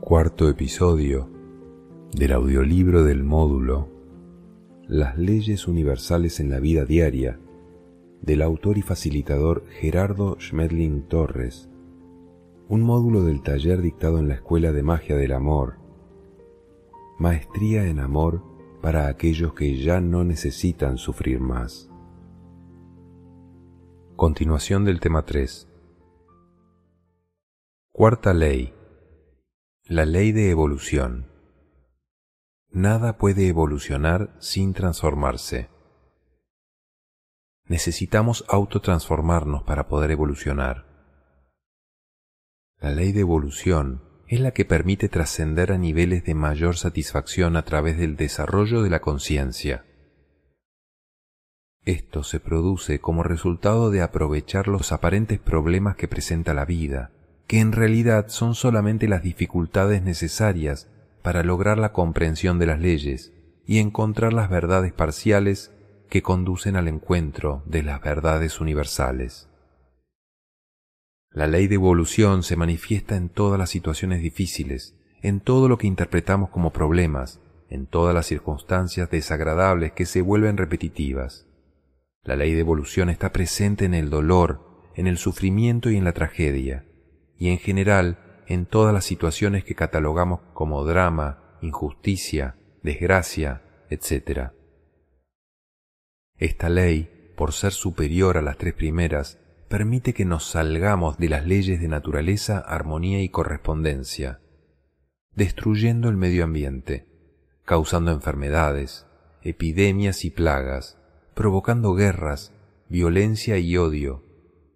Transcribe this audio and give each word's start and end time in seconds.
Cuarto 0.00 0.48
episodio 0.48 1.28
del 2.12 2.32
audiolibro 2.32 3.02
del 3.02 3.24
módulo 3.24 3.88
Las 4.86 5.18
leyes 5.18 5.66
universales 5.66 6.38
en 6.38 6.50
la 6.50 6.60
vida 6.60 6.84
diaria 6.84 7.40
del 8.22 8.42
autor 8.42 8.78
y 8.78 8.82
facilitador 8.82 9.64
Gerardo 9.80 10.36
Schmedling 10.40 11.08
Torres, 11.08 11.68
un 12.68 12.82
módulo 12.82 13.24
del 13.24 13.42
taller 13.42 13.82
dictado 13.82 14.18
en 14.18 14.28
la 14.28 14.34
Escuela 14.34 14.72
de 14.72 14.82
Magia 14.82 15.16
del 15.16 15.32
Amor, 15.32 15.74
Maestría 17.18 17.86
en 17.86 17.98
Amor 17.98 18.55
para 18.86 19.08
aquellos 19.08 19.52
que 19.52 19.82
ya 19.82 20.00
no 20.00 20.22
necesitan 20.22 20.96
sufrir 20.96 21.40
más. 21.40 21.90
Continuación 24.14 24.84
del 24.84 25.00
tema 25.00 25.26
3. 25.26 25.68
Cuarta 27.90 28.32
ley. 28.32 28.72
La 29.86 30.04
ley 30.04 30.30
de 30.30 30.50
evolución. 30.50 31.26
Nada 32.70 33.18
puede 33.18 33.48
evolucionar 33.48 34.36
sin 34.38 34.72
transformarse. 34.72 35.68
Necesitamos 37.64 38.44
autotransformarnos 38.46 39.64
para 39.64 39.88
poder 39.88 40.12
evolucionar. 40.12 40.86
La 42.78 42.92
ley 42.92 43.10
de 43.10 43.22
evolución 43.22 44.05
es 44.28 44.40
la 44.40 44.50
que 44.50 44.64
permite 44.64 45.08
trascender 45.08 45.70
a 45.72 45.78
niveles 45.78 46.24
de 46.24 46.34
mayor 46.34 46.76
satisfacción 46.76 47.56
a 47.56 47.62
través 47.62 47.96
del 47.96 48.16
desarrollo 48.16 48.82
de 48.82 48.90
la 48.90 49.00
conciencia. 49.00 49.84
Esto 51.84 52.24
se 52.24 52.40
produce 52.40 52.98
como 52.98 53.22
resultado 53.22 53.90
de 53.90 54.02
aprovechar 54.02 54.66
los 54.66 54.90
aparentes 54.90 55.38
problemas 55.38 55.94
que 55.94 56.08
presenta 56.08 56.52
la 56.52 56.64
vida, 56.64 57.12
que 57.46 57.60
en 57.60 57.70
realidad 57.70 58.26
son 58.28 58.56
solamente 58.56 59.06
las 59.06 59.22
dificultades 59.22 60.02
necesarias 60.02 60.88
para 61.22 61.44
lograr 61.44 61.78
la 61.78 61.92
comprensión 61.92 62.58
de 62.58 62.66
las 62.66 62.80
leyes 62.80 63.32
y 63.66 63.78
encontrar 63.78 64.32
las 64.32 64.50
verdades 64.50 64.92
parciales 64.92 65.70
que 66.08 66.22
conducen 66.22 66.74
al 66.74 66.88
encuentro 66.88 67.62
de 67.66 67.84
las 67.84 68.00
verdades 68.00 68.60
universales. 68.60 69.48
La 71.36 71.46
ley 71.46 71.66
de 71.66 71.74
evolución 71.74 72.42
se 72.42 72.56
manifiesta 72.56 73.14
en 73.14 73.28
todas 73.28 73.58
las 73.58 73.68
situaciones 73.68 74.22
difíciles, 74.22 74.96
en 75.20 75.40
todo 75.40 75.68
lo 75.68 75.76
que 75.76 75.86
interpretamos 75.86 76.48
como 76.48 76.72
problemas, 76.72 77.42
en 77.68 77.86
todas 77.86 78.14
las 78.14 78.24
circunstancias 78.24 79.10
desagradables 79.10 79.92
que 79.92 80.06
se 80.06 80.22
vuelven 80.22 80.56
repetitivas. 80.56 81.46
La 82.22 82.36
ley 82.36 82.54
de 82.54 82.60
evolución 82.60 83.10
está 83.10 83.34
presente 83.34 83.84
en 83.84 83.92
el 83.92 84.08
dolor, 84.08 84.88
en 84.94 85.06
el 85.06 85.18
sufrimiento 85.18 85.90
y 85.90 85.98
en 85.98 86.04
la 86.04 86.14
tragedia, 86.14 86.86
y 87.36 87.50
en 87.50 87.58
general 87.58 88.42
en 88.46 88.64
todas 88.64 88.94
las 88.94 89.04
situaciones 89.04 89.62
que 89.62 89.74
catalogamos 89.74 90.40
como 90.54 90.86
drama, 90.86 91.58
injusticia, 91.60 92.56
desgracia, 92.82 93.60
etc. 93.90 94.52
Esta 96.38 96.70
ley, 96.70 97.34
por 97.36 97.52
ser 97.52 97.72
superior 97.72 98.38
a 98.38 98.42
las 98.42 98.56
tres 98.56 98.72
primeras, 98.72 99.38
permite 99.68 100.14
que 100.14 100.24
nos 100.24 100.50
salgamos 100.50 101.18
de 101.18 101.28
las 101.28 101.46
leyes 101.46 101.80
de 101.80 101.88
naturaleza, 101.88 102.58
armonía 102.58 103.22
y 103.22 103.28
correspondencia, 103.28 104.40
destruyendo 105.34 106.08
el 106.08 106.16
medio 106.16 106.44
ambiente, 106.44 107.06
causando 107.64 108.12
enfermedades, 108.12 109.06
epidemias 109.42 110.24
y 110.24 110.30
plagas, 110.30 110.98
provocando 111.34 111.94
guerras, 111.94 112.52
violencia 112.88 113.58
y 113.58 113.76
odio, 113.76 114.24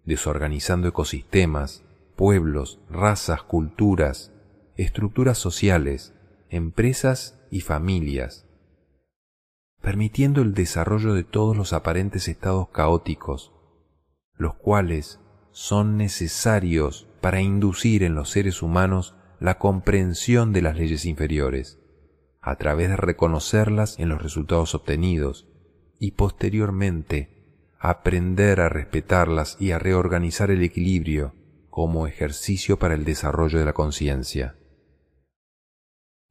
desorganizando 0.05 0.89
ecosistemas, 0.89 1.83
pueblos, 2.15 2.79
razas, 2.89 3.43
culturas, 3.43 4.33
estructuras 4.75 5.37
sociales, 5.37 6.13
empresas 6.49 7.39
y 7.49 7.61
familias, 7.61 8.45
permitiendo 9.81 10.41
el 10.41 10.53
desarrollo 10.53 11.13
de 11.13 11.23
todos 11.23 11.55
los 11.55 11.71
aparentes 11.73 12.27
estados 12.27 12.69
caóticos, 12.69 13.53
los 14.41 14.55
cuales 14.55 15.19
son 15.51 15.97
necesarios 15.97 17.07
para 17.21 17.41
inducir 17.41 18.01
en 18.01 18.15
los 18.15 18.31
seres 18.31 18.63
humanos 18.63 19.15
la 19.39 19.59
comprensión 19.59 20.51
de 20.51 20.63
las 20.63 20.75
leyes 20.75 21.05
inferiores, 21.05 21.79
a 22.41 22.55
través 22.55 22.89
de 22.89 22.97
reconocerlas 22.97 23.99
en 23.99 24.09
los 24.09 24.19
resultados 24.21 24.73
obtenidos 24.73 25.47
y 25.99 26.11
posteriormente 26.11 27.75
aprender 27.77 28.61
a 28.61 28.69
respetarlas 28.69 29.57
y 29.59 29.73
a 29.73 29.79
reorganizar 29.79 30.49
el 30.49 30.63
equilibrio 30.63 31.35
como 31.69 32.07
ejercicio 32.07 32.79
para 32.79 32.95
el 32.95 33.05
desarrollo 33.05 33.59
de 33.59 33.65
la 33.65 33.73
conciencia. 33.73 34.55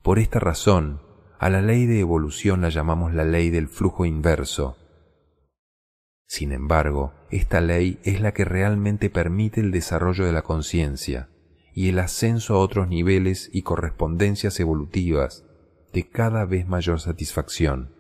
Por 0.03 0.19
esta 0.19 0.41
razón, 0.41 1.01
a 1.39 1.49
la 1.49 1.63
ley 1.63 1.87
de 1.87 2.01
evolución 2.01 2.61
la 2.61 2.71
llamamos 2.71 3.15
la 3.15 3.25
ley 3.25 3.51
del 3.51 3.69
flujo 3.69 4.05
inverso, 4.05 4.77
sin 6.31 6.53
embargo, 6.53 7.13
esta 7.33 7.61
ley 7.61 7.99
es 8.05 8.21
la 8.21 8.33
que 8.33 8.45
realmente 8.45 9.11
permite 9.11 9.61
el 9.61 9.73
desarrollo 9.73 10.25
de 10.25 10.33
la 10.33 10.43
conciencia 10.43 11.29
y 11.75 11.89
el 11.89 11.99
ascenso 11.99 12.55
a 12.55 12.59
otros 12.59 12.87
niveles 12.87 13.51
y 13.53 13.63
correspondencias 13.63 14.61
evolutivas 14.61 15.45
de 15.93 16.09
cada 16.09 16.45
vez 16.45 16.69
mayor 16.69 17.01
satisfacción, 17.01 17.97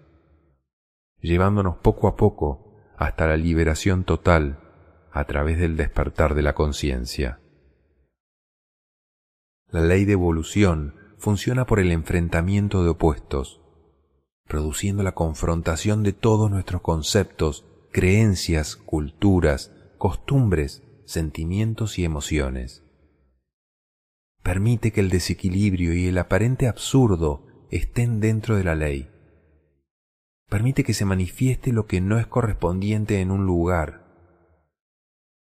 llevándonos 1.20 1.78
poco 1.78 2.06
a 2.06 2.14
poco 2.14 2.76
hasta 2.96 3.26
la 3.26 3.36
liberación 3.36 4.04
total 4.04 4.60
a 5.10 5.24
través 5.24 5.58
del 5.58 5.76
despertar 5.76 6.36
de 6.36 6.42
la 6.42 6.54
conciencia. 6.54 7.40
La 9.70 9.80
ley 9.80 10.04
de 10.04 10.12
evolución 10.12 10.94
funciona 11.18 11.66
por 11.66 11.80
el 11.80 11.90
enfrentamiento 11.90 12.84
de 12.84 12.90
opuestos, 12.90 13.60
produciendo 14.46 15.02
la 15.02 15.16
confrontación 15.16 16.04
de 16.04 16.12
todos 16.12 16.48
nuestros 16.48 16.80
conceptos 16.80 17.66
creencias, 17.92 18.76
culturas, 18.76 19.72
costumbres, 19.98 20.82
sentimientos 21.04 21.98
y 21.98 22.04
emociones. 22.04 22.84
Permite 24.42 24.92
que 24.92 25.00
el 25.00 25.10
desequilibrio 25.10 25.92
y 25.92 26.06
el 26.06 26.18
aparente 26.18 26.68
absurdo 26.68 27.46
estén 27.70 28.20
dentro 28.20 28.56
de 28.56 28.64
la 28.64 28.74
ley. 28.74 29.10
Permite 30.48 30.84
que 30.84 30.94
se 30.94 31.04
manifieste 31.04 31.72
lo 31.72 31.86
que 31.86 32.00
no 32.00 32.18
es 32.18 32.26
correspondiente 32.26 33.20
en 33.20 33.30
un 33.30 33.44
lugar. 33.44 34.06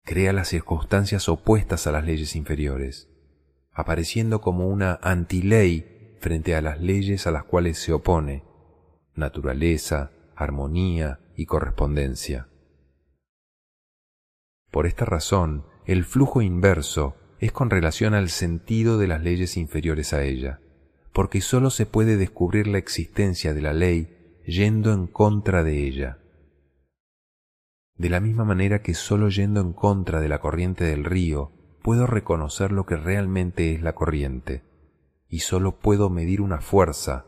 Crea 0.04 0.32
las 0.32 0.48
circunstancias 0.48 1.28
opuestas 1.28 1.86
a 1.86 1.92
las 1.92 2.04
leyes 2.04 2.36
inferiores, 2.36 3.08
apareciendo 3.72 4.40
como 4.40 4.66
una 4.66 4.98
antiley 5.02 6.16
frente 6.20 6.54
a 6.54 6.62
las 6.62 6.80
leyes 6.80 7.26
a 7.26 7.30
las 7.30 7.44
cuales 7.44 7.78
se 7.78 7.92
opone, 7.92 8.44
naturaleza, 9.14 10.10
armonía, 10.36 11.20
correspondencia. 11.46 12.48
Por 14.70 14.86
esta 14.86 15.04
razón, 15.04 15.64
el 15.86 16.04
flujo 16.04 16.42
inverso 16.42 17.16
es 17.40 17.52
con 17.52 17.70
relación 17.70 18.14
al 18.14 18.28
sentido 18.28 18.98
de 18.98 19.08
las 19.08 19.22
leyes 19.22 19.56
inferiores 19.56 20.12
a 20.12 20.22
ella, 20.22 20.60
porque 21.12 21.40
sólo 21.40 21.70
se 21.70 21.86
puede 21.86 22.16
descubrir 22.16 22.66
la 22.66 22.78
existencia 22.78 23.54
de 23.54 23.62
la 23.62 23.72
ley 23.72 24.40
yendo 24.46 24.92
en 24.92 25.06
contra 25.06 25.64
de 25.64 25.86
ella. 25.86 26.18
De 27.96 28.08
la 28.08 28.20
misma 28.20 28.44
manera 28.44 28.82
que 28.82 28.94
sólo 28.94 29.28
yendo 29.28 29.60
en 29.60 29.72
contra 29.72 30.20
de 30.20 30.28
la 30.28 30.38
corriente 30.38 30.84
del 30.84 31.04
río 31.04 31.52
puedo 31.82 32.06
reconocer 32.06 32.72
lo 32.72 32.84
que 32.86 32.96
realmente 32.96 33.74
es 33.74 33.82
la 33.82 33.94
corriente, 33.94 34.62
y 35.28 35.40
sólo 35.40 35.78
puedo 35.78 36.10
medir 36.10 36.40
una 36.40 36.60
fuerza 36.60 37.26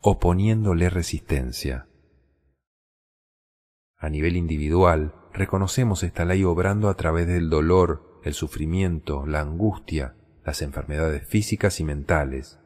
oponiéndole 0.00 0.90
resistencia. 0.90 1.88
A 4.06 4.08
nivel 4.08 4.36
individual, 4.36 5.16
reconocemos 5.32 6.04
esta 6.04 6.24
ley 6.24 6.44
obrando 6.44 6.88
a 6.88 6.94
través 6.94 7.26
del 7.26 7.50
dolor, 7.50 8.20
el 8.22 8.34
sufrimiento, 8.34 9.26
la 9.26 9.40
angustia, 9.40 10.14
las 10.44 10.62
enfermedades 10.62 11.26
físicas 11.26 11.80
y 11.80 11.84
mentales. 11.84 12.60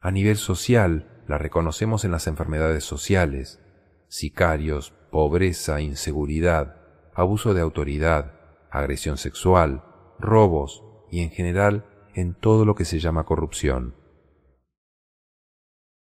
A 0.00 0.10
nivel 0.10 0.38
social, 0.38 1.22
la 1.28 1.38
reconocemos 1.38 2.04
en 2.04 2.10
las 2.10 2.26
enfermedades 2.26 2.82
sociales, 2.82 3.60
sicarios, 4.08 4.92
pobreza, 5.12 5.80
inseguridad, 5.80 6.80
abuso 7.14 7.54
de 7.54 7.60
autoridad, 7.60 8.32
agresión 8.72 9.18
sexual, 9.18 9.84
robos 10.18 10.82
y 11.12 11.20
en 11.20 11.30
general 11.30 11.86
en 12.12 12.34
todo 12.34 12.64
lo 12.64 12.74
que 12.74 12.84
se 12.84 12.98
llama 12.98 13.22
corrupción. 13.22 13.94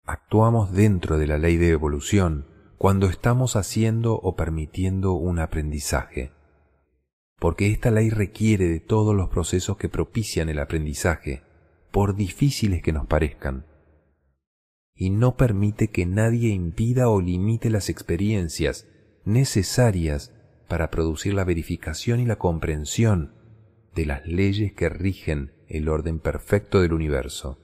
Actuamos 0.05 0.73
dentro 0.73 1.19
de 1.19 1.27
la 1.27 1.37
ley 1.37 1.57
de 1.57 1.71
evolución 1.71 2.52
cuando 2.83 3.07
estamos 3.07 3.55
haciendo 3.55 4.15
o 4.15 4.35
permitiendo 4.35 5.13
un 5.13 5.39
aprendizaje, 5.39 6.33
porque 7.39 7.71
esta 7.71 7.93
ley 7.93 8.11
requiere 8.11 8.67
de 8.67 8.81
todos 8.81 9.15
los 9.15 9.29
procesos 9.29 9.77
que 9.77 9.89
propician 9.89 10.49
el 10.49 10.59
aprendizaje, 10.59 11.45
por 11.93 12.17
difíciles 12.17 12.83
que 12.83 12.93
nos 12.93 13.07
parezcan. 13.07 13.67
y 14.97 15.11
no 15.11 15.37
permite 15.37 15.91
que 15.91 16.07
nadie 16.07 16.49
impida 16.49 17.09
o 17.09 17.21
limite 17.21 17.71
las 17.71 17.89
experiencias 17.89 18.89
necesarias 19.25 20.35
para 20.67 20.91
producir 20.91 21.35
la 21.35 21.45
verificación 21.45 22.19
y 22.19 22.27
la 22.27 22.37
comprensión 22.37 23.33
de 23.95 24.07
las 24.07 24.27
leyes 24.27 24.73
que 24.73 24.89
rigen 24.89 25.53
el 25.69 25.89
orden 25.89 26.19
perfecto 26.19 26.81
del 26.81 26.95
universo. 26.95 27.62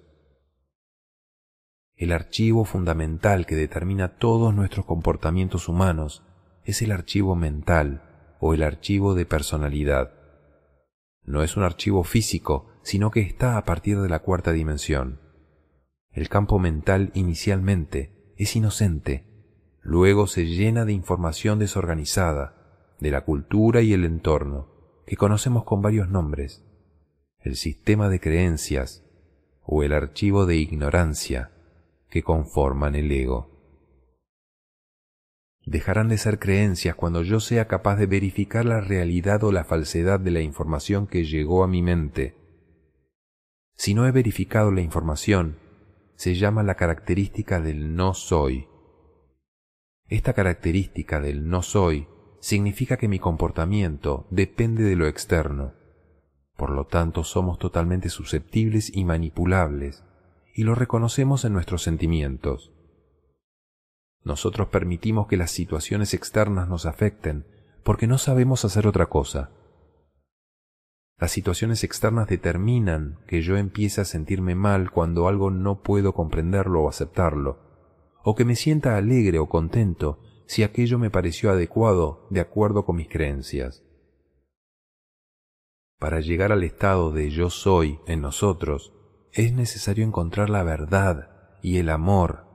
El 1.98 2.12
archivo 2.12 2.64
fundamental 2.64 3.44
que 3.44 3.56
determina 3.56 4.18
todos 4.18 4.54
nuestros 4.54 4.86
comportamientos 4.86 5.68
humanos 5.68 6.22
es 6.62 6.80
el 6.80 6.92
archivo 6.92 7.34
mental 7.34 8.36
o 8.38 8.54
el 8.54 8.62
archivo 8.62 9.16
de 9.16 9.26
personalidad. 9.26 10.12
No 11.24 11.42
es 11.42 11.56
un 11.56 11.64
archivo 11.64 12.04
físico, 12.04 12.70
sino 12.84 13.10
que 13.10 13.20
está 13.22 13.56
a 13.56 13.64
partir 13.64 14.00
de 14.00 14.08
la 14.08 14.20
cuarta 14.20 14.52
dimensión. 14.52 15.20
El 16.12 16.28
campo 16.28 16.60
mental 16.60 17.10
inicialmente 17.14 18.32
es 18.36 18.54
inocente, 18.54 19.24
luego 19.80 20.28
se 20.28 20.46
llena 20.46 20.84
de 20.84 20.92
información 20.92 21.58
desorganizada, 21.58 22.94
de 23.00 23.10
la 23.10 23.24
cultura 23.24 23.80
y 23.80 23.92
el 23.92 24.04
entorno, 24.04 25.02
que 25.04 25.16
conocemos 25.16 25.64
con 25.64 25.82
varios 25.82 26.08
nombres, 26.08 26.64
el 27.40 27.56
sistema 27.56 28.08
de 28.08 28.20
creencias 28.20 29.04
o 29.64 29.82
el 29.82 29.92
archivo 29.92 30.46
de 30.46 30.58
ignorancia 30.58 31.50
que 32.08 32.22
conforman 32.22 32.94
el 32.94 33.10
ego. 33.10 33.58
Dejarán 35.64 36.08
de 36.08 36.16
ser 36.16 36.38
creencias 36.38 36.94
cuando 36.94 37.22
yo 37.22 37.40
sea 37.40 37.68
capaz 37.68 37.96
de 37.96 38.06
verificar 38.06 38.64
la 38.64 38.80
realidad 38.80 39.44
o 39.44 39.52
la 39.52 39.64
falsedad 39.64 40.18
de 40.18 40.30
la 40.30 40.40
información 40.40 41.06
que 41.06 41.24
llegó 41.24 41.62
a 41.62 41.68
mi 41.68 41.82
mente. 41.82 42.34
Si 43.76 43.92
no 43.92 44.06
he 44.06 44.10
verificado 44.10 44.72
la 44.72 44.80
información, 44.80 45.58
se 46.16 46.34
llama 46.34 46.62
la 46.62 46.74
característica 46.74 47.60
del 47.60 47.94
no 47.94 48.14
soy. 48.14 48.66
Esta 50.08 50.32
característica 50.32 51.20
del 51.20 51.48
no 51.48 51.62
soy 51.62 52.08
significa 52.40 52.96
que 52.96 53.08
mi 53.08 53.18
comportamiento 53.18 54.26
depende 54.30 54.84
de 54.84 54.96
lo 54.96 55.06
externo. 55.06 55.74
Por 56.56 56.70
lo 56.70 56.86
tanto, 56.86 57.24
somos 57.24 57.58
totalmente 57.58 58.08
susceptibles 58.08 58.90
y 58.96 59.04
manipulables, 59.04 60.02
y 60.58 60.64
lo 60.64 60.74
reconocemos 60.74 61.44
en 61.44 61.52
nuestros 61.52 61.84
sentimientos. 61.84 62.72
Nosotros 64.24 64.66
permitimos 64.70 65.28
que 65.28 65.36
las 65.36 65.52
situaciones 65.52 66.14
externas 66.14 66.68
nos 66.68 66.84
afecten 66.84 67.46
porque 67.84 68.08
no 68.08 68.18
sabemos 68.18 68.64
hacer 68.64 68.88
otra 68.88 69.06
cosa. 69.06 69.52
Las 71.16 71.30
situaciones 71.30 71.84
externas 71.84 72.26
determinan 72.26 73.20
que 73.28 73.40
yo 73.40 73.56
empiece 73.56 74.00
a 74.00 74.04
sentirme 74.04 74.56
mal 74.56 74.90
cuando 74.90 75.28
algo 75.28 75.52
no 75.52 75.80
puedo 75.80 76.12
comprenderlo 76.12 76.82
o 76.82 76.88
aceptarlo, 76.88 77.60
o 78.24 78.34
que 78.34 78.44
me 78.44 78.56
sienta 78.56 78.96
alegre 78.96 79.38
o 79.38 79.48
contento 79.48 80.18
si 80.48 80.64
aquello 80.64 80.98
me 80.98 81.08
pareció 81.08 81.52
adecuado 81.52 82.26
de 82.30 82.40
acuerdo 82.40 82.84
con 82.84 82.96
mis 82.96 83.08
creencias. 83.08 83.84
Para 86.00 86.18
llegar 86.18 86.50
al 86.50 86.64
estado 86.64 87.12
de 87.12 87.30
yo 87.30 87.48
soy 87.48 88.00
en 88.08 88.22
nosotros, 88.22 88.97
es 89.38 89.52
necesario 89.52 90.04
encontrar 90.04 90.50
la 90.50 90.64
verdad 90.64 91.30
y 91.62 91.76
el 91.76 91.90
amor. 91.90 92.48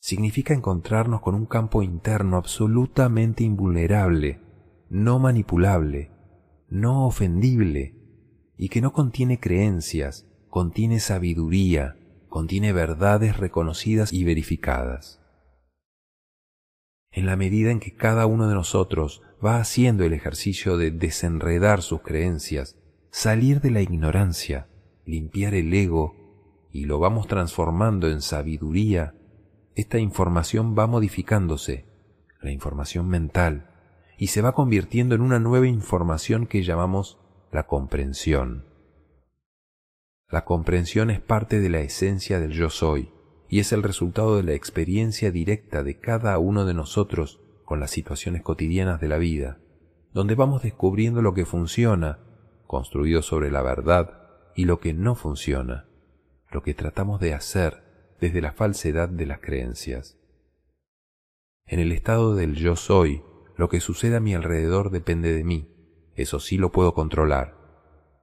Significa 0.00 0.52
encontrarnos 0.52 1.20
con 1.20 1.36
un 1.36 1.46
campo 1.46 1.84
interno 1.84 2.36
absolutamente 2.36 3.44
invulnerable, 3.44 4.40
no 4.90 5.20
manipulable, 5.20 6.10
no 6.68 7.06
ofendible, 7.06 7.94
y 8.56 8.70
que 8.70 8.80
no 8.80 8.92
contiene 8.92 9.38
creencias, 9.38 10.26
contiene 10.48 10.98
sabiduría, 10.98 11.94
contiene 12.28 12.72
verdades 12.72 13.36
reconocidas 13.36 14.12
y 14.12 14.24
verificadas. 14.24 15.20
En 17.12 17.24
la 17.24 17.36
medida 17.36 17.70
en 17.70 17.78
que 17.78 17.94
cada 17.94 18.26
uno 18.26 18.48
de 18.48 18.54
nosotros 18.54 19.22
va 19.44 19.58
haciendo 19.58 20.02
el 20.02 20.12
ejercicio 20.12 20.76
de 20.76 20.90
desenredar 20.90 21.82
sus 21.82 22.02
creencias, 22.02 22.80
salir 23.12 23.60
de 23.60 23.70
la 23.70 23.80
ignorancia, 23.80 24.66
limpiar 25.04 25.54
el 25.54 25.72
ego 25.72 26.14
y 26.72 26.86
lo 26.86 26.98
vamos 26.98 27.26
transformando 27.26 28.08
en 28.08 28.20
sabiduría, 28.20 29.14
esta 29.74 29.98
información 29.98 30.76
va 30.78 30.86
modificándose, 30.86 31.86
la 32.40 32.50
información 32.50 33.08
mental, 33.08 33.70
y 34.18 34.28
se 34.28 34.42
va 34.42 34.52
convirtiendo 34.52 35.14
en 35.14 35.20
una 35.20 35.38
nueva 35.38 35.66
información 35.66 36.46
que 36.46 36.62
llamamos 36.62 37.18
la 37.52 37.66
comprensión. 37.66 38.66
La 40.28 40.44
comprensión 40.44 41.10
es 41.10 41.20
parte 41.20 41.60
de 41.60 41.68
la 41.68 41.80
esencia 41.80 42.40
del 42.40 42.52
yo 42.52 42.70
soy 42.70 43.12
y 43.48 43.60
es 43.60 43.72
el 43.72 43.82
resultado 43.82 44.36
de 44.36 44.42
la 44.42 44.52
experiencia 44.52 45.30
directa 45.30 45.84
de 45.84 46.00
cada 46.00 46.38
uno 46.38 46.64
de 46.64 46.74
nosotros 46.74 47.40
con 47.64 47.78
las 47.78 47.90
situaciones 47.90 48.42
cotidianas 48.42 49.00
de 49.00 49.08
la 49.08 49.18
vida, 49.18 49.58
donde 50.12 50.34
vamos 50.34 50.62
descubriendo 50.62 51.22
lo 51.22 51.34
que 51.34 51.46
funciona, 51.46 52.18
construido 52.66 53.22
sobre 53.22 53.50
la 53.50 53.62
verdad, 53.62 54.23
y 54.54 54.64
lo 54.64 54.80
que 54.80 54.94
no 54.94 55.14
funciona, 55.14 55.86
lo 56.50 56.62
que 56.62 56.74
tratamos 56.74 57.20
de 57.20 57.34
hacer 57.34 58.16
desde 58.20 58.40
la 58.40 58.52
falsedad 58.52 59.08
de 59.08 59.26
las 59.26 59.40
creencias. 59.40 60.18
En 61.66 61.80
el 61.80 61.92
estado 61.92 62.34
del 62.34 62.54
yo 62.54 62.76
soy, 62.76 63.22
lo 63.56 63.68
que 63.68 63.80
sucede 63.80 64.16
a 64.16 64.20
mi 64.20 64.34
alrededor 64.34 64.90
depende 64.90 65.32
de 65.32 65.44
mí. 65.44 65.70
Eso 66.14 66.40
sí 66.40 66.58
lo 66.58 66.72
puedo 66.72 66.94
controlar. 66.94 67.56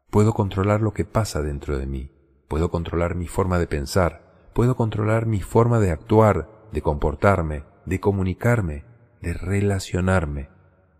Puedo 0.09 0.33
controlar 0.33 0.81
lo 0.81 0.93
que 0.93 1.05
pasa 1.05 1.41
dentro 1.41 1.77
de 1.77 1.87
mí. 1.87 2.11
Puedo 2.47 2.69
controlar 2.69 3.15
mi 3.15 3.27
forma 3.27 3.59
de 3.59 3.67
pensar. 3.67 4.49
Puedo 4.53 4.75
controlar 4.75 5.25
mi 5.25 5.41
forma 5.41 5.79
de 5.79 5.91
actuar, 5.91 6.67
de 6.71 6.81
comportarme, 6.81 7.63
de 7.85 7.99
comunicarme, 7.99 8.85
de 9.21 9.33
relacionarme. 9.33 10.49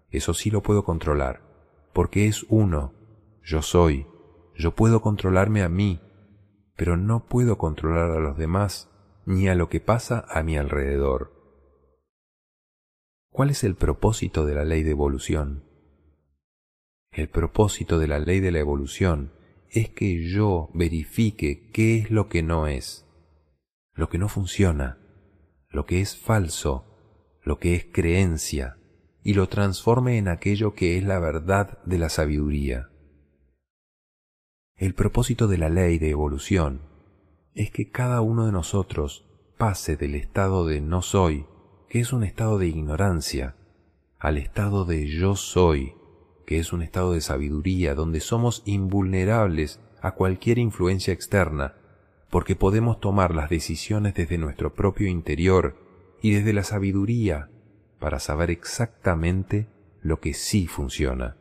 Eso 0.10 0.34
sí 0.34 0.50
lo 0.50 0.62
puedo 0.64 0.84
controlar, 0.84 1.42
porque 1.94 2.28
es 2.28 2.46
uno. 2.50 2.94
Yo 3.44 3.62
soy. 3.62 4.08
Yo 4.62 4.76
puedo 4.76 5.02
controlarme 5.02 5.64
a 5.64 5.70
mí, 5.70 6.00
pero 6.76 6.96
no 6.96 7.26
puedo 7.26 7.58
controlar 7.58 8.12
a 8.12 8.20
los 8.20 8.38
demás 8.38 8.92
ni 9.26 9.48
a 9.48 9.56
lo 9.56 9.70
que 9.70 9.80
pasa 9.80 10.24
a 10.30 10.44
mi 10.44 10.56
alrededor. 10.56 11.34
¿Cuál 13.32 13.50
es 13.50 13.64
el 13.64 13.74
propósito 13.74 14.46
de 14.46 14.54
la 14.54 14.64
ley 14.64 14.84
de 14.84 14.92
evolución? 14.92 15.64
El 17.12 17.28
propósito 17.28 17.98
de 17.98 18.08
la 18.08 18.20
ley 18.20 18.40
de 18.40 18.52
la 18.52 18.60
evolución 18.60 19.34
es 19.72 19.90
que 19.90 20.30
yo 20.30 20.70
verifique 20.76 21.72
qué 21.72 21.98
es 21.98 22.12
lo 22.12 22.30
que 22.30 22.44
no 22.44 22.68
es, 22.68 23.08
lo 23.96 24.10
que 24.10 24.20
no 24.20 24.30
funciona, 24.30 25.00
lo 25.70 25.88
que 25.88 26.02
es 26.02 26.16
falso, 26.16 26.86
lo 27.42 27.58
que 27.58 27.74
es 27.74 27.86
creencia, 27.92 28.78
y 29.24 29.34
lo 29.34 29.50
transforme 29.50 30.20
en 30.20 30.28
aquello 30.28 30.76
que 30.76 31.00
es 31.00 31.04
la 31.04 31.18
verdad 31.18 31.80
de 31.84 31.98
la 31.98 32.10
sabiduría. 32.10 32.91
El 34.82 34.96
propósito 34.96 35.48
de 35.48 35.60
la 35.60 35.70
ley 35.70 36.00
de 36.00 36.10
evolución 36.10 36.82
es 37.54 37.70
que 37.70 37.92
cada 37.92 38.22
uno 38.22 38.48
de 38.48 38.52
nosotros 38.52 39.28
pase 39.60 39.96
del 39.96 40.16
estado 40.16 40.66
de 40.66 40.82
no 40.82 41.04
soy 41.04 41.46
que 41.88 42.00
es 42.00 42.14
un 42.14 42.24
estado 42.24 42.58
de 42.58 42.66
ignorancia, 42.66 43.56
al 44.18 44.40
estado 44.40 44.86
de 44.86 45.06
yo 45.06 45.36
soy, 45.36 45.94
que 46.48 46.58
es 46.58 46.74
un 46.74 46.82
estado 46.82 47.14
de 47.14 47.22
sabiduría, 47.22 47.94
donde 47.94 48.22
somos 48.22 48.64
invulnerables 48.66 49.80
a 50.02 50.16
cualquier 50.16 50.58
influencia 50.58 51.14
externa, 51.14 51.76
porque 52.32 52.56
podemos 52.56 53.00
tomar 53.00 53.36
las 53.36 53.52
decisiones 53.52 54.16
desde 54.16 54.40
nuestro 54.40 54.74
propio 54.74 55.08
interior 55.08 55.78
y 56.24 56.32
desde 56.32 56.54
la 56.54 56.64
sabiduría 56.64 57.52
para 58.00 58.20
saber 58.20 58.50
exactamente 58.50 59.68
lo 60.02 60.20
que 60.20 60.34
sí 60.34 60.66
funciona. 60.66 61.38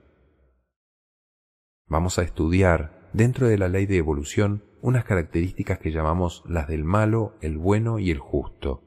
Vamos 1.86 2.18
a 2.18 2.22
estudiar, 2.22 2.99
dentro 3.12 3.48
de 3.48 3.58
la 3.58 3.68
ley 3.68 3.86
de 3.86 3.96
evolución, 3.96 4.64
unas 4.82 5.04
características 5.04 5.78
que 5.78 5.92
llamamos 5.92 6.42
las 6.46 6.68
del 6.68 6.84
malo, 6.84 7.34
el 7.40 7.58
bueno 7.58 7.98
y 7.98 8.10
el 8.10 8.18
justo. 8.18 8.82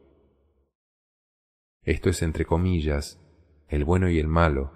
Esto 1.84 2.10
es 2.10 2.22
entre 2.22 2.46
comillas, 2.46 3.20
el 3.68 3.84
bueno 3.86 4.10
y 4.10 4.20
el 4.20 4.28
malo, 4.28 4.72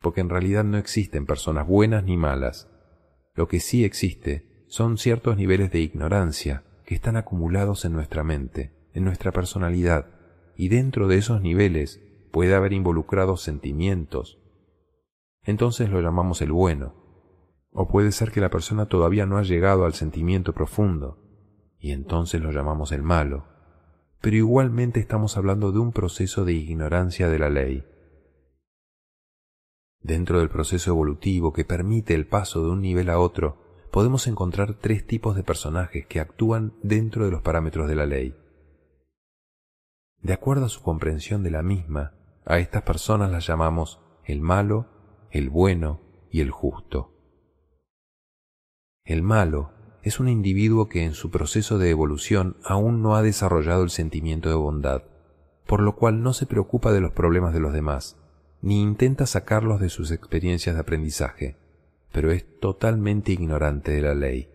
porque 0.00 0.20
en 0.20 0.28
realidad 0.28 0.64
no 0.64 0.78
existen 0.78 1.26
personas 1.26 1.66
buenas 1.66 2.04
ni 2.04 2.16
malas. 2.16 2.68
Lo 3.34 3.48
que 3.48 3.60
sí 3.60 3.84
existe 3.84 4.64
son 4.68 4.98
ciertos 4.98 5.36
niveles 5.36 5.72
de 5.72 5.80
ignorancia 5.80 6.64
que 6.84 6.94
están 6.94 7.16
acumulados 7.16 7.84
en 7.84 7.92
nuestra 7.92 8.24
mente, 8.24 8.72
en 8.94 9.04
nuestra 9.04 9.32
personalidad, 9.32 10.06
y 10.56 10.68
dentro 10.68 11.08
de 11.08 11.16
esos 11.16 11.40
niveles 11.40 12.00
puede 12.30 12.54
haber 12.54 12.72
involucrados 12.72 13.42
sentimientos. 13.42 14.38
Entonces 15.42 15.90
lo 15.90 16.00
llamamos 16.00 16.42
el 16.42 16.52
bueno. 16.52 16.99
O 17.72 17.88
puede 17.88 18.12
ser 18.12 18.32
que 18.32 18.40
la 18.40 18.50
persona 18.50 18.86
todavía 18.86 19.26
no 19.26 19.38
ha 19.38 19.42
llegado 19.42 19.84
al 19.84 19.94
sentimiento 19.94 20.52
profundo, 20.52 21.18
y 21.78 21.92
entonces 21.92 22.40
lo 22.40 22.50
llamamos 22.50 22.92
el 22.92 23.02
malo 23.02 23.50
pero 24.20 24.36
igualmente 24.36 25.00
estamos 25.00 25.36
hablando 25.36 25.72
de 25.72 25.78
un 25.78 25.92
proceso 25.92 26.44
de 26.44 26.52
ignorancia 26.52 27.28
de 27.28 27.38
la 27.38 27.48
ley. 27.48 27.84
Dentro 30.02 30.38
del 30.38 30.50
proceso 30.50 30.90
evolutivo 30.90 31.52
que 31.52 31.64
permite 31.64 32.14
el 32.14 32.26
paso 32.26 32.62
de 32.62 32.70
un 32.70 32.82
nivel 32.82 33.10
a 33.10 33.18
otro, 33.18 33.88
podemos 33.90 34.26
encontrar 34.26 34.74
tres 34.74 35.06
tipos 35.06 35.36
de 35.36 35.42
personajes 35.42 36.06
que 36.06 36.20
actúan 36.20 36.74
dentro 36.82 37.24
de 37.24 37.30
los 37.30 37.42
parámetros 37.42 37.88
de 37.88 37.94
la 37.94 38.06
ley. 38.06 38.36
De 40.20 40.32
acuerdo 40.34 40.66
a 40.66 40.70
su 40.70 40.82
comprensión 40.82 41.42
de 41.42 41.50
la 41.50 41.62
misma, 41.62 42.12
a 42.44 42.58
estas 42.58 42.82
personas 42.82 43.30
las 43.30 43.46
llamamos 43.46 44.00
el 44.24 44.40
malo, 44.40 44.86
el 45.30 45.48
bueno 45.48 46.00
y 46.30 46.40
el 46.40 46.50
justo. 46.50 47.19
El 49.04 49.22
malo 49.22 49.70
es 50.02 50.20
un 50.20 50.28
individuo 50.28 50.88
que 50.88 51.04
en 51.04 51.14
su 51.14 51.30
proceso 51.30 51.78
de 51.78 51.90
evolución 51.90 52.56
aún 52.64 53.02
no 53.02 53.16
ha 53.16 53.22
desarrollado 53.22 53.82
el 53.82 53.90
sentimiento 53.90 54.48
de 54.48 54.54
bondad, 54.54 55.02
por 55.66 55.80
lo 55.80 55.96
cual 55.96 56.22
no 56.22 56.32
se 56.32 56.46
preocupa 56.46 56.92
de 56.92 57.00
los 57.00 57.12
problemas 57.12 57.52
de 57.52 57.60
los 57.60 57.72
demás, 57.72 58.16
ni 58.62 58.80
intenta 58.80 59.26
sacarlos 59.26 59.80
de 59.80 59.88
sus 59.88 60.10
experiencias 60.10 60.74
de 60.74 60.80
aprendizaje, 60.80 61.56
pero 62.12 62.30
es 62.30 62.44
totalmente 62.60 63.32
ignorante 63.32 63.92
de 63.92 64.02
la 64.02 64.14
ley. 64.14 64.48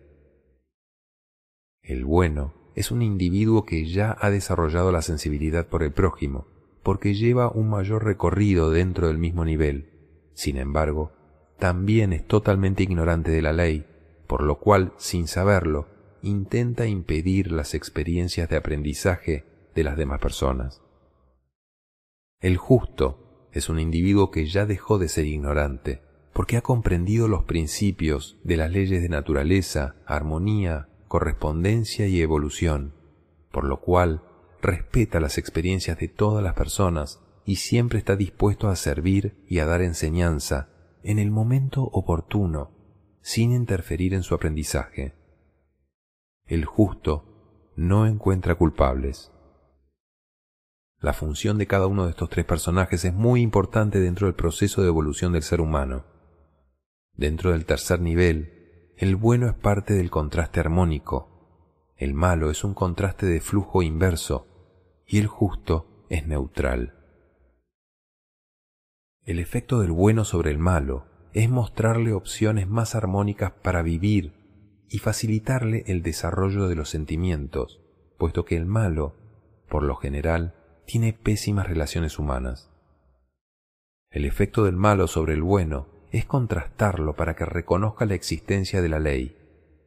El 1.82 2.04
bueno 2.04 2.54
es 2.74 2.90
un 2.90 3.02
individuo 3.02 3.64
que 3.64 3.86
ya 3.86 4.16
ha 4.20 4.30
desarrollado 4.30 4.92
la 4.92 5.02
sensibilidad 5.02 5.66
por 5.66 5.82
el 5.82 5.92
prójimo, 5.92 6.46
porque 6.82 7.14
lleva 7.14 7.50
un 7.50 7.70
mayor 7.70 8.04
recorrido 8.04 8.70
dentro 8.70 9.08
del 9.08 9.18
mismo 9.18 9.44
nivel. 9.44 9.90
Sin 10.34 10.56
embargo, 10.56 11.12
también 11.58 12.12
es 12.12 12.26
totalmente 12.26 12.82
ignorante 12.82 13.30
de 13.30 13.42
la 13.42 13.52
ley, 13.52 13.86
por 14.26 14.42
lo 14.42 14.58
cual, 14.58 14.92
sin 14.96 15.28
saberlo, 15.28 15.88
intenta 16.22 16.86
impedir 16.86 17.52
las 17.52 17.74
experiencias 17.74 18.48
de 18.48 18.56
aprendizaje 18.56 19.44
de 19.74 19.84
las 19.84 19.96
demás 19.96 20.20
personas. 20.20 20.82
El 22.40 22.56
justo 22.56 23.48
es 23.52 23.68
un 23.68 23.78
individuo 23.78 24.30
que 24.30 24.46
ya 24.46 24.66
dejó 24.66 24.98
de 24.98 25.08
ser 25.08 25.26
ignorante, 25.26 26.02
porque 26.32 26.58
ha 26.58 26.62
comprendido 26.62 27.28
los 27.28 27.44
principios 27.44 28.38
de 28.44 28.58
las 28.58 28.70
leyes 28.70 29.00
de 29.00 29.08
naturaleza, 29.08 29.96
armonía, 30.04 30.88
correspondencia 31.08 32.06
y 32.06 32.20
evolución, 32.20 32.94
por 33.50 33.64
lo 33.64 33.80
cual 33.80 34.22
respeta 34.60 35.20
las 35.20 35.38
experiencias 35.38 35.98
de 35.98 36.08
todas 36.08 36.42
las 36.44 36.54
personas 36.54 37.20
y 37.46 37.56
siempre 37.56 37.98
está 37.98 38.16
dispuesto 38.16 38.68
a 38.68 38.76
servir 38.76 39.42
y 39.48 39.60
a 39.60 39.66
dar 39.66 39.80
enseñanza 39.80 40.68
en 41.02 41.18
el 41.18 41.30
momento 41.30 41.84
oportuno, 41.84 42.72
sin 43.26 43.50
interferir 43.50 44.14
en 44.14 44.22
su 44.22 44.36
aprendizaje. 44.36 45.12
El 46.44 46.64
justo 46.64 47.72
no 47.74 48.06
encuentra 48.06 48.54
culpables. 48.54 49.32
La 51.00 51.12
función 51.12 51.58
de 51.58 51.66
cada 51.66 51.88
uno 51.88 52.04
de 52.04 52.10
estos 52.10 52.30
tres 52.30 52.44
personajes 52.44 53.04
es 53.04 53.12
muy 53.12 53.40
importante 53.40 53.98
dentro 53.98 54.28
del 54.28 54.36
proceso 54.36 54.80
de 54.80 54.86
evolución 54.86 55.32
del 55.32 55.42
ser 55.42 55.60
humano. 55.60 56.04
Dentro 57.14 57.50
del 57.50 57.66
tercer 57.66 58.00
nivel, 58.00 58.94
el 58.96 59.16
bueno 59.16 59.48
es 59.48 59.54
parte 59.54 59.94
del 59.94 60.08
contraste 60.08 60.60
armónico, 60.60 61.90
el 61.96 62.14
malo 62.14 62.48
es 62.48 62.62
un 62.62 62.74
contraste 62.74 63.26
de 63.26 63.40
flujo 63.40 63.82
inverso 63.82 64.46
y 65.04 65.18
el 65.18 65.26
justo 65.26 66.06
es 66.10 66.28
neutral. 66.28 66.94
El 69.24 69.40
efecto 69.40 69.80
del 69.80 69.90
bueno 69.90 70.24
sobre 70.24 70.52
el 70.52 70.58
malo 70.58 71.15
es 71.36 71.50
mostrarle 71.50 72.14
opciones 72.14 72.66
más 72.66 72.94
armónicas 72.94 73.52
para 73.52 73.82
vivir 73.82 74.32
y 74.88 75.00
facilitarle 75.00 75.84
el 75.86 76.02
desarrollo 76.02 76.66
de 76.66 76.76
los 76.76 76.88
sentimientos, 76.88 77.78
puesto 78.16 78.46
que 78.46 78.56
el 78.56 78.64
malo, 78.64 79.14
por 79.68 79.82
lo 79.82 79.96
general, 79.96 80.54
tiene 80.86 81.12
pésimas 81.12 81.68
relaciones 81.68 82.18
humanas. 82.18 82.70
El 84.10 84.24
efecto 84.24 84.64
del 84.64 84.76
malo 84.76 85.08
sobre 85.08 85.34
el 85.34 85.42
bueno 85.42 85.88
es 86.10 86.24
contrastarlo 86.24 87.16
para 87.16 87.36
que 87.36 87.44
reconozca 87.44 88.06
la 88.06 88.14
existencia 88.14 88.80
de 88.80 88.88
la 88.88 88.98
ley, 88.98 89.36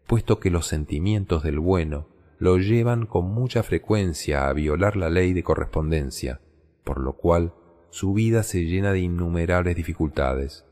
puesto 0.05 0.39
que 0.39 0.51
los 0.51 0.67
sentimientos 0.67 1.41
del 1.41 1.57
bueno 1.57 2.09
lo 2.37 2.59
llevan 2.59 3.07
con 3.07 3.25
mucha 3.25 3.63
frecuencia 3.63 4.49
a 4.49 4.53
violar 4.53 4.95
la 4.95 5.09
ley 5.09 5.33
de 5.33 5.41
correspondencia, 5.41 6.41
por 6.83 6.99
lo 6.99 7.13
cual 7.13 7.55
su 7.89 8.13
vida 8.13 8.43
se 8.43 8.65
llena 8.65 8.91
de 8.91 8.99
innumerables 8.99 9.75
dificultades. 9.75 10.68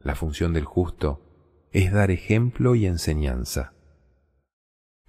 La 0.00 0.14
función 0.14 0.52
del 0.52 0.64
justo 0.64 1.20
es 1.72 1.92
dar 1.92 2.10
ejemplo 2.10 2.74
y 2.74 2.86
enseñanza. 2.86 3.72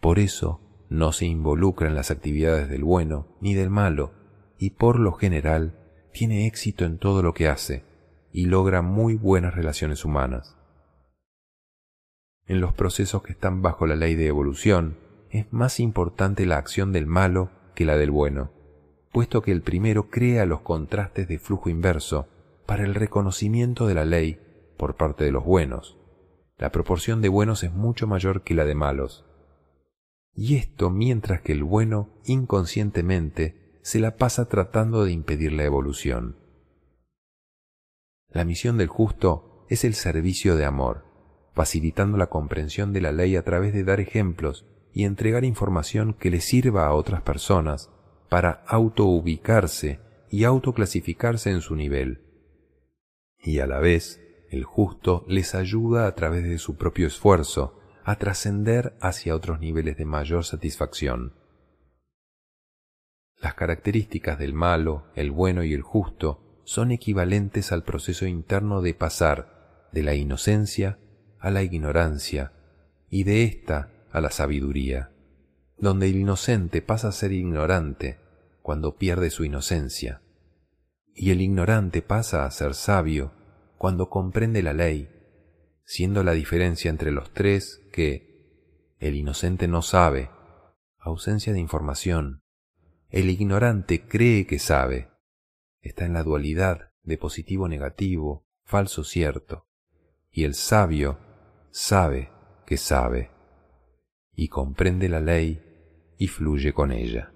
Por 0.01 0.19
eso 0.19 0.62
no 0.89 1.12
se 1.12 1.25
involucra 1.25 1.88
en 1.88 1.96
las 1.96 2.10
actividades 2.10 2.69
del 2.69 2.84
bueno 2.84 3.27
ni 3.39 3.53
del 3.53 3.69
malo, 3.69 4.12
y 4.58 4.72
por 4.72 5.00
lo 5.00 5.13
general 5.13 5.77
tiene 6.12 6.48
éxito 6.48 6.86
en 6.86 6.98
todo 6.98 7.22
lo 7.22 7.34
que 7.34 7.48
hace, 7.48 7.84
y 8.31 8.46
logra 8.46 8.81
muy 8.81 9.15
buenas 9.15 9.53
relaciones 9.53 10.03
humanas. 10.03 10.58
En 12.48 12.60
los 12.60 12.74
procesos 12.74 13.22
que 13.22 13.31
están 13.31 13.62
bajo 13.62 13.86
la 13.86 13.96
ley 13.96 14.15
de 14.15 14.27
evolución, 14.27 14.98
es 15.29 15.46
más 15.53 15.79
importante 15.79 16.48
la 16.48 16.58
acción 16.58 16.91
del 16.91 17.05
malo 17.05 17.51
que 17.75 17.86
la 17.86 17.96
del 17.96 18.10
bueno, 18.10 18.51
puesto 19.12 19.43
que 19.43 19.51
el 19.51 19.62
primero 19.62 20.10
crea 20.10 20.48
los 20.48 20.62
contrastes 20.62 21.27
de 21.27 21.38
flujo 21.38 21.69
inverso 21.69 22.27
para 22.65 22.84
el 22.84 22.96
reconocimiento 22.96 23.86
de 23.86 23.93
la 23.93 24.05
ley 24.05 24.39
por 24.79 24.95
parte 24.95 25.25
de 25.25 25.31
los 25.31 25.43
buenos. 25.43 25.98
La 26.57 26.71
proporción 26.71 27.21
de 27.21 27.29
buenos 27.29 27.63
es 27.63 27.71
mucho 27.71 28.07
mayor 28.07 28.43
que 28.43 28.55
la 28.55 28.65
de 28.65 28.74
malos. 28.74 29.25
Y 30.33 30.55
esto 30.55 30.89
mientras 30.89 31.41
que 31.41 31.51
el 31.51 31.63
bueno 31.63 32.09
inconscientemente 32.25 33.79
se 33.83 34.00
la 34.00 34.15
pasa 34.15 34.48
tratando 34.48 35.03
de 35.03 35.12
impedir 35.12 35.51
la 35.51 35.65
evolución. 35.65 36.38
La 38.29 38.45
misión 38.45 38.77
del 38.77 38.88
justo 38.88 39.65
es 39.69 39.83
el 39.83 39.93
servicio 39.95 40.55
de 40.55 40.65
amor, 40.65 41.03
facilitando 41.53 42.17
la 42.17 42.27
comprensión 42.27 42.93
de 42.93 43.01
la 43.01 43.12
ley 43.12 43.36
a 43.36 43.43
través 43.43 43.74
de 43.74 43.83
dar 43.83 44.00
ejemplos 44.00 44.65
y 44.93 45.03
entregar 45.03 45.43
información 45.43 46.13
que 46.13 46.31
le 46.31 46.39
sirva 46.39 46.88
a 46.88 46.93
otras 46.93 47.21
personas 47.21 47.89
para 48.29 48.63
autoubicarse 48.67 50.00
y 50.29 50.45
autoclasificarse 50.45 51.50
en 51.50 51.62
su 51.62 51.75
nivel. 51.75 52.21
Y 53.41 53.59
a 53.59 53.67
la 53.67 53.79
vez, 53.79 54.21
el 54.50 54.63
justo 54.63 55.25
les 55.27 55.56
ayuda 55.56 56.08
a 56.08 56.15
través 56.15 56.44
de 56.44 56.58
su 56.58 56.75
propio 56.75 57.08
esfuerzo 57.08 57.79
a 58.03 58.15
trascender 58.18 58.98
hacia 59.01 59.36
otros 59.36 59.60
niveles 59.60 59.98
de 59.98 60.06
mayor 60.06 60.44
satisfacción. 60.44 61.34
Las 63.41 63.53
características 63.53 64.39
del 64.39 64.53
malo, 64.53 65.06
el 65.15 65.32
bueno 65.32 65.63
y 65.63 65.74
el 65.74 65.82
justo 65.82 66.62
son 66.65 66.91
equivalentes 66.91 67.72
al 67.72 67.84
proceso 67.84 68.25
interno 68.25 68.82
de 68.82 68.94
pasar 68.94 69.88
de 69.91 70.03
la 70.03 70.15
inocencia 70.15 71.00
a 71.39 71.51
la 71.51 71.63
ignorancia 71.63 72.51
y 73.10 73.24
de 73.24 73.44
ésta 73.44 73.91
a 74.12 74.22
la 74.22 74.32
sabiduría, 74.32 75.12
donde 75.77 76.10
el 76.10 76.18
inocente 76.18 76.82
pasa 76.82 77.08
a 77.08 77.13
ser 77.13 77.32
ignorante 77.32 78.20
cuando 78.62 78.98
pierde 78.98 79.29
su 79.29 79.46
inocencia, 79.46 80.22
y 81.13 81.32
el 81.32 81.41
ignorante 81.41 82.01
pasa 82.01 82.46
a 82.46 82.51
ser 82.51 82.74
sabio 82.74 83.32
cuando 83.79 84.09
comprende 84.09 84.62
la 84.62 84.74
ley, 84.74 85.09
siendo 85.86 86.21
la 86.25 86.33
diferencia 86.33 86.89
entre 86.89 87.12
los 87.12 87.31
tres 87.31 87.81
que 87.93 88.93
el 89.00 89.15
inocente 89.15 89.69
no 89.69 89.81
sabe, 89.81 90.29
ausencia 90.98 91.53
de 91.53 91.62
información, 91.62 92.43
el 93.07 93.29
ignorante 93.29 94.05
cree 94.05 94.45
que 94.45 94.59
sabe, 94.59 95.09
está 95.79 96.03
en 96.03 96.12
la 96.12 96.24
dualidad 96.24 96.91
de 97.03 97.17
positivo-negativo, 97.17 98.45
falso-cierto, 98.65 99.69
y 100.29 100.43
el 100.43 100.55
sabio 100.55 101.17
sabe 101.71 102.33
que 102.65 102.75
sabe, 102.75 103.31
y 104.36 104.50
comprende 104.50 105.07
la 105.07 105.21
ley 105.21 105.63
y 106.17 106.27
fluye 106.27 106.74
con 106.74 106.91
ella. 106.91 107.33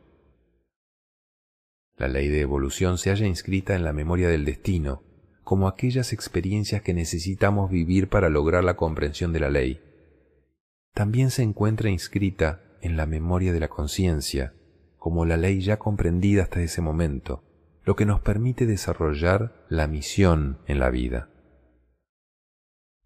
La 1.96 2.10
ley 2.10 2.28
de 2.28 2.42
evolución 2.42 2.98
se 2.98 3.12
halla 3.12 3.28
inscrita 3.28 3.76
en 3.76 3.86
la 3.86 3.94
memoria 3.94 4.28
del 4.28 4.44
destino, 4.44 5.13
como 5.54 5.68
aquellas 5.68 6.14
experiencias 6.14 6.82
que 6.82 6.96
necesitamos 6.96 7.70
vivir 7.70 8.10
para 8.10 8.28
lograr 8.28 8.64
la 8.64 8.76
comprensión 8.76 9.34
de 9.34 9.40
la 9.40 9.52
ley. 9.52 9.84
También 10.96 11.30
se 11.30 11.44
encuentra 11.44 11.92
inscrita 11.92 12.64
en 12.82 12.98
la 12.98 13.06
memoria 13.06 13.54
de 13.54 13.60
la 13.60 13.68
conciencia, 13.68 14.56
como 14.98 15.26
la 15.26 15.38
ley 15.38 15.62
ya 15.62 15.78
comprendida 15.78 16.42
hasta 16.42 16.64
ese 16.64 16.82
momento, 16.82 17.44
lo 17.84 17.96
que 17.96 18.08
nos 18.08 18.20
permite 18.20 18.66
desarrollar 18.66 19.64
la 19.70 19.86
misión 19.86 20.58
en 20.66 20.80
la 20.80 20.90
vida. 20.90 21.30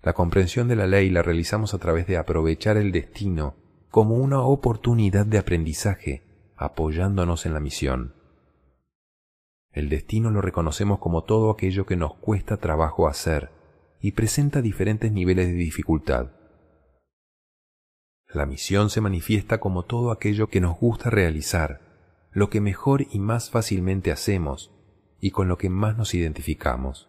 La 0.01 0.13
comprensión 0.13 0.69
de 0.69 0.77
la 0.77 0.87
ley 0.87 1.09
la 1.09 1.23
realizamos 1.23 1.73
a 1.73 1.79
través 1.79 2.07
de 2.07 2.15
aprovechar 2.15 2.77
el 2.77 2.93
destino 2.93 3.57
como 3.89 4.15
una 4.15 4.39
oportunidad 4.39 5.25
de 5.25 5.37
aprendizaje, 5.37 6.23
apoyándonos 6.55 7.45
en 7.45 7.53
la 7.53 7.59
misión. 7.59 8.13
El 9.77 9.89
destino 9.89 10.31
lo 10.31 10.41
reconocemos 10.41 10.97
como 10.97 11.23
todo 11.23 11.51
aquello 11.51 11.85
que 11.85 11.95
nos 11.95 12.15
cuesta 12.15 12.57
trabajo 12.57 13.07
hacer 13.07 13.51
y 14.01 14.13
presenta 14.13 14.63
diferentes 14.63 15.11
niveles 15.11 15.49
de 15.49 15.53
dificultad. 15.53 16.31
La 18.33 18.47
misión 18.47 18.89
se 18.89 19.01
manifiesta 19.01 19.59
como 19.59 19.85
todo 19.85 20.09
aquello 20.09 20.47
que 20.47 20.61
nos 20.61 20.79
gusta 20.79 21.11
realizar 21.11 22.27
lo 22.31 22.49
que 22.49 22.59
mejor 22.59 23.05
y 23.11 23.19
más 23.19 23.51
fácilmente 23.51 24.11
hacemos 24.11 24.73
y 25.21 25.29
con 25.29 25.47
lo 25.47 25.59
que 25.59 25.69
más 25.69 25.95
nos 25.95 26.15
identificamos. 26.15 27.07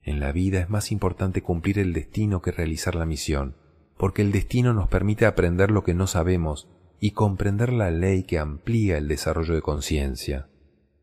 En 0.00 0.18
la 0.18 0.32
vida 0.32 0.60
es 0.60 0.70
más 0.70 0.90
importante 0.92 1.42
cumplir 1.42 1.78
el 1.78 1.92
destino 1.92 2.40
que 2.40 2.52
realizar 2.52 2.94
la 2.94 3.04
misión, 3.04 3.54
porque 3.98 4.22
el 4.22 4.32
destino 4.32 4.72
nos 4.72 4.88
permite 4.88 5.26
aprender 5.26 5.72
lo 5.72 5.84
que 5.84 5.92
no 5.92 6.06
sabemos 6.06 6.70
y 7.00 7.10
comprender 7.10 7.70
la 7.70 7.90
ley 7.90 8.22
que 8.22 8.38
amplía 8.38 8.96
el 8.96 9.08
desarrollo 9.08 9.54
de 9.54 9.60
conciencia, 9.60 10.48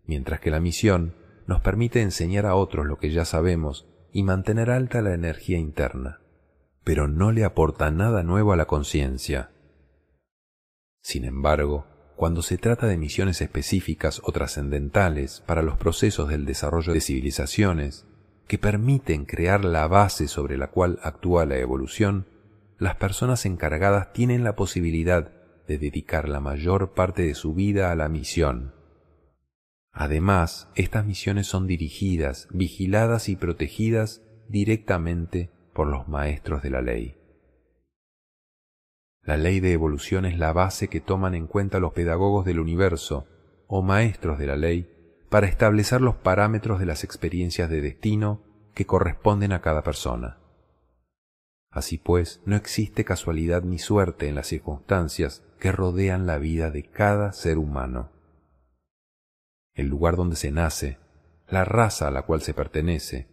mientras 0.10 0.40
que 0.40 0.50
la 0.50 0.60
misión 0.60 1.14
nos 1.46 1.62
permite 1.62 2.02
enseñar 2.02 2.48
a 2.48 2.56
otros 2.56 2.88
lo 2.88 2.98
que 2.98 3.12
ya 3.12 3.26
sabemos 3.26 3.88
y 4.12 4.24
mantener 4.24 4.72
alta 4.72 5.04
la 5.04 5.14
energía 5.14 5.60
interna, 5.60 6.20
pero 6.84 7.08
no 7.08 7.32
le 7.32 7.46
aporta 7.46 7.92
nada 7.92 8.24
nuevo 8.24 8.52
a 8.52 8.56
la 8.56 8.66
conciencia. 8.66 9.52
Sin 11.04 11.26
embargo, 11.26 11.86
cuando 12.16 12.42
se 12.42 12.58
trata 12.58 12.88
de 12.88 12.98
misiones 12.98 13.40
específicas 13.40 14.20
o 14.24 14.32
trascendentales 14.32 15.44
para 15.46 15.62
los 15.62 15.78
procesos 15.78 16.28
del 16.28 16.48
desarrollo 16.48 16.92
de 16.92 17.02
civilizaciones, 17.02 18.08
que 18.48 18.58
permiten 18.58 19.26
crear 19.26 19.64
la 19.64 19.88
base 19.88 20.28
sobre 20.28 20.58
la 20.58 20.72
cual 20.72 20.98
actúa 21.04 21.46
la 21.46 21.58
evolución, 21.58 22.26
las 22.80 22.96
personas 22.96 23.46
encargadas 23.46 24.12
tienen 24.12 24.44
la 24.44 24.56
posibilidad 24.56 25.32
de 25.68 25.78
dedicar 25.78 26.28
la 26.28 26.40
mayor 26.40 26.94
parte 26.94 27.22
de 27.22 27.36
su 27.36 27.54
vida 27.54 27.92
a 27.92 27.96
la 27.96 28.10
misión. 28.10 28.79
Además, 30.00 30.70
estas 30.76 31.06
misiones 31.06 31.48
son 31.48 31.68
dirigidas, 31.68 32.48
vigiladas 32.52 33.28
y 33.28 33.36
protegidas 33.36 34.22
directamente 34.48 35.50
por 35.74 35.88
los 35.88 36.08
maestros 36.08 36.64
de 36.64 36.70
la 36.70 36.82
ley. 36.82 37.18
La 39.24 39.36
ley 39.36 39.60
de 39.60 39.74
evolución 39.74 40.24
es 40.24 40.40
la 40.40 40.54
base 40.54 40.88
que 40.88 41.02
toman 41.02 41.36
en 41.36 41.48
cuenta 41.48 41.82
los 41.82 41.92
pedagogos 41.92 42.46
del 42.46 42.62
universo 42.62 43.28
o 43.68 43.82
maestros 43.82 44.40
de 44.40 44.48
la 44.48 44.56
ley 44.56 44.90
para 45.30 45.48
establecer 45.48 46.00
los 46.00 46.16
parámetros 46.16 46.80
de 46.80 46.86
las 46.86 47.04
experiencias 47.04 47.70
de 47.70 47.82
destino 47.82 48.42
que 48.74 48.86
corresponden 48.86 49.52
a 49.52 49.60
cada 49.60 49.84
persona. 49.84 50.38
Así 51.72 51.98
pues, 51.98 52.42
no 52.46 52.56
existe 52.56 53.04
casualidad 53.04 53.64
ni 53.64 53.80
suerte 53.80 54.30
en 54.30 54.36
las 54.36 54.48
circunstancias 54.48 55.44
que 55.60 55.74
rodean 55.74 56.26
la 56.26 56.38
vida 56.38 56.72
de 56.72 56.84
cada 56.84 57.34
ser 57.34 57.58
humano. 57.58 58.18
El 59.74 59.88
lugar 59.88 60.16
donde 60.16 60.36
se 60.36 60.52
nace, 60.52 60.98
la 61.48 61.66
raza 61.66 62.08
a 62.08 62.12
la 62.12 62.24
cual 62.24 62.42
se 62.42 62.54
pertenece, 62.54 63.28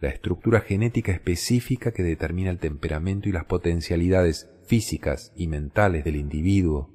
la 0.00 0.08
estructura 0.08 0.60
genética 0.60 1.12
específica 1.12 1.92
que 1.92 2.02
determina 2.02 2.50
el 2.50 2.58
temperamento 2.58 3.28
y 3.28 3.32
las 3.32 3.44
potencialidades 3.44 4.50
físicas 4.66 5.32
y 5.34 5.48
mentales 5.48 6.04
del 6.04 6.16
individuo, 6.16 6.94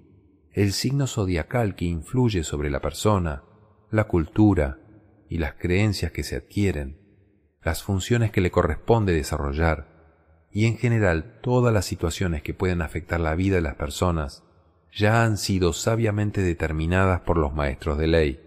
el 0.52 0.72
signo 0.72 1.08
zodiacal 1.08 1.76
que 1.76 1.86
influye 1.86 2.44
sobre 2.44 2.70
la 2.70 2.80
persona, 2.80 3.44
la 3.90 4.06
cultura 4.06 4.80
y 5.28 5.40
las 5.40 5.56
creencias 5.56 6.12
que 6.12 6.24
se 6.24 6.36
adquieren, 6.36 6.98
las 7.64 7.84
funciones 7.84 8.32
que 8.32 8.42
le 8.42 8.52
corresponde 8.52 9.14
desarrollar 9.14 9.94
y 10.52 10.68
en 10.68 10.78
general 10.78 11.40
todas 11.42 11.74
las 11.74 11.86
situaciones 11.86 12.44
que 12.44 12.54
pueden 12.54 12.82
afectar 12.82 13.20
la 13.20 13.36
vida 13.36 13.56
de 13.56 13.62
las 13.62 13.76
personas 13.76 14.44
ya 14.96 15.24
han 15.24 15.38
sido 15.38 15.74
sabiamente 15.74 16.42
determinadas 16.42 17.22
por 17.22 17.38
los 17.38 17.54
maestros 17.54 17.98
de 17.98 18.08
ley, 18.08 18.43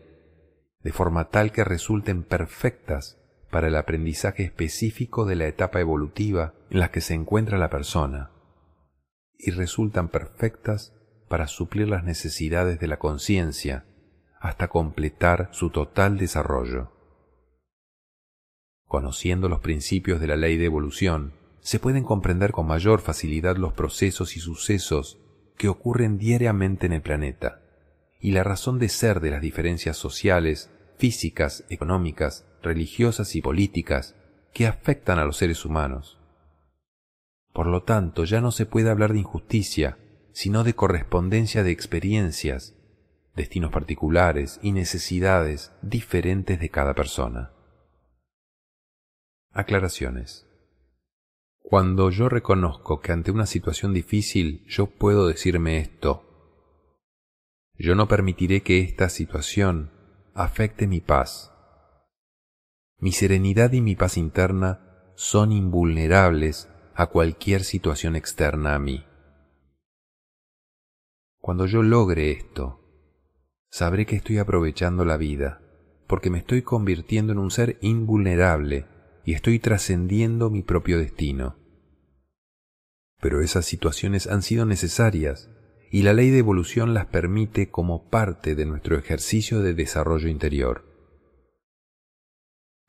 de 0.87 0.93
forma 0.93 1.31
tal 1.31 1.51
que 1.51 1.65
resulten 1.65 2.23
perfectas 2.23 3.21
para 3.51 3.67
el 3.67 3.75
aprendizaje 3.75 4.45
específico 4.45 5.25
de 5.25 5.35
la 5.35 5.49
etapa 5.49 5.81
evolutiva 5.81 6.55
en 6.71 6.79
la 6.79 6.93
que 6.93 7.01
se 7.01 7.13
encuentra 7.13 7.59
la 7.59 7.71
persona 7.71 8.31
y 9.37 9.51
resultan 9.51 10.11
perfectas 10.11 10.95
para 11.29 11.49
suplir 11.49 11.89
las 11.89 12.05
necesidades 12.05 12.79
de 12.79 12.87
la 12.87 13.01
conciencia 13.01 13.85
hasta 14.39 14.69
completar 14.69 15.49
su 15.51 15.71
total 15.71 16.19
desarrollo. 16.19 16.93
Conociendo 18.87 19.49
los 19.49 19.59
principios 19.59 20.21
de 20.21 20.29
la 20.29 20.37
ley 20.37 20.57
de 20.57 20.67
evolución, 20.67 21.35
se 21.59 21.81
pueden 21.81 22.05
comprender 22.05 22.53
con 22.53 22.69
mayor 22.69 23.01
facilidad 23.01 23.57
los 23.57 23.73
procesos 23.73 24.37
y 24.37 24.39
sucesos 24.39 25.19
que 25.57 25.67
ocurren 25.67 26.17
diariamente 26.17 26.87
en 26.87 26.93
el 26.93 27.03
planeta 27.03 27.61
y 28.21 28.31
la 28.31 28.45
razón 28.45 28.79
de 28.79 28.89
ser 28.89 29.19
de 29.19 29.33
las 29.33 29.43
diferencias 29.43 29.97
sociales, 29.97 30.71
físicas, 30.99 31.65
económicas, 31.69 32.47
religiosas 32.63 33.35
y 33.37 33.43
políticas 33.43 34.15
que 34.53 34.67
afectan 34.67 35.19
a 35.19 35.25
los 35.25 35.37
seres 35.37 35.65
humanos. 35.65 36.19
Por 37.53 37.67
lo 37.67 37.83
tanto, 37.83 38.25
ya 38.25 38.41
no 38.41 38.51
se 38.51 38.67
puede 38.67 38.91
hablar 38.91 39.13
de 39.13 39.21
injusticia, 39.21 39.99
sino 40.33 40.65
de 40.65 40.75
correspondencia 40.75 41.63
de 41.63 41.71
experiencias, 41.71 42.75
destinos 43.35 43.71
particulares 43.71 44.59
y 44.63 44.73
necesidades 44.73 45.73
diferentes 45.83 46.61
de 46.61 46.71
cada 46.71 46.95
persona. 46.95 47.53
Aclaraciones. 49.53 50.47
Cuando 51.59 52.11
yo 52.11 52.29
reconozco 52.29 53.01
que 53.01 53.13
ante 53.13 53.31
una 53.31 53.47
situación 53.47 53.93
difícil 53.95 54.65
yo 54.67 54.87
puedo 54.87 55.27
decirme 55.27 55.79
esto, 55.79 56.23
yo 57.79 57.95
no 57.95 58.09
permitiré 58.09 58.63
que 58.63 58.81
esta 58.81 59.09
situación 59.09 59.96
afecte 60.37 60.87
mi 60.87 61.01
paz, 61.01 61.51
mi 62.99 63.11
serenidad 63.11 63.73
y 63.73 63.81
mi 63.81 63.97
paz 63.97 64.19
interna 64.19 65.13
son 65.15 65.51
invulnerables 65.51 66.69
a 66.95 67.07
cualquier 67.07 67.65
situación 67.65 68.17
externa 68.17 68.75
a 68.75 68.79
mí. 68.79 69.07
Cuando 71.41 71.65
yo 71.65 71.83
logre 71.83 72.33
esto, 72.33 72.83
sabré 73.71 74.05
que 74.05 74.17
estoy 74.17 74.37
aprovechando 74.37 75.07
la 75.07 75.17
vida, 75.17 75.63
porque 76.07 76.29
me 76.29 76.39
estoy 76.39 76.61
convirtiendo 76.61 77.33
en 77.33 77.39
un 77.39 77.51
ser 77.51 77.79
invulnerable 77.81 78.87
y 79.25 79.33
estoy 79.33 79.59
trascendiendo 79.59 80.51
mi 80.51 80.63
propio 80.63 80.99
destino. 80.99 81.57
Pero 83.23 83.41
esas 83.41 83.65
situaciones 83.65 84.27
han 84.27 84.43
sido 84.43 84.67
necesarias 84.67 85.49
y 85.91 86.03
la 86.03 86.13
ley 86.13 86.31
de 86.31 86.39
evolución 86.39 86.95
las 86.95 87.07
permite 87.07 87.71
como 87.71 88.09
parte 88.09 88.55
de 88.55 88.67
nuestro 88.67 88.97
ejercicio 88.97 89.61
de 89.61 89.75
desarrollo 89.75 90.29
interior. 90.29 90.85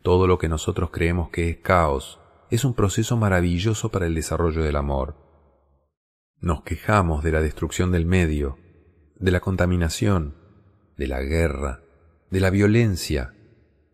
Todo 0.01 0.27
lo 0.27 0.37
que 0.37 0.49
nosotros 0.49 0.89
creemos 0.91 1.29
que 1.29 1.49
es 1.49 1.57
caos 1.57 2.19
es 2.49 2.63
un 2.63 2.73
proceso 2.73 3.17
maravilloso 3.17 3.89
para 3.89 4.05
el 4.07 4.15
desarrollo 4.15 4.63
del 4.63 4.75
amor. 4.75 5.15
Nos 6.39 6.63
quejamos 6.63 7.23
de 7.23 7.31
la 7.31 7.41
destrucción 7.41 7.91
del 7.91 8.05
medio, 8.05 8.57
de 9.15 9.31
la 9.31 9.39
contaminación, 9.39 10.35
de 10.95 11.07
la 11.07 11.21
guerra, 11.21 11.81
de 12.29 12.39
la 12.39 12.49
violencia, 12.49 13.33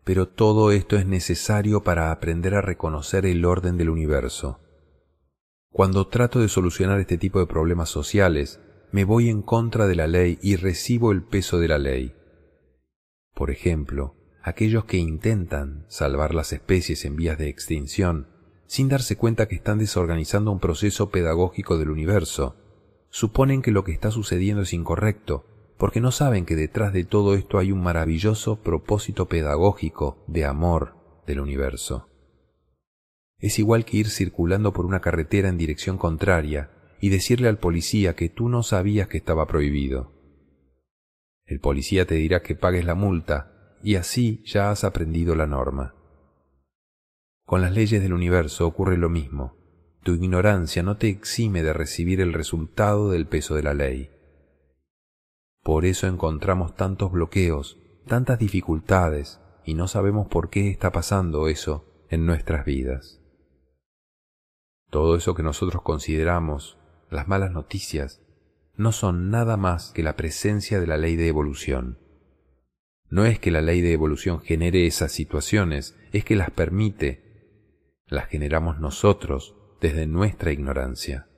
pero 0.04 0.28
todo 0.28 0.70
esto 0.70 0.96
es 0.96 1.06
necesario 1.06 1.82
para 1.82 2.10
aprender 2.10 2.54
a 2.54 2.60
reconocer 2.60 3.26
el 3.26 3.44
orden 3.44 3.76
del 3.76 3.90
universo. 3.90 4.60
Cuando 5.70 6.06
trato 6.06 6.38
de 6.38 6.48
solucionar 6.48 7.00
este 7.00 7.18
tipo 7.18 7.40
de 7.40 7.46
problemas 7.46 7.88
sociales, 7.88 8.60
me 8.94 9.04
voy 9.04 9.28
en 9.28 9.42
contra 9.42 9.88
de 9.88 9.96
la 9.96 10.06
ley 10.06 10.38
y 10.40 10.54
recibo 10.54 11.10
el 11.10 11.24
peso 11.24 11.58
de 11.58 11.66
la 11.66 11.78
ley. 11.78 12.14
Por 13.34 13.50
ejemplo, 13.50 14.14
aquellos 14.40 14.84
que 14.84 14.98
intentan 14.98 15.84
salvar 15.88 16.32
las 16.32 16.52
especies 16.52 17.04
en 17.04 17.16
vías 17.16 17.36
de 17.36 17.48
extinción 17.48 18.28
sin 18.68 18.88
darse 18.88 19.16
cuenta 19.16 19.48
que 19.48 19.56
están 19.56 19.78
desorganizando 19.78 20.52
un 20.52 20.60
proceso 20.60 21.10
pedagógico 21.10 21.76
del 21.76 21.90
universo. 21.90 22.54
Suponen 23.10 23.62
que 23.62 23.72
lo 23.72 23.82
que 23.82 23.90
está 23.90 24.12
sucediendo 24.12 24.62
es 24.62 24.72
incorrecto, 24.72 25.44
porque 25.76 26.00
no 26.00 26.12
saben 26.12 26.46
que 26.46 26.54
detrás 26.54 26.92
de 26.92 27.02
todo 27.02 27.34
esto 27.34 27.58
hay 27.58 27.72
un 27.72 27.82
maravilloso 27.82 28.62
propósito 28.62 29.26
pedagógico 29.26 30.22
de 30.28 30.44
amor 30.44 30.94
del 31.26 31.40
universo. 31.40 32.10
Es 33.38 33.58
igual 33.58 33.86
que 33.86 33.96
ir 33.96 34.08
circulando 34.08 34.72
por 34.72 34.86
una 34.86 35.00
carretera 35.00 35.48
en 35.48 35.58
dirección 35.58 35.98
contraria 35.98 36.70
y 37.04 37.10
decirle 37.10 37.48
al 37.48 37.58
policía 37.58 38.16
que 38.16 38.30
tú 38.30 38.48
no 38.48 38.62
sabías 38.62 39.08
que 39.08 39.18
estaba 39.18 39.46
prohibido. 39.46 40.10
El 41.44 41.60
policía 41.60 42.06
te 42.06 42.14
dirá 42.14 42.40
que 42.40 42.54
pagues 42.54 42.86
la 42.86 42.94
multa 42.94 43.76
y 43.82 43.96
así 43.96 44.42
ya 44.46 44.70
has 44.70 44.84
aprendido 44.84 45.34
la 45.34 45.46
norma. 45.46 45.94
Con 47.44 47.60
las 47.60 47.74
leyes 47.74 48.00
del 48.00 48.14
universo 48.14 48.66
ocurre 48.66 48.96
lo 48.96 49.10
mismo. 49.10 49.54
Tu 50.02 50.14
ignorancia 50.14 50.82
no 50.82 50.96
te 50.96 51.10
exime 51.10 51.62
de 51.62 51.74
recibir 51.74 52.22
el 52.22 52.32
resultado 52.32 53.10
del 53.10 53.26
peso 53.26 53.54
de 53.54 53.64
la 53.64 53.74
ley. 53.74 54.08
Por 55.62 55.84
eso 55.84 56.06
encontramos 56.06 56.74
tantos 56.74 57.12
bloqueos, 57.12 57.76
tantas 58.06 58.38
dificultades, 58.38 59.42
y 59.66 59.74
no 59.74 59.88
sabemos 59.88 60.26
por 60.28 60.48
qué 60.48 60.70
está 60.70 60.90
pasando 60.90 61.48
eso 61.48 61.84
en 62.08 62.24
nuestras 62.24 62.64
vidas. 62.64 63.20
Todo 64.88 65.16
eso 65.16 65.34
que 65.34 65.42
nosotros 65.42 65.82
consideramos 65.82 66.78
las 67.14 67.28
malas 67.28 67.52
noticias 67.52 68.20
no 68.76 68.90
son 68.90 69.30
nada 69.30 69.56
más 69.56 69.92
que 69.92 70.02
la 70.02 70.16
presencia 70.16 70.80
de 70.80 70.86
la 70.86 70.96
ley 70.96 71.16
de 71.16 71.28
evolución. 71.28 71.98
No 73.08 73.24
es 73.24 73.38
que 73.38 73.52
la 73.52 73.62
ley 73.62 73.80
de 73.80 73.92
evolución 73.92 74.40
genere 74.40 74.86
esas 74.86 75.12
situaciones, 75.12 75.96
es 76.12 76.24
que 76.24 76.34
las 76.34 76.50
permite, 76.50 78.02
las 78.06 78.26
generamos 78.26 78.80
nosotros 78.80 79.54
desde 79.80 80.06
nuestra 80.06 80.50
ignorancia. 80.50 81.28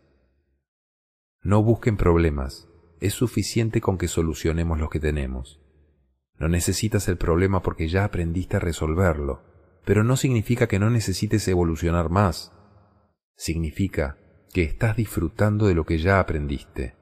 No 1.43 1.63
busquen 1.63 1.99
problemas, 1.99 2.69
es 3.01 3.13
suficiente 3.13 3.83
con 3.83 3.99
que 3.99 4.09
solucionemos 4.09 4.79
los 4.79 4.89
que 4.89 5.01
tenemos. 5.01 5.61
No 6.39 6.49
necesitas 6.49 7.07
el 7.09 7.19
problema 7.19 7.63
porque 7.63 7.89
ya 7.89 8.05
aprendiste 8.05 8.57
a 8.57 8.61
resolverlo, 8.61 9.43
pero 9.85 10.05
no 10.05 10.17
significa 10.17 10.69
que 10.69 10.79
no 10.79 10.89
necesites 10.89 11.47
evolucionar 11.49 12.09
más. 12.09 12.53
Significa 13.37 14.17
que 14.57 14.63
estás 14.63 14.97
disfrutando 14.97 15.67
de 15.67 15.75
lo 15.75 15.85
que 15.85 15.99
ya 15.99 16.19
aprendiste. 16.19 16.97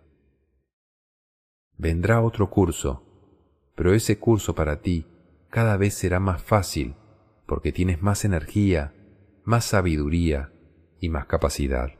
Vendrá 1.79 2.21
otro 2.21 2.51
curso, 2.51 3.05
pero 3.77 3.95
ese 3.95 4.19
curso 4.19 4.57
para 4.57 4.81
ti 4.81 5.07
cada 5.51 5.77
vez 5.77 5.95
será 5.95 6.19
más 6.19 6.43
fácil 6.43 6.97
porque 7.47 7.71
tienes 7.71 8.03
más 8.03 8.25
energía, 8.25 8.93
más 9.45 9.67
sabiduría 9.67 10.51
y 10.99 11.11
más 11.11 11.27
capacidad. 11.27 11.93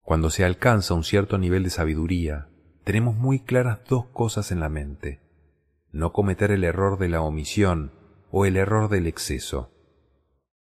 Cuando 0.00 0.30
se 0.30 0.46
alcanza 0.46 0.94
un 0.94 1.04
cierto 1.04 1.36
nivel 1.36 1.64
de 1.64 1.70
sabiduría, 1.70 2.48
tenemos 2.82 3.14
muy 3.14 3.40
claras 3.40 3.80
dos 3.86 4.06
cosas 4.06 4.52
en 4.52 4.60
la 4.60 4.70
mente. 4.70 5.20
No 5.92 6.14
cometer 6.14 6.50
el 6.50 6.64
error 6.64 6.98
de 6.98 7.10
la 7.10 7.20
omisión 7.20 7.92
o 8.30 8.46
el 8.46 8.56
error 8.56 8.88
del 8.88 9.06
exceso. 9.06 9.73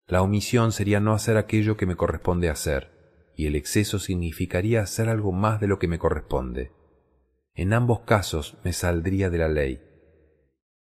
La 0.07 0.21
omisión 0.21 0.71
sería 0.71 1.01
no 1.01 1.11
hacer 1.11 1.35
aquello 1.35 1.75
que 1.75 1.85
me 1.85 1.97
corresponde 1.97 2.49
hacer, 2.49 3.31
y 3.35 3.45
el 3.45 3.55
exceso 3.55 3.99
significaría 3.99 4.81
hacer 4.81 5.09
algo 5.09 5.33
más 5.33 5.59
de 5.59 5.67
lo 5.67 5.79
que 5.79 5.89
me 5.89 5.99
corresponde. 5.99 6.71
En 7.53 7.73
ambos 7.73 8.01
casos 8.01 8.57
me 8.63 8.71
saldría 8.71 9.29
de 9.29 9.37
la 9.37 9.49
ley. 9.49 9.81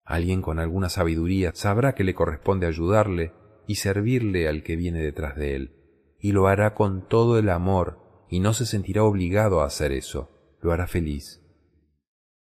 Alguien 0.03 0.41
con 0.41 0.57
alguna 0.57 0.89
sabiduría 0.89 1.51
sabrá 1.53 1.93
que 1.93 2.03
le 2.03 2.15
corresponde 2.15 2.65
ayudarle 2.65 3.33
y 3.67 3.75
servirle 3.75 4.47
al 4.47 4.63
que 4.63 4.75
viene 4.75 4.99
detrás 4.99 5.35
de 5.35 5.55
él, 5.55 6.15
y 6.19 6.31
lo 6.31 6.47
hará 6.47 6.73
con 6.73 7.07
todo 7.07 7.37
el 7.37 7.49
amor 7.49 8.25
y 8.29 8.39
no 8.39 8.53
se 8.53 8.65
sentirá 8.65 9.03
obligado 9.03 9.61
a 9.61 9.65
hacer 9.65 9.91
eso, 9.91 10.57
lo 10.59 10.71
hará 10.71 10.87
feliz. 10.87 11.39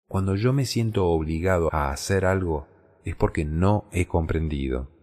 Cuando 0.07 0.35
yo 0.35 0.53
me 0.53 0.67
siento 0.67 1.07
obligado 1.07 1.71
a 1.73 1.91
hacer 1.91 2.27
algo 2.27 2.67
es 3.05 3.17
porque 3.17 3.47
no 3.47 3.89
he 3.91 4.07
comprendido. 4.07 4.98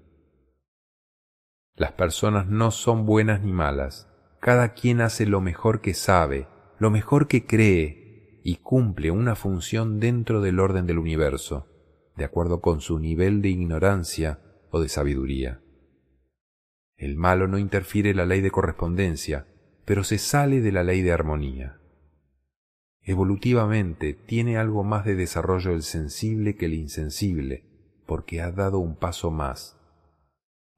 Las 1.77 1.91
personas 1.91 2.47
no 2.47 2.71
son 2.71 3.05
buenas 3.05 3.41
ni 3.41 3.51
malas. 3.51 4.07
Cada 4.39 4.73
quien 4.73 5.01
hace 5.01 5.25
lo 5.25 5.41
mejor 5.41 5.81
que 5.81 5.93
sabe, 5.93 6.47
lo 6.79 6.89
mejor 6.89 7.27
que 7.27 7.45
cree 7.45 8.39
y 8.43 8.57
cumple 8.57 9.11
una 9.11 9.35
función 9.35 9.99
dentro 9.99 10.39
del 10.39 10.61
orden 10.61 10.85
del 10.85 10.99
universo, 10.99 11.67
de 12.15 12.23
acuerdo 12.23 12.61
con 12.61 12.79
su 12.79 12.97
nivel 12.99 13.41
de 13.41 13.49
ignorancia 13.49 14.39
o 14.69 14.79
de 14.79 14.87
sabiduría. 14.87 15.61
El 16.95 17.17
malo 17.17 17.47
no 17.49 17.57
interfiere 17.57 18.13
la 18.13 18.25
ley 18.25 18.39
de 18.39 18.51
correspondencia, 18.51 19.47
pero 19.83 20.05
se 20.05 20.17
sale 20.17 20.61
de 20.61 20.71
la 20.71 20.83
ley 20.83 21.01
de 21.01 21.11
armonía. 21.11 21.81
Evolutivamente 23.01 24.13
tiene 24.13 24.57
algo 24.57 24.85
más 24.85 25.03
de 25.03 25.15
desarrollo 25.15 25.71
el 25.71 25.83
sensible 25.83 26.55
que 26.55 26.67
el 26.67 26.73
insensible, 26.73 27.65
porque 28.05 28.41
ha 28.41 28.51
dado 28.51 28.79
un 28.79 28.95
paso 28.95 29.29
más 29.29 29.74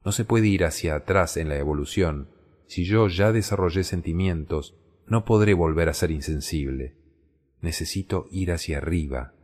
no 0.08 0.12
se 0.12 0.24
puede 0.24 0.46
ir 0.46 0.64
hacia 0.64 0.94
atrás 0.94 1.36
en 1.36 1.50
la 1.50 1.58
evolución. 1.58 2.30
Si 2.66 2.86
yo 2.86 3.08
ya 3.08 3.30
desarrollé 3.30 3.84
sentimientos, 3.84 4.74
no 5.06 5.26
podré 5.26 5.52
volver 5.52 5.90
a 5.90 5.92
ser 5.92 6.10
insensible. 6.12 6.96
Necesito 7.60 8.26
ir 8.30 8.52
hacia 8.52 8.78
arriba. 8.78 9.34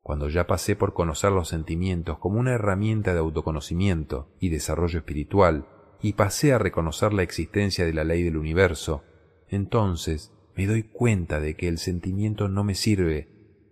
Cuando 0.00 0.28
ya 0.28 0.48
pasé 0.48 0.74
por 0.74 0.94
conocer 0.94 1.30
los 1.30 1.50
sentimientos 1.50 2.18
como 2.18 2.40
una 2.40 2.54
herramienta 2.54 3.12
de 3.12 3.20
autoconocimiento 3.20 4.34
y 4.40 4.48
desarrollo 4.48 4.98
espiritual, 4.98 5.68
y 6.00 6.14
pasé 6.14 6.52
a 6.52 6.58
reconocer 6.58 7.12
la 7.12 7.22
existencia 7.22 7.86
de 7.86 7.92
la 7.92 8.02
ley 8.02 8.24
del 8.24 8.38
universo, 8.38 9.04
entonces 9.46 10.32
me 10.56 10.66
doy 10.66 10.82
cuenta 10.82 11.38
de 11.38 11.54
que 11.54 11.68
el 11.68 11.78
sentimiento 11.78 12.48
no 12.48 12.64
me 12.64 12.74
sirve 12.74 13.28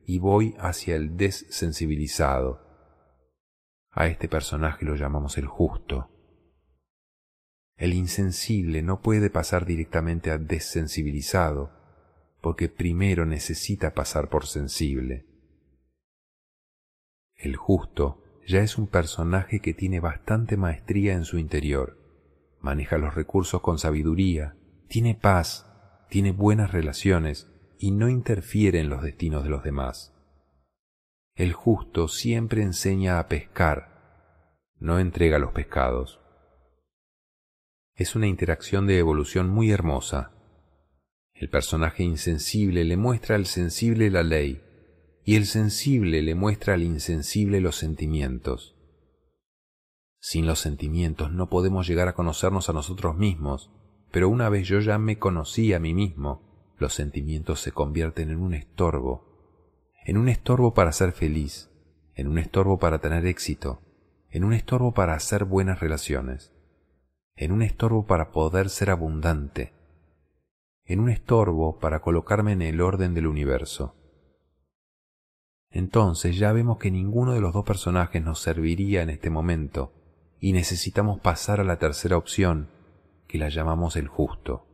y 0.07 0.21
voy 0.21 0.55
hacia 0.61 0.95
el 0.95 1.17
desensibilizado 1.17 2.70
a 3.93 4.07
este 4.07 4.29
personaje 4.29 4.85
lo 4.85 4.95
llamamos 4.95 5.37
el 5.39 5.47
justo. 5.47 6.09
El 7.77 7.95
insensible 7.95 8.83
no 8.83 9.01
puede 9.01 9.31
pasar 9.31 9.65
directamente 9.65 10.31
a 10.31 10.39
desensibilizado, 10.39 11.71
porque 12.41 12.69
primero 12.69 13.27
necesita 13.27 13.95
pasar 13.95 14.29
por 14.29 14.47
sensible. 14.47 15.27
El 17.37 17.57
justo 17.57 18.23
ya 18.47 18.61
es 18.61 18.79
un 18.79 18.87
personaje 18.87 19.61
que 19.61 19.75
tiene 19.75 20.01
bastante 20.01 20.57
maestría 20.57 21.15
en 21.15 21.25
su 21.25 21.39
interior, 21.39 21.99
maneja 22.61 22.99
los 22.99 23.15
recursos 23.15 23.61
con 23.63 23.79
sabiduría, 23.79 24.57
tiene 24.89 25.15
paz, 25.15 25.67
tiene 26.11 26.33
buenas 26.33 26.73
relaciones 26.73 27.49
y 27.79 27.93
no 27.93 28.09
interfiere 28.09 28.81
en 28.81 28.91
los 28.91 29.03
destinos 29.03 29.45
de 29.45 29.51
los 29.51 29.63
demás. 29.63 30.15
El 31.41 31.55
justo 31.55 32.07
siempre 32.07 32.61
enseña 32.61 33.19
a 33.19 33.27
pescar, 33.27 34.75
no 34.79 34.99
entrega 34.99 35.39
los 35.39 35.53
pescados. 35.53 36.21
Es 37.95 38.15
una 38.15 38.27
interacción 38.27 38.87
de 38.87 38.99
evolución 38.99 39.49
muy 39.49 39.71
hermosa. 39.71 40.33
El 41.33 41.49
personaje 41.49 42.03
insensible 42.03 42.85
le 42.85 42.99
muestra 42.99 43.37
al 43.37 43.47
sensible 43.47 44.11
la 44.11 44.23
ley 44.23 44.61
y 45.25 45.37
el 45.37 45.47
sensible 45.47 46.21
le 46.21 46.35
muestra 46.35 46.75
al 46.75 46.83
insensible 46.83 47.63
los 47.63 47.77
sentimientos. 47.77 48.77
Sin 50.19 50.45
los 50.45 50.59
sentimientos 50.59 51.33
no 51.33 51.49
podemos 51.49 51.87
llegar 51.87 52.09
a 52.09 52.15
conocernos 52.15 52.69
a 52.69 52.75
nosotros 52.75 53.17
mismos, 53.17 53.71
pero 54.11 54.29
una 54.29 54.51
vez 54.51 54.69
yo 54.69 54.79
ya 54.81 54.99
me 54.99 55.19
conocí 55.19 55.73
a 55.73 55.79
mí 55.79 55.95
mismo, 55.95 56.75
los 56.77 56.93
sentimientos 56.93 57.61
se 57.61 57.73
convierten 57.73 58.29
en 58.29 58.41
un 58.41 58.53
estorbo 58.53 59.30
en 60.11 60.19
un 60.19 60.29
estorbo 60.29 60.75
para 60.75 60.91
ser 60.91 61.13
feliz, 61.13 61.71
en 62.17 62.27
un 62.27 62.39
estorbo 62.39 62.81
para 62.81 62.99
tener 62.99 63.27
éxito, 63.27 63.81
en 64.29 64.43
un 64.43 64.55
estorbo 64.55 64.93
para 64.93 65.15
hacer 65.15 65.45
buenas 65.45 65.79
relaciones, 65.79 66.53
en 67.37 67.53
un 67.53 67.63
estorbo 67.63 68.07
para 68.09 68.33
poder 68.33 68.71
ser 68.71 68.91
abundante, 68.91 69.73
en 70.85 70.99
un 70.99 71.11
estorbo 71.11 71.79
para 71.79 72.01
colocarme 72.01 72.51
en 72.51 72.63
el 72.63 72.81
orden 72.81 73.15
del 73.15 73.29
universo. 73.29 73.95
Entonces 75.71 76.37
ya 76.37 76.53
vemos 76.53 76.79
que 76.79 76.91
ninguno 76.91 77.33
de 77.33 77.41
los 77.41 77.53
dos 77.53 77.65
personajes 77.65 78.21
nos 78.21 78.41
serviría 78.41 79.03
en 79.03 79.11
este 79.11 79.31
momento 79.31 79.93
y 80.41 80.55
necesitamos 80.55 81.21
pasar 81.21 81.61
a 81.61 81.65
la 81.65 81.79
tercera 81.79 82.17
opción, 82.17 82.69
que 83.29 83.39
la 83.39 83.49
llamamos 83.49 83.95
el 83.95 84.09
justo. 84.09 84.70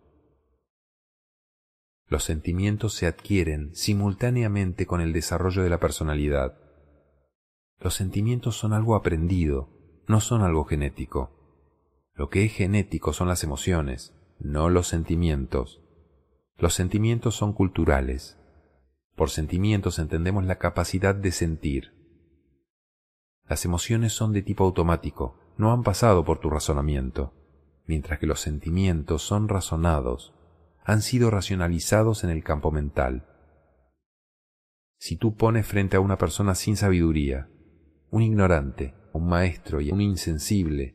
Los 2.08 2.22
sentimientos 2.22 2.94
se 2.94 3.06
adquieren 3.06 3.74
simultáneamente 3.74 4.86
con 4.86 5.00
el 5.00 5.12
desarrollo 5.12 5.64
de 5.64 5.70
la 5.70 5.80
personalidad. 5.80 6.56
Los 7.80 7.94
sentimientos 7.94 8.56
son 8.56 8.72
algo 8.72 8.94
aprendido, 8.94 9.68
no 10.06 10.20
son 10.20 10.42
algo 10.42 10.64
genético. 10.64 11.32
Lo 12.14 12.30
que 12.30 12.44
es 12.44 12.52
genético 12.52 13.12
son 13.12 13.26
las 13.26 13.42
emociones, 13.42 14.14
no 14.38 14.70
los 14.70 14.86
sentimientos. 14.86 15.82
Los 16.56 16.74
sentimientos 16.74 17.34
son 17.34 17.52
culturales. 17.52 18.38
Por 19.16 19.30
sentimientos 19.30 19.98
entendemos 19.98 20.44
la 20.44 20.58
capacidad 20.58 21.14
de 21.14 21.32
sentir. 21.32 21.92
Las 23.48 23.64
emociones 23.64 24.12
son 24.12 24.32
de 24.32 24.42
tipo 24.42 24.64
automático, 24.64 25.38
no 25.56 25.72
han 25.72 25.82
pasado 25.82 26.24
por 26.24 26.38
tu 26.38 26.50
razonamiento, 26.50 27.32
mientras 27.86 28.18
que 28.18 28.26
los 28.26 28.40
sentimientos 28.40 29.22
son 29.22 29.48
razonados, 29.48 30.35
han 30.86 31.02
sido 31.02 31.30
racionalizados 31.30 32.22
en 32.22 32.30
el 32.30 32.44
campo 32.44 32.70
mental. 32.70 33.26
Si 34.98 35.16
tú 35.16 35.34
pones 35.34 35.66
frente 35.66 35.96
a 35.96 36.00
una 36.00 36.16
persona 36.16 36.54
sin 36.54 36.76
sabiduría, 36.76 37.48
un 38.10 38.22
ignorante, 38.22 38.94
un 39.12 39.28
maestro 39.28 39.80
y 39.80 39.90
un 39.90 40.00
insensible, 40.00 40.94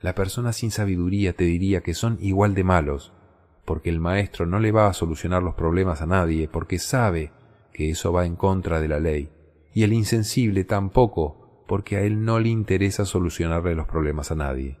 la 0.00 0.14
persona 0.14 0.52
sin 0.52 0.70
sabiduría 0.70 1.32
te 1.32 1.42
diría 1.42 1.80
que 1.80 1.92
son 1.92 2.18
igual 2.20 2.54
de 2.54 2.62
malos, 2.62 3.12
porque 3.64 3.90
el 3.90 3.98
maestro 3.98 4.46
no 4.46 4.60
le 4.60 4.70
va 4.70 4.86
a 4.86 4.92
solucionar 4.92 5.42
los 5.42 5.56
problemas 5.56 6.02
a 6.02 6.06
nadie, 6.06 6.46
porque 6.46 6.78
sabe 6.78 7.32
que 7.72 7.90
eso 7.90 8.12
va 8.12 8.26
en 8.26 8.36
contra 8.36 8.80
de 8.80 8.86
la 8.86 9.00
ley, 9.00 9.32
y 9.74 9.82
el 9.82 9.92
insensible 9.92 10.62
tampoco, 10.62 11.64
porque 11.66 11.96
a 11.96 12.02
él 12.02 12.24
no 12.24 12.38
le 12.38 12.50
interesa 12.50 13.04
solucionarle 13.04 13.74
los 13.74 13.88
problemas 13.88 14.30
a 14.30 14.36
nadie. 14.36 14.78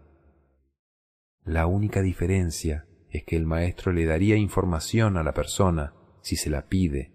La 1.42 1.66
única 1.66 2.00
diferencia 2.00 2.86
es 3.10 3.24
que 3.24 3.36
el 3.36 3.46
maestro 3.46 3.92
le 3.92 4.04
daría 4.04 4.36
información 4.36 5.16
a 5.16 5.22
la 5.22 5.32
persona 5.32 5.94
si 6.22 6.36
se 6.36 6.50
la 6.50 6.66
pide, 6.66 7.12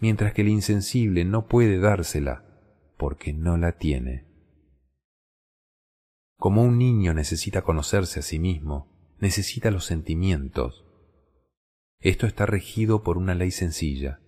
mientras 0.00 0.32
que 0.32 0.42
el 0.42 0.48
insensible 0.48 1.24
no 1.24 1.46
puede 1.46 1.78
dársela 1.78 2.44
porque 2.96 3.32
no 3.32 3.56
la 3.56 3.72
tiene. 3.72 4.24
Como 6.36 6.62
un 6.62 6.78
niño 6.78 7.14
necesita 7.14 7.62
conocerse 7.62 8.20
a 8.20 8.22
sí 8.22 8.38
mismo, 8.38 9.14
necesita 9.20 9.70
los 9.70 9.84
sentimientos. 9.84 10.84
Esto 12.00 12.26
está 12.26 12.46
regido 12.46 13.02
por 13.02 13.18
una 13.18 13.34
ley 13.34 13.50
sencilla. 13.50 14.20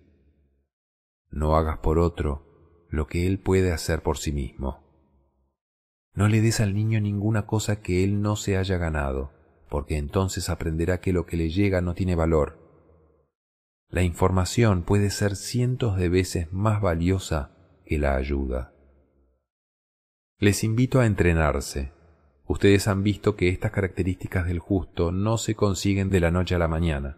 No 1.29 1.55
hagas 1.55 1.79
por 1.79 1.99
otro 1.99 2.87
lo 2.89 3.07
que 3.07 3.27
él 3.27 3.39
puede 3.39 3.71
hacer 3.71 4.01
por 4.01 4.17
sí 4.17 4.31
mismo. 4.31 4.83
No 6.13 6.27
le 6.27 6.41
des 6.41 6.59
al 6.59 6.73
niño 6.73 6.99
ninguna 6.99 7.45
cosa 7.45 7.81
que 7.81 8.03
él 8.03 8.21
no 8.21 8.35
se 8.35 8.57
haya 8.57 8.77
ganado 8.77 9.38
porque 9.69 9.97
entonces 9.97 10.49
aprenderá 10.49 10.99
que 10.99 11.13
lo 11.13 11.25
que 11.25 11.37
le 11.37 11.49
llega 11.49 11.81
no 11.81 11.93
tiene 11.93 12.15
valor. 12.15 12.57
La 13.89 14.03
información 14.03 14.83
puede 14.83 15.09
ser 15.09 15.35
cientos 15.35 15.97
de 15.97 16.09
veces 16.09 16.51
más 16.51 16.81
valiosa 16.81 17.51
que 17.85 17.97
la 17.97 18.15
ayuda. 18.15 18.73
Les 20.37 20.63
invito 20.63 20.99
a 20.99 21.05
entrenarse. 21.05 21.91
Ustedes 22.45 22.87
han 22.87 23.03
visto 23.03 23.35
que 23.35 23.49
estas 23.49 23.71
características 23.71 24.47
del 24.47 24.59
justo 24.59 25.11
no 25.11 25.37
se 25.37 25.55
consiguen 25.55 26.09
de 26.09 26.19
la 26.19 26.31
noche 26.31 26.55
a 26.55 26.59
la 26.59 26.67
mañana. 26.67 27.17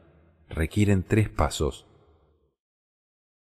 Requieren 0.49 1.03
tres 1.03 1.29
pasos. 1.29 1.87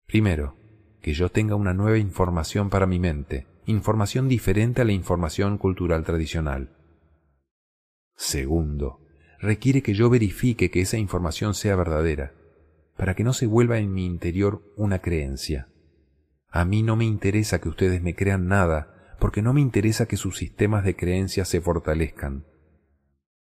Primero, 0.06 0.56
que 1.02 1.12
yo 1.12 1.28
tenga 1.28 1.54
una 1.54 1.74
nueva 1.74 1.98
información 1.98 2.70
para 2.70 2.86
mi 2.86 2.98
mente, 2.98 3.46
información 3.66 4.28
diferente 4.28 4.82
a 4.82 4.84
la 4.84 4.92
información 4.92 5.58
cultural 5.58 6.04
tradicional. 6.04 6.77
Segundo, 8.18 9.00
requiere 9.38 9.80
que 9.80 9.94
yo 9.94 10.10
verifique 10.10 10.72
que 10.72 10.80
esa 10.80 10.98
información 10.98 11.54
sea 11.54 11.76
verdadera, 11.76 12.34
para 12.96 13.14
que 13.14 13.22
no 13.22 13.32
se 13.32 13.46
vuelva 13.46 13.78
en 13.78 13.92
mi 13.94 14.04
interior 14.04 14.60
una 14.76 14.98
creencia. 14.98 15.68
A 16.50 16.64
mí 16.64 16.82
no 16.82 16.96
me 16.96 17.04
interesa 17.04 17.60
que 17.60 17.68
ustedes 17.68 18.02
me 18.02 18.16
crean 18.16 18.48
nada, 18.48 19.14
porque 19.20 19.40
no 19.40 19.52
me 19.52 19.60
interesa 19.60 20.06
que 20.06 20.16
sus 20.16 20.36
sistemas 20.36 20.84
de 20.84 20.96
creencias 20.96 21.48
se 21.48 21.60
fortalezcan. 21.60 22.44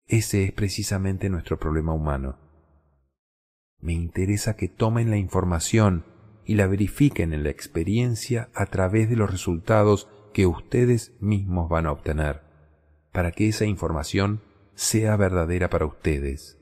Ese 0.07 0.42
es 0.42 0.53
precisamente 0.53 1.31
nuestro 1.31 1.61
problema 1.61 1.94
humano. 1.94 2.40
Me 3.79 3.92
interesa 3.92 4.57
que 4.57 4.66
tomen 4.66 5.09
la 5.09 5.18
información 5.18 6.05
y 6.44 6.57
la 6.57 6.66
verifiquen 6.66 7.33
en 7.33 7.44
la 7.44 7.51
experiencia 7.51 8.51
a 8.55 8.66
través 8.66 9.09
de 9.09 9.14
los 9.14 9.31
resultados 9.31 10.09
que 10.35 10.47
ustedes 10.47 11.14
mismos 11.21 11.68
van 11.68 11.87
a 11.87 11.92
obtener, 11.92 12.42
para 13.12 13.31
que 13.31 13.47
esa 13.47 13.64
información 13.64 14.48
sea 14.79 15.17
verdadera 15.17 15.69
para 15.71 15.87
ustedes. 15.87 16.57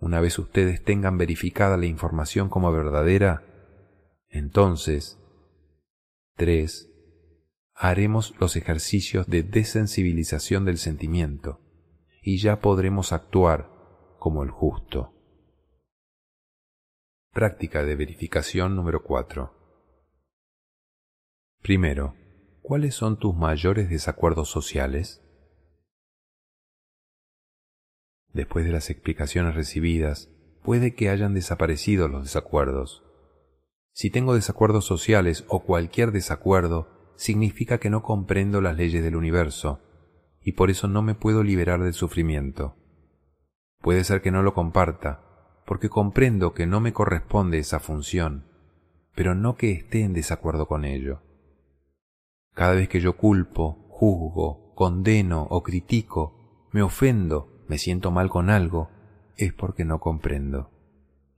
Una 0.00 0.20
vez 0.20 0.36
ustedes 0.36 0.82
tengan 0.82 1.16
verificada 1.16 1.76
la 1.76 1.86
información 1.86 2.48
como 2.48 2.72
verdadera, 2.72 3.44
entonces, 4.28 5.16
3. 6.34 6.90
Haremos 7.72 8.34
los 8.40 8.56
ejercicios 8.56 9.28
de 9.28 9.44
desensibilización 9.44 10.64
del 10.64 10.78
sentimiento 10.78 11.60
y 12.20 12.38
ya 12.38 12.58
podremos 12.58 13.12
actuar 13.12 13.70
como 14.18 14.42
el 14.42 14.50
justo. 14.50 15.14
Práctica 17.30 17.84
de 17.84 17.94
verificación 17.94 18.74
número 18.74 19.04
4. 19.04 19.54
Primero, 21.62 22.16
¿cuáles 22.60 22.96
son 22.96 23.20
tus 23.20 23.36
mayores 23.36 23.88
desacuerdos 23.88 24.50
sociales? 24.50 25.22
Después 28.32 28.64
de 28.64 28.72
las 28.72 28.90
explicaciones 28.90 29.54
recibidas, 29.54 30.30
puede 30.62 30.94
que 30.94 31.10
hayan 31.10 31.34
desaparecido 31.34 32.08
los 32.08 32.24
desacuerdos. 32.24 33.02
Si 33.92 34.10
tengo 34.10 34.34
desacuerdos 34.34 34.84
sociales 34.84 35.44
o 35.48 35.60
cualquier 35.64 36.12
desacuerdo, 36.12 37.12
significa 37.16 37.78
que 37.78 37.90
no 37.90 38.02
comprendo 38.02 38.60
las 38.60 38.76
leyes 38.76 39.02
del 39.02 39.16
universo 39.16 39.80
y 40.42 40.52
por 40.52 40.70
eso 40.70 40.88
no 40.88 41.02
me 41.02 41.14
puedo 41.14 41.42
liberar 41.42 41.82
del 41.82 41.92
sufrimiento. 41.92 42.76
Puede 43.80 44.04
ser 44.04 44.22
que 44.22 44.30
no 44.30 44.42
lo 44.42 44.54
comparta, 44.54 45.62
porque 45.66 45.88
comprendo 45.88 46.54
que 46.54 46.66
no 46.66 46.80
me 46.80 46.92
corresponde 46.92 47.58
esa 47.58 47.78
función, 47.78 48.46
pero 49.14 49.34
no 49.34 49.56
que 49.56 49.72
esté 49.72 50.02
en 50.02 50.12
desacuerdo 50.12 50.66
con 50.66 50.84
ello. 50.84 51.22
Cada 52.54 52.74
vez 52.74 52.88
que 52.88 53.00
yo 53.00 53.16
culpo, 53.16 53.86
juzgo, 53.88 54.74
condeno 54.74 55.46
o 55.50 55.62
critico, 55.62 56.68
me 56.72 56.82
ofendo, 56.82 57.49
me 57.70 57.78
siento 57.78 58.10
mal 58.10 58.30
con 58.30 58.50
algo, 58.50 58.90
es 59.36 59.52
porque 59.52 59.84
no 59.84 60.00
comprendo. 60.00 60.72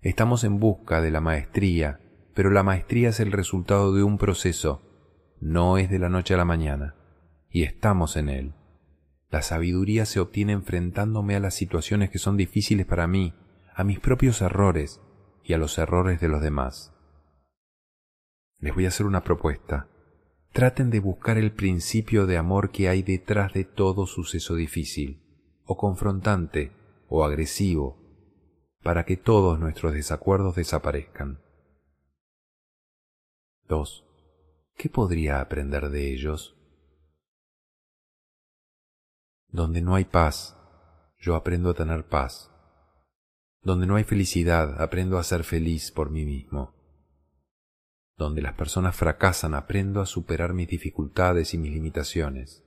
Estamos 0.01 0.45
en 0.45 0.61
busca 0.61 1.03
de 1.03 1.11
la 1.11 1.21
maestría, 1.21 2.01
pero 2.33 2.49
la 2.49 2.63
maestría 2.63 3.11
es 3.11 3.21
el 3.21 3.33
resultado 3.33 3.95
de 3.95 4.03
un 4.03 4.17
proceso, 4.17 4.81
no 5.43 5.77
es 5.77 5.91
de 5.91 5.99
la 5.99 6.09
noche 6.09 6.33
a 6.33 6.39
la 6.39 6.47
mañana, 6.47 6.95
y 7.51 7.65
estamos 7.65 8.17
en 8.17 8.31
él. 8.31 8.55
La 9.29 9.43
sabiduría 9.43 10.07
se 10.07 10.21
obtiene 10.21 10.55
enfrentándome 10.55 11.37
a 11.37 11.41
las 11.41 11.53
situaciones 11.53 12.09
que 12.09 12.19
son 12.19 12.39
difíciles 12.39 12.87
para 12.87 13.07
mí, 13.07 13.35
a 13.75 13.85
mis 13.85 14.01
propios 14.01 14.41
errores 14.41 15.03
y 15.45 15.53
a 15.53 15.59
los 15.59 15.77
errores 15.77 16.19
de 16.19 16.29
los 16.29 16.41
demás. 16.41 16.95
Les 18.59 18.75
voy 18.75 18.87
a 18.87 18.89
hacer 18.89 19.05
una 19.05 19.23
propuesta. 19.23 19.87
Traten 20.53 20.89
de 20.89 21.01
buscar 21.01 21.37
el 21.37 21.53
principio 21.53 22.25
de 22.25 22.39
amor 22.39 22.71
que 22.71 22.89
hay 22.89 23.03
detrás 23.03 23.53
de 23.53 23.65
todo 23.65 24.07
suceso 24.07 24.55
difícil, 24.55 25.22
o 25.65 25.77
confrontante, 25.77 26.73
o 27.09 27.25
agresivo, 27.25 27.99
para 28.83 29.05
que 29.05 29.17
todos 29.17 29.59
nuestros 29.59 29.93
desacuerdos 29.93 30.57
desaparezcan. 30.57 31.41
2. 33.69 34.05
¿Qué 34.77 34.89
podría 34.89 35.41
aprender 35.41 35.89
de 35.91 36.13
ellos? 36.13 36.57
Donde 39.49 39.83
no 39.83 39.95
hay 39.95 40.05
paz, 40.05 40.57
yo 41.19 41.37
aprendo 41.37 41.71
a 41.71 41.75
tener 41.75 42.07
paz. 42.09 42.51
Donde 43.63 43.87
no 43.87 43.97
hay 43.97 44.05
felicidad, 44.05 44.83
aprendo 44.83 45.19
a 45.19 45.23
ser 45.23 45.45
feliz 45.45 45.93
por 45.93 46.11
mí 46.11 46.25
mismo. 46.25 46.75
Donde 48.17 48.43
las 48.43 48.55
personas 48.55 48.97
fracasan, 48.97 49.55
aprendo 49.55 50.01
a 50.01 50.07
superar 50.07 50.53
mis 50.53 50.69
dificultades 50.69 51.55
y 51.55 51.59
mis 51.59 51.73
limitaciones. 51.73 52.65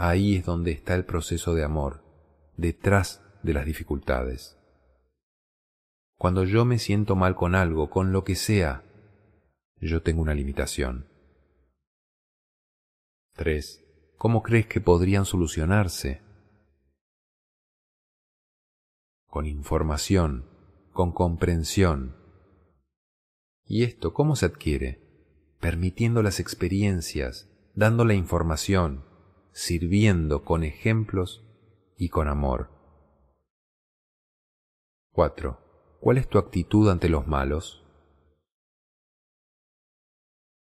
Ahí 0.00 0.36
es 0.36 0.44
donde 0.44 0.70
está 0.70 0.94
el 0.94 1.04
proceso 1.04 1.54
de 1.54 1.64
amor, 1.64 2.04
detrás 2.56 3.20
de 3.42 3.52
las 3.52 3.66
dificultades. 3.66 4.56
Cuando 6.16 6.44
yo 6.44 6.64
me 6.64 6.78
siento 6.78 7.16
mal 7.16 7.34
con 7.34 7.56
algo, 7.56 7.90
con 7.90 8.12
lo 8.12 8.22
que 8.22 8.36
sea, 8.36 8.84
yo 9.80 10.00
tengo 10.02 10.22
una 10.22 10.34
limitación. 10.34 11.08
3. 13.34 13.84
¿Cómo 14.16 14.44
crees 14.44 14.66
que 14.68 14.80
podrían 14.80 15.24
solucionarse? 15.24 16.22
con 19.28 19.46
información, 19.46 20.46
con 20.92 21.12
comprensión. 21.12 22.16
¿Y 23.66 23.84
esto 23.84 24.14
cómo 24.14 24.36
se 24.36 24.46
adquiere? 24.46 25.00
Permitiendo 25.60 26.22
las 26.22 26.40
experiencias, 26.40 27.48
dando 27.74 28.04
la 28.04 28.14
información, 28.14 29.04
sirviendo 29.52 30.44
con 30.44 30.64
ejemplos 30.64 31.44
y 31.96 32.08
con 32.08 32.28
amor. 32.28 32.70
4. 35.12 35.98
¿Cuál 36.00 36.18
es 36.18 36.28
tu 36.28 36.38
actitud 36.38 36.88
ante 36.90 37.08
los 37.08 37.26
malos? 37.26 37.84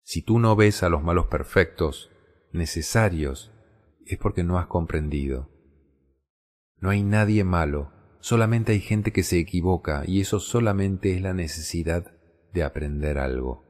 Si 0.03 0.23
tú 0.23 0.39
no 0.39 0.57
ves 0.57 0.83
a 0.83 0.89
los 0.89 1.03
malos 1.03 1.27
perfectos, 1.27 2.11
necesarios, 2.53 3.53
es 4.07 4.19
porque 4.19 4.45
no 4.45 4.59
has 4.59 4.67
comprendido. 4.67 5.51
No 6.77 6.91
hay 6.91 7.03
nadie 7.03 7.45
malo, 7.45 7.93
Solamente 8.21 8.73
hay 8.73 8.81
gente 8.81 9.13
que 9.13 9.23
se 9.23 9.39
equivoca 9.39 10.03
y 10.07 10.21
eso 10.21 10.41
solamente 10.41 11.15
es 11.15 11.23
la 11.23 11.33
necesidad 11.33 12.13
de 12.53 12.65
aprender 12.65 13.19
algo. 13.19 13.65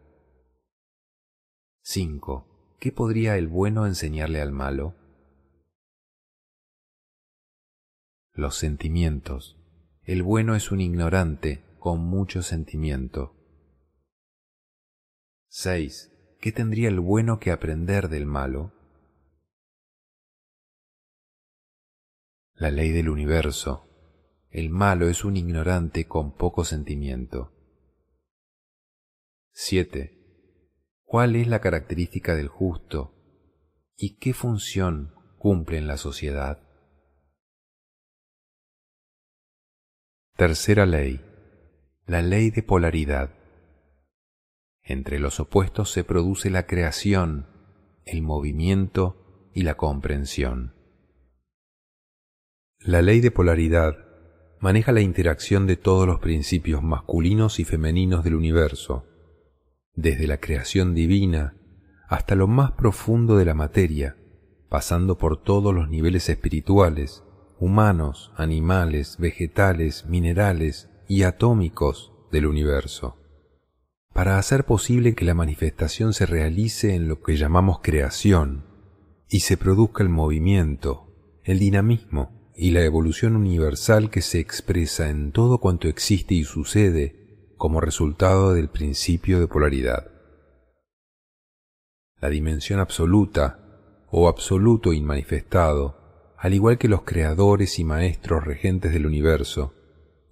5. 1.83 2.48
¿Qué 2.79 2.93
podría 2.93 3.37
el 3.37 3.49
bueno 3.49 3.87
enseñarle 3.87 4.41
al 4.41 4.53
malo? 4.53 4.95
Los 8.33 8.57
sentimientos. 8.57 9.57
El 10.05 10.23
bueno 10.23 10.55
es 10.55 10.71
un 10.71 10.81
ignorante 10.81 11.65
con 11.81 12.01
mucho 12.01 12.43
sentimiento. 12.43 13.35
6. 15.49 16.37
¿Qué 16.41 16.53
tendría 16.53 16.89
el 16.89 17.01
bueno 17.01 17.41
que 17.41 17.51
aprender 17.51 18.09
del 18.09 18.27
malo? 18.27 18.73
La 22.55 22.71
ley 22.71 22.91
del 22.93 23.09
universo, 23.09 23.89
el 24.51 24.71
malo 24.71 25.09
es 25.09 25.25
un 25.25 25.37
ignorante 25.37 26.07
con 26.07 26.37
poco 26.37 26.65
sentimiento. 26.65 27.53
7. 29.51 30.18
¿Cuál 31.11 31.37
es 31.37 31.49
la 31.49 31.63
característica 31.63 32.35
del 32.35 32.49
justo 32.49 33.15
y 33.97 34.19
qué 34.19 34.35
función 34.35 35.15
cumple 35.39 35.79
en 35.79 35.87
la 35.87 35.97
sociedad? 35.97 36.59
Tercera 40.37 40.85
ley. 40.85 41.25
La 42.05 42.21
ley 42.21 42.51
de 42.51 42.63
polaridad. 42.63 43.31
Entre 44.83 45.19
los 45.19 45.41
opuestos 45.41 45.91
se 45.91 46.05
produce 46.05 46.51
la 46.51 46.67
creación, 46.67 47.47
el 48.05 48.21
movimiento 48.21 49.51
y 49.55 49.63
la 49.63 49.79
comprensión. 49.79 50.75
La 52.81 53.01
ley 53.01 53.21
de 53.21 53.31
polaridad 53.31 53.97
maneja 54.61 54.93
la 54.93 55.01
interacción 55.01 55.67
de 55.67 55.79
todos 55.79 56.07
los 56.07 56.21
principios 56.21 56.83
masculinos 56.83 57.61
y 57.61 57.65
femeninos 57.65 58.25
del 58.25 58.35
universo, 58.35 59.08
desde 59.99 60.29
la 60.29 60.39
creación 60.39 60.95
divina 60.95 61.57
hasta 62.09 62.37
lo 62.37 62.47
más 62.47 62.71
profundo 62.71 63.37
de 63.37 63.45
la 63.45 63.55
materia, 63.55 64.17
pasando 64.69 65.19
por 65.19 65.43
todos 65.43 65.75
los 65.75 65.91
niveles 65.91 66.29
espirituales, 66.29 67.25
humanos, 67.59 68.31
animales, 68.37 69.17
vegetales, 69.19 70.07
minerales 70.07 70.89
y 71.09 71.25
atómicos 71.25 72.13
del 72.31 72.47
universo, 72.47 73.17
para 74.15 74.39
hacer 74.39 74.65
posible 74.65 75.17
que 75.17 75.25
la 75.25 75.35
manifestación 75.35 76.15
se 76.15 76.27
realice 76.27 76.95
en 76.95 77.09
lo 77.09 77.21
que 77.21 77.37
llamamos 77.37 77.81
creación 77.83 78.67
y 79.29 79.41
se 79.41 79.57
produzca 79.57 80.05
el 80.05 80.11
movimiento, 80.11 81.41
el 81.43 81.59
dinamismo, 81.59 82.53
y 82.57 82.71
la 82.71 82.83
evolución 82.83 83.37
universal 83.37 84.11
que 84.11 84.21
se 84.21 84.41
expresa 84.41 85.11
en 85.11 85.31
todo 85.31 85.59
cuanto 85.59 85.87
existe 85.87 86.35
y 86.35 86.43
sucede 86.45 87.18
como 87.59 87.81
resultado 87.81 88.55
del 88.55 88.69
principio 88.69 89.41
de 89.41 89.49
polaridad. 89.49 90.11
La 92.21 92.31
dimensión 92.31 92.81
absoluta 92.81 93.59
o 94.11 94.29
absoluto 94.29 94.93
inmanifestado, 94.93 96.35
al 96.39 96.55
igual 96.55 96.79
que 96.79 96.89
los 96.89 97.03
creadores 97.03 97.79
y 97.79 97.85
maestros 97.85 98.45
regentes 98.45 98.93
del 98.93 99.07
universo, 99.07 99.75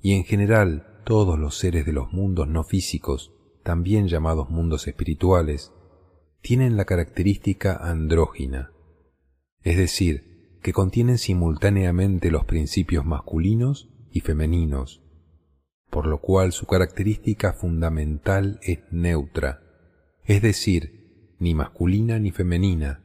y 0.00 0.14
en 0.14 0.24
general 0.24 1.02
todos 1.04 1.38
los 1.38 1.58
seres 1.58 1.84
de 1.84 1.92
los 1.92 2.12
mundos 2.12 2.48
no 2.48 2.64
físicos, 2.64 3.32
también 3.62 4.08
llamados 4.08 4.48
mundos 4.48 4.86
espirituales, 4.86 5.72
tienen 6.40 6.76
la 6.76 6.84
característica 6.84 7.76
andrógina, 7.76 8.70
es 9.62 9.76
decir, 9.76 10.58
que 10.62 10.72
contienen 10.72 11.18
simultáneamente 11.18 12.30
los 12.30 12.44
principios 12.44 13.04
masculinos 13.04 13.88
y 14.12 14.20
femeninos, 14.20 15.02
por 15.90 16.06
lo 16.06 16.20
cual 16.20 16.52
su 16.52 16.66
característica 16.66 17.52
fundamental 17.52 18.58
es 18.62 18.80
neutra, 18.90 19.62
es 20.24 20.42
decir, 20.42 21.34
ni 21.38 21.54
masculina 21.54 22.18
ni 22.18 22.30
femenina. 22.30 23.02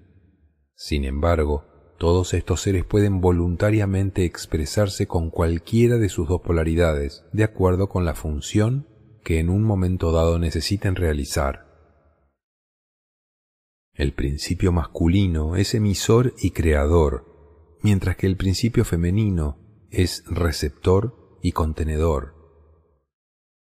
Sin 0.76 1.06
embargo, 1.06 1.65
todos 1.98 2.34
estos 2.34 2.62
seres 2.62 2.84
pueden 2.84 3.22
voluntariamente 3.22 4.26
expresarse 4.26 5.06
con 5.06 5.30
cualquiera 5.30 5.98
de 5.98 6.10
sus 6.10 6.28
dos 6.28 6.41
polaridades, 6.41 7.24
de 7.32 7.44
acuerdo 7.44 7.89
con 7.89 8.06
la 8.06 8.15
función 8.15 8.88
que 9.24 9.39
en 9.39 9.50
un 9.50 9.63
momento 9.63 10.12
dado 10.12 10.39
necesiten 10.39 10.96
realizar. 10.96 11.67
El 13.94 14.13
principio 14.13 14.72
masculino 14.72 15.56
es 15.56 15.76
emisor 15.76 16.34
y 16.41 16.52
creador, 16.52 17.78
mientras 17.84 18.15
que 18.15 18.26
el 18.26 18.36
principio 18.36 18.84
femenino 18.84 19.60
es 19.91 20.24
receptor 20.26 21.38
y 21.44 21.52
contenedor. 21.52 22.40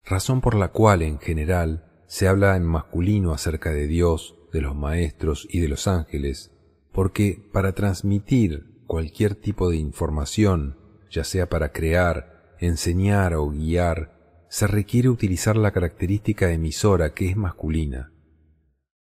Razón 0.04 0.40
por 0.40 0.54
la 0.54 0.68
cual 0.68 1.02
en 1.02 1.18
general 1.18 1.84
se 2.06 2.26
habla 2.26 2.56
en 2.56 2.64
masculino 2.64 3.32
acerca 3.32 3.70
de 3.70 3.86
Dios, 3.86 4.36
de 4.52 4.60
los 4.60 4.74
maestros 4.74 5.46
y 5.50 5.60
de 5.60 5.68
los 5.68 5.86
ángeles, 5.86 6.52
porque 6.92 7.48
para 7.52 7.72
transmitir 7.72 8.82
cualquier 8.86 9.36
tipo 9.36 9.70
de 9.70 9.76
información, 9.76 10.76
ya 11.10 11.24
sea 11.24 11.48
para 11.48 11.70
crear, 11.72 12.56
enseñar 12.58 13.34
o 13.34 13.48
guiar, 13.48 14.46
se 14.48 14.66
requiere 14.66 15.08
utilizar 15.08 15.56
la 15.56 15.70
característica 15.70 16.50
emisora 16.50 17.14
que 17.14 17.28
es 17.28 17.36
masculina. 17.36 18.12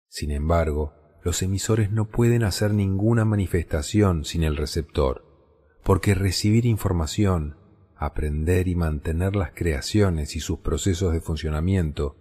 Sin 0.09 0.31
embargo, 0.31 0.93
los 1.23 1.41
emisores 1.41 1.91
no 1.91 2.09
pueden 2.09 2.43
hacer 2.43 2.73
ninguna 2.73 3.23
manifestación 3.23 4.25
sin 4.25 4.43
el 4.43 4.57
receptor, 4.57 5.23
porque 5.83 6.15
recibir 6.15 6.65
información, 6.65 7.55
aprender 7.99 8.69
y 8.69 8.75
mantener 8.75 9.35
las 9.35 9.51
creaciones 9.51 10.37
y 10.37 10.39
sus 10.39 10.59
procesos 10.59 11.11
de 11.11 11.19
funcionamiento 11.19 12.15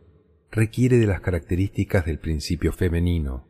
requiere 0.50 0.98
de 0.98 1.06
las 1.06 1.20
características 1.20 2.04
del 2.04 2.18
principio 2.18 2.72
femenino. 2.72 3.46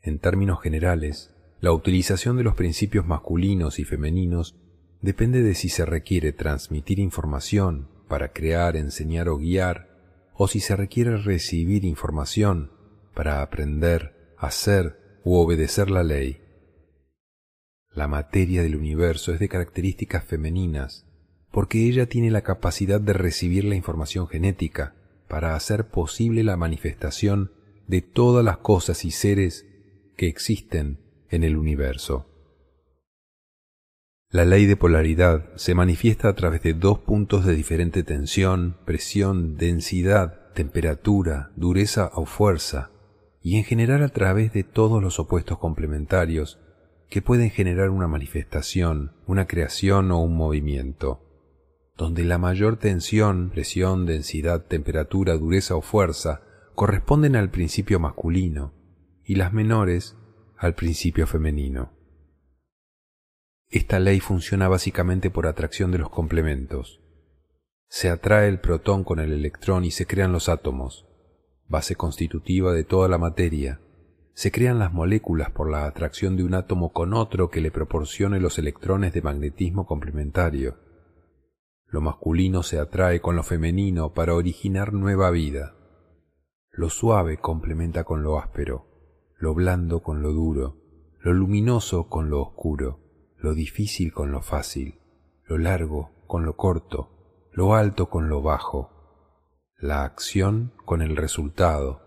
En 0.00 0.20
términos 0.20 0.60
generales, 0.62 1.34
la 1.60 1.72
utilización 1.72 2.36
de 2.36 2.44
los 2.44 2.54
principios 2.54 3.06
masculinos 3.06 3.80
y 3.80 3.84
femeninos 3.84 4.56
depende 5.00 5.42
de 5.42 5.54
si 5.56 5.68
se 5.68 5.84
requiere 5.84 6.32
transmitir 6.32 7.00
información 7.00 7.88
para 8.06 8.32
crear, 8.32 8.76
enseñar 8.76 9.28
o 9.28 9.38
guiar, 9.38 10.30
o 10.34 10.46
si 10.46 10.60
se 10.60 10.76
requiere 10.76 11.16
recibir 11.16 11.84
información 11.84 12.70
para 13.14 13.42
aprender, 13.42 14.34
hacer 14.38 15.20
u 15.24 15.34
obedecer 15.36 15.90
la 15.90 16.04
ley. 16.04 16.43
La 17.94 18.08
materia 18.08 18.62
del 18.62 18.74
universo 18.74 19.32
es 19.32 19.38
de 19.38 19.48
características 19.48 20.24
femeninas, 20.24 21.06
porque 21.52 21.86
ella 21.86 22.06
tiene 22.06 22.32
la 22.32 22.42
capacidad 22.42 23.00
de 23.00 23.12
recibir 23.12 23.64
la 23.64 23.76
información 23.76 24.26
genética 24.26 24.94
para 25.28 25.54
hacer 25.54 25.88
posible 25.88 26.42
la 26.42 26.56
manifestación 26.56 27.52
de 27.86 28.02
todas 28.02 28.44
las 28.44 28.58
cosas 28.58 29.04
y 29.04 29.12
seres 29.12 29.66
que 30.16 30.26
existen 30.26 30.98
en 31.30 31.44
el 31.44 31.56
universo. 31.56 32.26
La 34.30 34.44
ley 34.44 34.66
de 34.66 34.76
polaridad 34.76 35.54
se 35.54 35.76
manifiesta 35.76 36.28
a 36.28 36.34
través 36.34 36.62
de 36.62 36.74
dos 36.74 36.98
puntos 36.98 37.44
de 37.44 37.54
diferente 37.54 38.02
tensión, 38.02 38.76
presión, 38.84 39.56
densidad, 39.56 40.52
temperatura, 40.54 41.52
dureza 41.54 42.10
o 42.14 42.26
fuerza, 42.26 42.90
y 43.40 43.58
en 43.58 43.64
general 43.64 44.02
a 44.02 44.08
través 44.08 44.52
de 44.52 44.64
todos 44.64 45.00
los 45.00 45.20
opuestos 45.20 45.58
complementarios 45.58 46.58
que 47.08 47.22
pueden 47.22 47.50
generar 47.50 47.90
una 47.90 48.08
manifestación, 48.08 49.12
una 49.26 49.46
creación 49.46 50.10
o 50.10 50.20
un 50.20 50.36
movimiento, 50.36 51.20
donde 51.96 52.24
la 52.24 52.38
mayor 52.38 52.76
tensión, 52.76 53.50
presión, 53.50 54.06
densidad, 54.06 54.66
temperatura, 54.66 55.36
dureza 55.36 55.76
o 55.76 55.82
fuerza 55.82 56.42
corresponden 56.74 57.36
al 57.36 57.50
principio 57.50 58.00
masculino 58.00 58.72
y 59.24 59.36
las 59.36 59.52
menores 59.52 60.16
al 60.56 60.74
principio 60.74 61.26
femenino. 61.26 61.92
Esta 63.70 63.98
ley 63.98 64.20
funciona 64.20 64.68
básicamente 64.68 65.30
por 65.30 65.46
atracción 65.46 65.90
de 65.90 65.98
los 65.98 66.10
complementos. 66.10 67.00
Se 67.88 68.08
atrae 68.08 68.48
el 68.48 68.60
protón 68.60 69.04
con 69.04 69.18
el 69.20 69.32
electrón 69.32 69.84
y 69.84 69.90
se 69.90 70.06
crean 70.06 70.32
los 70.32 70.48
átomos, 70.48 71.06
base 71.66 71.96
constitutiva 71.96 72.72
de 72.72 72.84
toda 72.84 73.08
la 73.08 73.18
materia, 73.18 73.80
se 74.34 74.50
crean 74.50 74.80
las 74.80 74.92
moléculas 74.92 75.50
por 75.52 75.70
la 75.70 75.86
atracción 75.86 76.36
de 76.36 76.42
un 76.42 76.54
átomo 76.54 76.92
con 76.92 77.14
otro 77.14 77.50
que 77.50 77.60
le 77.60 77.70
proporcione 77.70 78.40
los 78.40 78.58
electrones 78.58 79.12
de 79.12 79.22
magnetismo 79.22 79.86
complementario. 79.86 80.76
Lo 81.86 82.00
masculino 82.00 82.64
se 82.64 82.80
atrae 82.80 83.20
con 83.20 83.36
lo 83.36 83.44
femenino 83.44 84.12
para 84.12 84.34
originar 84.34 84.92
nueva 84.92 85.30
vida. 85.30 85.76
Lo 86.72 86.90
suave 86.90 87.38
complementa 87.38 88.02
con 88.02 88.24
lo 88.24 88.40
áspero, 88.40 88.86
lo 89.38 89.54
blando 89.54 90.02
con 90.02 90.20
lo 90.20 90.32
duro, 90.32 90.78
lo 91.20 91.32
luminoso 91.32 92.08
con 92.08 92.28
lo 92.28 92.42
oscuro, 92.42 92.98
lo 93.38 93.54
difícil 93.54 94.12
con 94.12 94.32
lo 94.32 94.42
fácil, 94.42 94.98
lo 95.44 95.58
largo 95.58 96.10
con 96.26 96.44
lo 96.44 96.56
corto, 96.56 97.48
lo 97.52 97.76
alto 97.76 98.10
con 98.10 98.28
lo 98.28 98.42
bajo, 98.42 98.90
la 99.78 100.02
acción 100.02 100.72
con 100.84 101.02
el 101.02 101.16
resultado, 101.16 102.03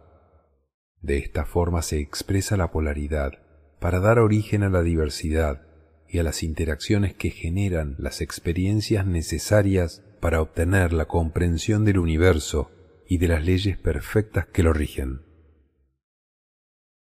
de 1.01 1.17
esta 1.17 1.45
forma 1.45 1.81
se 1.81 1.99
expresa 1.99 2.57
la 2.57 2.71
polaridad 2.71 3.39
para 3.79 3.99
dar 3.99 4.19
origen 4.19 4.63
a 4.63 4.69
la 4.69 4.81
diversidad 4.81 5.61
y 6.09 6.19
a 6.19 6.23
las 6.23 6.43
interacciones 6.43 7.13
que 7.13 7.29
generan 7.29 7.95
las 7.99 8.21
experiencias 8.21 9.05
necesarias 9.05 10.03
para 10.19 10.41
obtener 10.41 10.93
la 10.93 11.05
comprensión 11.05 11.85
del 11.85 11.99
universo 11.99 12.71
y 13.07 13.19
de 13.19 13.27
las 13.27 13.45
leyes 13.45 13.77
perfectas 13.77 14.47
que 14.47 14.63
lo 14.63 14.73
rigen. 14.73 15.21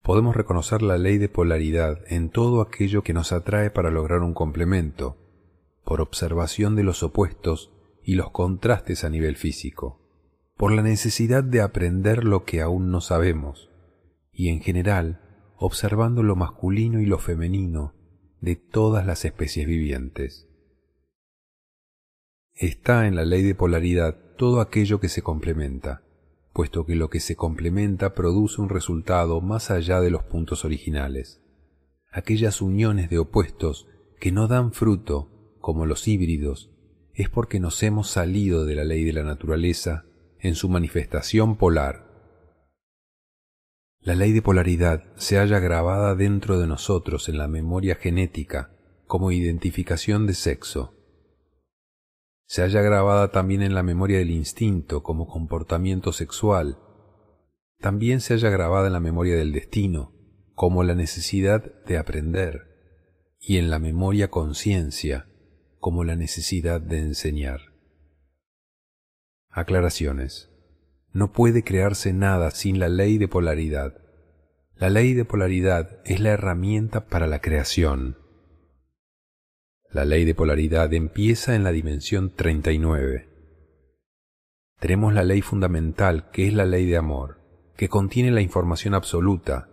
Podemos 0.02 0.34
reconocer 0.34 0.82
la 0.82 0.98
ley 0.98 1.18
de 1.18 1.28
polaridad 1.28 2.00
en 2.08 2.30
todo 2.30 2.60
aquello 2.60 3.02
que 3.02 3.12
nos 3.12 3.32
atrae 3.32 3.70
para 3.70 3.90
lograr 3.90 4.20
un 4.20 4.34
complemento, 4.34 5.16
por 5.84 6.00
observación 6.00 6.76
de 6.76 6.82
los 6.82 7.02
opuestos 7.02 7.72
y 8.02 8.14
los 8.16 8.30
contrastes 8.30 9.04
a 9.04 9.10
nivel 9.10 9.36
físico, 9.36 10.00
por 10.56 10.72
la 10.72 10.82
necesidad 10.82 11.44
de 11.44 11.60
aprender 11.60 12.24
lo 12.24 12.44
que 12.44 12.60
aún 12.60 12.90
no 12.90 13.00
sabemos, 13.00 13.70
y 14.32 14.48
en 14.48 14.60
general 14.60 15.20
observando 15.56 16.22
lo 16.22 16.34
masculino 16.34 17.00
y 17.00 17.06
lo 17.06 17.18
femenino 17.18 17.94
de 18.40 18.56
todas 18.56 19.06
las 19.06 19.24
especies 19.24 19.66
vivientes. 19.66 20.48
Está 22.54 23.06
en 23.06 23.14
la 23.14 23.24
ley 23.24 23.42
de 23.42 23.54
polaridad 23.54 24.16
todo 24.36 24.60
aquello 24.60 24.98
que 24.98 25.08
se 25.08 25.22
complementa, 25.22 26.02
puesto 26.52 26.84
que 26.84 26.96
lo 26.96 27.08
que 27.08 27.20
se 27.20 27.36
complementa 27.36 28.14
produce 28.14 28.60
un 28.60 28.68
resultado 28.68 29.40
más 29.40 29.70
allá 29.70 30.00
de 30.00 30.10
los 30.10 30.24
puntos 30.24 30.64
originales. 30.64 31.40
Aquellas 32.10 32.60
uniones 32.60 33.08
de 33.08 33.18
opuestos 33.18 33.86
que 34.18 34.32
no 34.32 34.48
dan 34.48 34.72
fruto, 34.72 35.56
como 35.60 35.86
los 35.86 36.08
híbridos, 36.08 36.70
es 37.14 37.28
porque 37.28 37.60
nos 37.60 37.82
hemos 37.82 38.10
salido 38.10 38.64
de 38.64 38.74
la 38.74 38.84
ley 38.84 39.04
de 39.04 39.12
la 39.12 39.22
naturaleza 39.22 40.04
en 40.40 40.54
su 40.54 40.68
manifestación 40.68 41.56
polar 41.56 42.11
la 44.02 44.16
ley 44.16 44.32
de 44.32 44.42
polaridad 44.42 45.04
se 45.16 45.36
halla 45.36 45.60
grabada 45.60 46.16
dentro 46.16 46.58
de 46.58 46.66
nosotros 46.66 47.28
en 47.28 47.38
la 47.38 47.46
memoria 47.46 47.94
genética 47.94 48.72
como 49.06 49.30
identificación 49.30 50.26
de 50.26 50.34
sexo. 50.34 50.94
Se 52.46 52.62
halla 52.62 52.82
grabada 52.82 53.30
también 53.30 53.62
en 53.62 53.74
la 53.74 53.84
memoria 53.84 54.18
del 54.18 54.32
instinto 54.32 55.04
como 55.04 55.28
comportamiento 55.28 56.12
sexual. 56.12 56.78
También 57.78 58.20
se 58.20 58.34
halla 58.34 58.50
grabada 58.50 58.88
en 58.88 58.92
la 58.92 59.00
memoria 59.00 59.36
del 59.36 59.52
destino 59.52 60.12
como 60.54 60.82
la 60.82 60.96
necesidad 60.96 61.82
de 61.84 61.96
aprender 61.96 62.72
y 63.38 63.58
en 63.58 63.70
la 63.70 63.78
memoria 63.78 64.30
conciencia 64.30 65.28
como 65.78 66.02
la 66.02 66.16
necesidad 66.16 66.80
de 66.80 66.98
enseñar. 66.98 67.60
Aclaraciones. 69.48 70.51
No 71.12 71.32
puede 71.32 71.62
crearse 71.62 72.12
nada 72.12 72.50
sin 72.50 72.78
la 72.78 72.88
ley 72.88 73.18
de 73.18 73.28
polaridad. 73.28 73.94
La 74.76 74.88
ley 74.88 75.12
de 75.12 75.24
polaridad 75.24 76.00
es 76.04 76.20
la 76.20 76.30
herramienta 76.30 77.06
para 77.06 77.26
la 77.26 77.40
creación. 77.40 78.16
La 79.90 80.06
ley 80.06 80.24
de 80.24 80.34
polaridad 80.34 80.92
empieza 80.94 81.54
en 81.54 81.64
la 81.64 81.70
dimensión 81.70 82.34
39. 82.34 83.28
Tenemos 84.80 85.12
la 85.12 85.22
ley 85.22 85.42
fundamental, 85.42 86.30
que 86.30 86.48
es 86.48 86.54
la 86.54 86.64
ley 86.64 86.86
de 86.86 86.96
amor, 86.96 87.42
que 87.76 87.90
contiene 87.90 88.30
la 88.30 88.40
información 88.40 88.94
absoluta. 88.94 89.68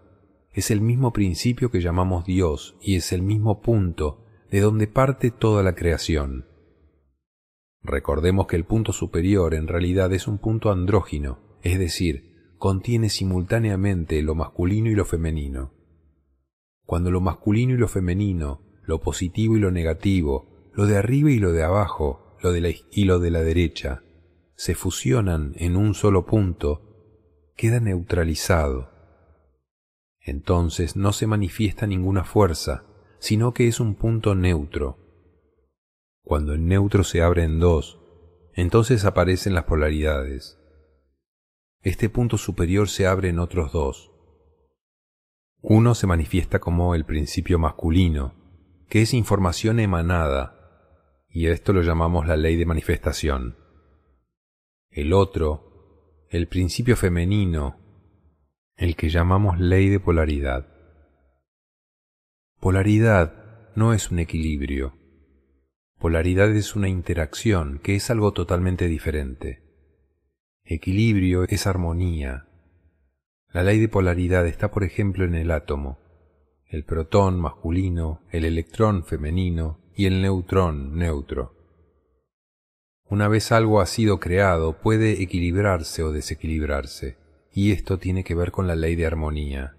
Es 0.52 0.72
el 0.72 0.82
mismo 0.82 1.14
principio 1.14 1.72
que 1.72 1.80
llamamos 1.80 2.26
Dios 2.26 2.76
y 2.82 2.98
es 2.98 3.14
el 3.14 3.22
mismo 3.22 3.62
punto 3.62 4.26
de 4.52 4.60
donde 4.60 4.88
parte 4.88 5.32
toda 5.32 5.64
la 5.64 5.74
creación. 5.74 6.49
Recordemos 7.82 8.48
que 8.48 8.56
el 8.56 8.66
punto 8.66 8.92
superior 8.92 9.54
en 9.54 9.68
realidad 9.68 10.12
es 10.14 10.28
un 10.28 10.38
punto 10.38 10.72
andrógino, 10.72 11.58
es 11.62 11.80
decir, 11.80 12.54
contiene 12.58 13.10
simultáneamente 13.10 14.22
lo 14.22 14.36
masculino 14.36 14.90
y 14.90 14.96
lo 14.96 15.06
femenino. 15.06 15.74
Cuando 16.86 17.12
lo 17.12 17.22
masculino 17.22 17.74
y 17.74 17.78
lo 17.78 17.88
femenino, 17.88 18.62
lo 18.84 19.00
positivo 19.00 19.56
y 19.56 19.60
lo 19.60 19.72
negativo, 19.72 20.72
lo 20.74 20.86
de 20.88 20.98
arriba 20.98 21.32
y 21.32 21.40
lo 21.40 21.52
de 21.52 21.64
abajo, 21.64 22.36
lo 22.42 22.52
de 22.52 22.62
la 22.62 22.70
y 22.92 23.06
lo 23.06 23.20
de 23.20 23.32
la 23.32 23.42
derecha, 23.42 24.04
se 24.56 24.76
fusionan 24.76 25.54
en 25.56 25.78
un 25.78 25.94
solo 25.94 26.26
punto, 26.26 27.54
queda 27.56 27.80
neutralizado. 27.80 28.90
Entonces 30.20 30.96
no 30.96 31.14
se 31.14 31.28
manifiesta 31.28 31.88
ninguna 31.88 32.24
fuerza, 32.24 32.84
sino 33.20 33.54
que 33.54 33.68
es 33.68 33.80
un 33.80 33.96
punto 33.96 34.36
neutro. 34.36 34.99
Cuando 36.30 36.54
el 36.54 36.68
neutro 36.68 37.04
se 37.04 37.24
abre 37.24 37.44
en 37.44 37.60
dos, 37.60 38.00
entonces 38.54 39.04
aparecen 39.04 39.56
las 39.56 39.64
polaridades. 39.64 40.60
Este 41.82 42.08
punto 42.08 42.38
superior 42.38 42.88
se 42.88 43.08
abre 43.08 43.30
en 43.30 43.40
otros 43.40 43.72
dos. 43.72 44.12
Uno 45.60 45.96
se 45.96 46.06
manifiesta 46.06 46.60
como 46.60 46.94
el 46.94 47.04
principio 47.04 47.58
masculino, 47.58 48.36
que 48.90 49.02
es 49.02 49.16
información 49.16 49.80
emanada, 49.80 51.26
y 51.32 51.48
esto 51.48 51.74
lo 51.74 51.82
llamamos 51.82 52.28
la 52.28 52.38
ley 52.38 52.58
de 52.58 52.68
manifestación. 52.68 53.58
El 54.92 55.14
otro, 55.14 56.28
el 56.30 56.48
principio 56.48 56.96
femenino, 56.96 57.80
el 58.76 58.96
que 58.96 59.10
llamamos 59.10 59.60
ley 59.60 59.90
de 59.90 60.00
polaridad. 60.00 60.68
Polaridad 62.60 63.72
no 63.76 63.94
es 63.94 64.12
un 64.12 64.20
equilibrio. 64.20 65.00
Polaridad 66.00 66.50
es 66.56 66.78
una 66.78 66.88
interacción 66.88 67.80
que 67.84 67.96
es 67.96 68.10
algo 68.10 68.32
totalmente 68.32 68.88
diferente. 68.88 69.62
Equilibrio 70.64 71.44
es 71.44 71.68
armonía. 71.68 72.48
La 73.52 73.64
ley 73.64 73.82
de 73.82 73.90
polaridad 73.90 74.48
está, 74.48 74.72
por 74.72 74.86
ejemplo, 74.86 75.26
en 75.26 75.36
el 75.36 75.52
átomo. 75.52 76.00
El 76.68 76.86
protón 76.86 77.42
masculino, 77.42 78.22
el 78.32 78.46
electrón 78.46 79.04
femenino 79.04 79.82
y 79.94 80.06
el 80.06 80.22
neutrón 80.22 80.96
neutro. 80.96 81.54
Una 83.10 83.28
vez 83.28 83.52
algo 83.52 83.82
ha 83.82 83.86
sido 83.86 84.22
creado, 84.22 84.80
puede 84.80 85.22
equilibrarse 85.22 86.04
o 86.04 86.14
desequilibrarse, 86.14 87.18
y 87.52 87.74
esto 87.74 88.00
tiene 88.00 88.24
que 88.24 88.36
ver 88.36 88.52
con 88.52 88.68
la 88.68 88.78
ley 88.78 88.96
de 88.96 89.06
armonía. 89.06 89.76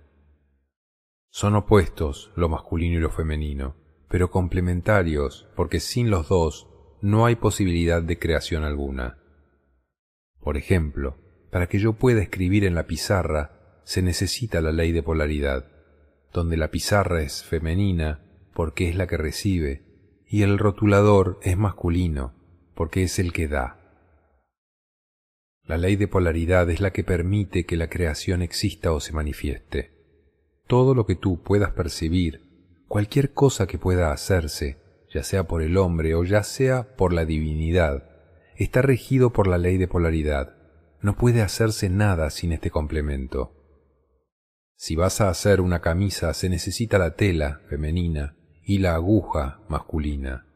Son 1.30 1.54
opuestos 1.54 2.30
lo 2.36 2.50
masculino 2.50 2.98
y 2.98 3.00
lo 3.00 3.10
femenino, 3.10 3.79
pero 4.10 4.30
complementarios 4.30 5.48
porque 5.54 5.78
sin 5.78 6.10
los 6.10 6.28
dos 6.28 6.68
no 7.00 7.24
hay 7.24 7.36
posibilidad 7.36 8.02
de 8.02 8.18
creación 8.18 8.64
alguna. 8.64 9.18
Por 10.40 10.56
ejemplo, 10.56 11.16
para 11.50 11.68
que 11.68 11.78
yo 11.78 11.94
pueda 11.94 12.20
escribir 12.20 12.64
en 12.64 12.74
la 12.74 12.86
pizarra 12.86 13.80
se 13.84 14.02
necesita 14.02 14.60
la 14.60 14.72
ley 14.72 14.92
de 14.92 15.02
polaridad, 15.02 15.70
donde 16.32 16.56
la 16.56 16.70
pizarra 16.70 17.22
es 17.22 17.44
femenina 17.44 18.20
porque 18.52 18.88
es 18.88 18.96
la 18.96 19.06
que 19.06 19.16
recibe 19.16 19.84
y 20.26 20.42
el 20.42 20.58
rotulador 20.58 21.38
es 21.42 21.56
masculino 21.56 22.34
porque 22.74 23.04
es 23.04 23.18
el 23.18 23.32
que 23.32 23.48
da. 23.48 23.78
La 25.64 25.78
ley 25.78 25.96
de 25.96 26.08
polaridad 26.08 26.68
es 26.68 26.80
la 26.80 26.92
que 26.92 27.04
permite 27.04 27.64
que 27.64 27.76
la 27.76 27.88
creación 27.88 28.42
exista 28.42 28.92
o 28.92 28.98
se 29.00 29.12
manifieste 29.12 30.00
todo 30.70 30.94
lo 30.94 31.04
que 31.04 31.16
tú 31.16 31.42
puedas 31.42 31.72
percibir, 31.72 32.49
cualquier 32.90 33.32
cosa 33.32 33.68
que 33.68 33.78
pueda 33.78 34.10
hacerse, 34.10 34.76
ya 35.14 35.22
sea 35.22 35.46
por 35.46 35.62
el 35.62 35.76
hombre 35.76 36.16
o 36.16 36.24
ya 36.24 36.42
sea 36.42 36.96
por 36.96 37.12
la 37.12 37.24
divinidad, 37.24 38.10
está 38.56 38.82
regido 38.82 39.32
por 39.32 39.46
la 39.46 39.58
ley 39.58 39.78
de 39.78 39.86
polaridad. 39.86 40.56
No 41.00 41.16
puede 41.16 41.40
hacerse 41.40 41.88
nada 41.88 42.30
sin 42.30 42.50
este 42.50 42.72
complemento. 42.72 43.54
Si 44.74 44.96
vas 44.96 45.20
a 45.20 45.28
hacer 45.28 45.60
una 45.60 45.80
camisa 45.80 46.34
se 46.34 46.48
necesita 46.48 46.98
la 46.98 47.14
tela 47.14 47.60
femenina 47.68 48.36
y 48.64 48.78
la 48.78 48.96
aguja 48.96 49.60
masculina. 49.68 50.48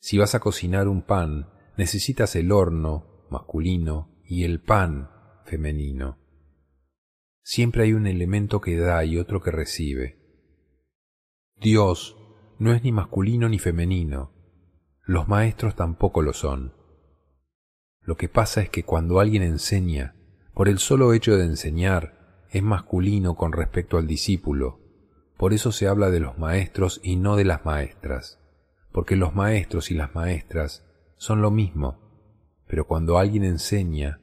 Si 0.00 0.18
vas 0.18 0.34
a 0.34 0.40
cocinar 0.40 0.88
un 0.88 1.00
pan, 1.00 1.48
necesitas 1.78 2.36
el 2.36 2.52
horno 2.52 3.24
masculino 3.30 4.20
y 4.26 4.44
el 4.44 4.60
pan 4.60 5.08
femenino 5.46 6.18
siempre 7.48 7.84
hay 7.84 7.94
un 7.94 8.06
elemento 8.06 8.60
que 8.60 8.76
da 8.76 9.02
y 9.06 9.16
otro 9.16 9.40
que 9.40 9.50
recibe. 9.50 10.17
Dios 11.60 12.16
no 12.60 12.72
es 12.72 12.84
ni 12.84 12.92
masculino 12.92 13.48
ni 13.48 13.58
femenino, 13.58 14.32
los 15.04 15.26
maestros 15.26 15.74
tampoco 15.74 16.22
lo 16.22 16.32
son. 16.32 16.72
Lo 18.02 18.16
que 18.16 18.28
pasa 18.28 18.62
es 18.62 18.70
que 18.70 18.84
cuando 18.84 19.18
alguien 19.18 19.42
enseña, 19.42 20.14
por 20.54 20.68
el 20.68 20.78
solo 20.78 21.12
hecho 21.12 21.36
de 21.36 21.44
enseñar, 21.44 22.46
es 22.50 22.62
masculino 22.62 23.34
con 23.34 23.52
respecto 23.52 23.98
al 23.98 24.06
discípulo, 24.06 24.80
por 25.36 25.52
eso 25.52 25.72
se 25.72 25.88
habla 25.88 26.10
de 26.10 26.20
los 26.20 26.38
maestros 26.38 27.00
y 27.02 27.16
no 27.16 27.34
de 27.34 27.44
las 27.44 27.64
maestras, 27.64 28.38
porque 28.92 29.16
los 29.16 29.34
maestros 29.34 29.90
y 29.90 29.94
las 29.94 30.14
maestras 30.14 30.86
son 31.16 31.42
lo 31.42 31.50
mismo, 31.50 31.98
pero 32.68 32.86
cuando 32.86 33.18
alguien 33.18 33.42
enseña, 33.42 34.20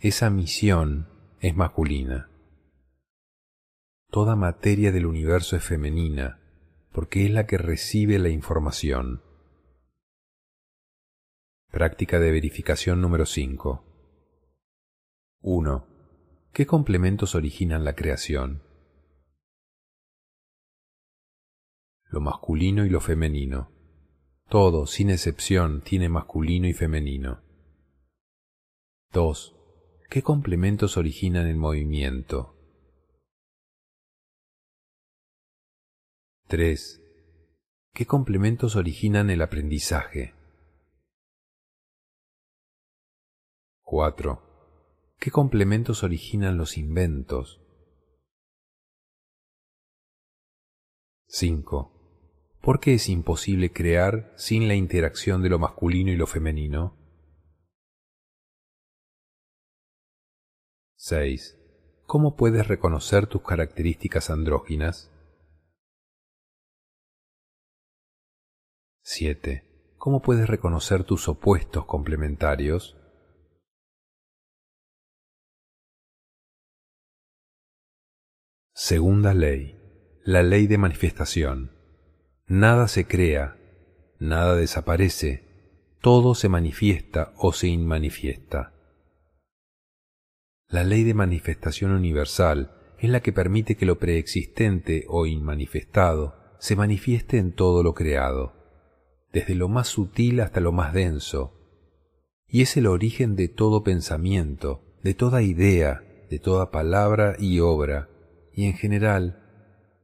esa 0.00 0.28
misión 0.28 1.08
es 1.38 1.54
masculina. 1.54 2.30
Toda 4.10 4.34
materia 4.34 4.90
del 4.90 5.06
universo 5.06 5.54
es 5.54 5.62
femenina, 5.62 6.40
porque 6.94 7.26
es 7.26 7.32
la 7.32 7.44
que 7.44 7.58
recibe 7.58 8.20
la 8.20 8.28
información. 8.28 9.20
Práctica 11.72 12.20
de 12.20 12.30
verificación 12.30 13.00
número 13.00 13.26
5. 13.26 13.84
1. 15.40 15.86
¿Qué 16.52 16.66
complementos 16.66 17.34
originan 17.34 17.84
la 17.84 17.96
creación? 17.96 18.62
Lo 22.04 22.20
masculino 22.20 22.86
y 22.86 22.90
lo 22.90 23.00
femenino. 23.00 23.72
Todo, 24.48 24.86
sin 24.86 25.10
excepción, 25.10 25.82
tiene 25.82 26.08
masculino 26.08 26.68
y 26.68 26.74
femenino. 26.74 27.42
2. 29.12 29.56
¿Qué 30.08 30.22
complementos 30.22 30.96
originan 30.96 31.48
el 31.48 31.56
movimiento? 31.56 32.53
3. 36.46 37.00
¿Qué 37.94 38.04
complementos 38.04 38.76
originan 38.76 39.30
el 39.30 39.40
aprendizaje? 39.40 40.34
4. 43.82 45.14
¿Qué 45.18 45.30
complementos 45.30 46.02
originan 46.02 46.58
los 46.58 46.76
inventos? 46.76 47.62
5. 51.28 52.58
¿Por 52.60 52.78
qué 52.78 52.94
es 52.94 53.08
imposible 53.08 53.72
crear 53.72 54.34
sin 54.36 54.68
la 54.68 54.74
interacción 54.74 55.42
de 55.42 55.48
lo 55.48 55.58
masculino 55.58 56.10
y 56.10 56.16
lo 56.16 56.26
femenino? 56.26 56.94
6. 60.96 61.58
¿Cómo 62.04 62.36
puedes 62.36 62.68
reconocer 62.68 63.26
tus 63.26 63.42
características 63.42 64.28
andróginas? 64.28 65.13
7. 69.06 69.94
¿Cómo 69.98 70.22
puedes 70.22 70.48
reconocer 70.48 71.04
tus 71.04 71.28
opuestos 71.28 71.84
complementarios? 71.84 72.96
Segunda 78.72 79.34
ley. 79.34 79.78
La 80.24 80.42
ley 80.42 80.66
de 80.66 80.78
manifestación. 80.78 81.72
Nada 82.46 82.88
se 82.88 83.06
crea, 83.06 83.58
nada 84.20 84.56
desaparece, 84.56 85.98
todo 86.00 86.34
se 86.34 86.48
manifiesta 86.48 87.34
o 87.36 87.52
se 87.52 87.68
inmanifiesta. 87.68 88.72
La 90.66 90.82
ley 90.82 91.04
de 91.04 91.12
manifestación 91.12 91.90
universal 91.90 92.94
es 92.98 93.10
la 93.10 93.20
que 93.20 93.34
permite 93.34 93.76
que 93.76 93.84
lo 93.84 93.98
preexistente 93.98 95.04
o 95.08 95.26
inmanifestado 95.26 96.56
se 96.58 96.74
manifieste 96.74 97.36
en 97.36 97.52
todo 97.52 97.82
lo 97.82 97.92
creado 97.92 98.63
desde 99.34 99.56
lo 99.56 99.68
más 99.68 99.88
sutil 99.88 100.40
hasta 100.40 100.60
lo 100.60 100.70
más 100.70 100.94
denso, 100.94 101.60
y 102.46 102.62
es 102.62 102.76
el 102.76 102.86
origen 102.86 103.34
de 103.34 103.48
todo 103.48 103.82
pensamiento, 103.82 104.96
de 105.02 105.12
toda 105.14 105.42
idea, 105.42 106.04
de 106.30 106.38
toda 106.38 106.70
palabra 106.70 107.34
y 107.40 107.58
obra, 107.58 108.08
y 108.52 108.66
en 108.66 108.74
general, 108.74 109.42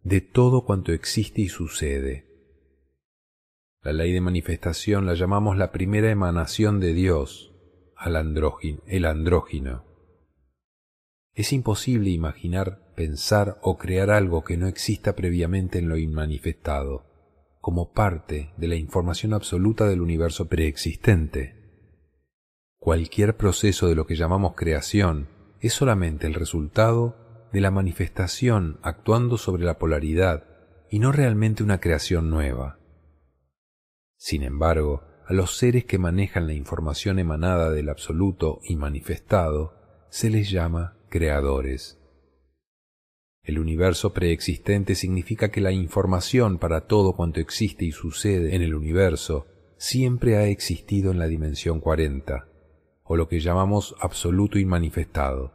de 0.02 0.20
todo 0.20 0.64
cuanto 0.64 0.92
existe 0.92 1.42
y 1.42 1.48
sucede. 1.48 2.26
La 3.82 3.92
ley 3.92 4.12
de 4.12 4.20
manifestación 4.20 5.06
la 5.06 5.14
llamamos 5.14 5.56
la 5.56 5.70
primera 5.70 6.10
emanación 6.10 6.80
de 6.80 6.92
Dios, 6.92 7.54
al 7.96 8.16
andrógino, 8.16 8.80
el 8.86 9.04
andrógino. 9.04 9.84
Es 11.34 11.52
imposible 11.52 12.10
imaginar, 12.10 12.92
pensar 12.96 13.58
o 13.62 13.78
crear 13.78 14.10
algo 14.10 14.42
que 14.42 14.56
no 14.56 14.66
exista 14.66 15.14
previamente 15.14 15.78
en 15.78 15.88
lo 15.88 15.96
inmanifestado, 15.96 17.09
como 17.60 17.92
parte 17.92 18.52
de 18.56 18.68
la 18.68 18.76
información 18.76 19.34
absoluta 19.34 19.86
del 19.86 20.00
universo 20.00 20.48
preexistente. 20.48 21.56
Cualquier 22.78 23.36
proceso 23.36 23.88
de 23.88 23.94
lo 23.94 24.06
que 24.06 24.16
llamamos 24.16 24.54
creación 24.56 25.28
es 25.60 25.74
solamente 25.74 26.26
el 26.26 26.34
resultado 26.34 27.48
de 27.52 27.60
la 27.60 27.70
manifestación 27.70 28.78
actuando 28.82 29.36
sobre 29.36 29.64
la 29.64 29.78
polaridad 29.78 30.44
y 30.90 30.98
no 30.98 31.12
realmente 31.12 31.62
una 31.62 31.80
creación 31.80 32.30
nueva. 32.30 32.78
Sin 34.16 34.42
embargo, 34.42 35.04
a 35.26 35.32
los 35.34 35.56
seres 35.56 35.84
que 35.84 35.98
manejan 35.98 36.46
la 36.46 36.54
información 36.54 37.18
emanada 37.18 37.70
del 37.70 37.88
absoluto 37.88 38.60
y 38.64 38.76
manifestado 38.76 39.74
se 40.08 40.30
les 40.30 40.50
llama 40.50 40.96
creadores. 41.08 41.99
El 43.50 43.58
universo 43.58 44.12
preexistente 44.12 44.94
significa 44.94 45.50
que 45.50 45.60
la 45.60 45.72
información 45.72 46.58
para 46.58 46.82
todo 46.82 47.14
cuanto 47.14 47.40
existe 47.40 47.84
y 47.84 47.90
sucede 47.90 48.54
en 48.54 48.62
el 48.62 48.76
universo 48.76 49.48
siempre 49.76 50.36
ha 50.36 50.46
existido 50.46 51.10
en 51.10 51.18
la 51.18 51.26
dimensión 51.26 51.80
40, 51.80 52.46
o 53.02 53.16
lo 53.16 53.26
que 53.26 53.40
llamamos 53.40 53.96
absoluto 54.00 54.60
inmanifestado. 54.60 55.52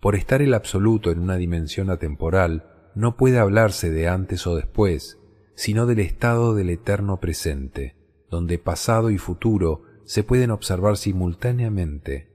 Por 0.00 0.16
estar 0.16 0.42
el 0.42 0.52
absoluto 0.52 1.10
en 1.10 1.20
una 1.20 1.36
dimensión 1.36 1.88
atemporal, 1.88 2.90
no 2.94 3.16
puede 3.16 3.38
hablarse 3.38 3.88
de 3.88 4.08
antes 4.08 4.46
o 4.46 4.54
después, 4.54 5.18
sino 5.54 5.86
del 5.86 6.00
estado 6.00 6.54
del 6.54 6.68
eterno 6.68 7.20
presente, 7.20 7.96
donde 8.30 8.58
pasado 8.58 9.08
y 9.08 9.16
futuro 9.16 9.84
se 10.04 10.24
pueden 10.24 10.50
observar 10.50 10.98
simultáneamente, 10.98 12.28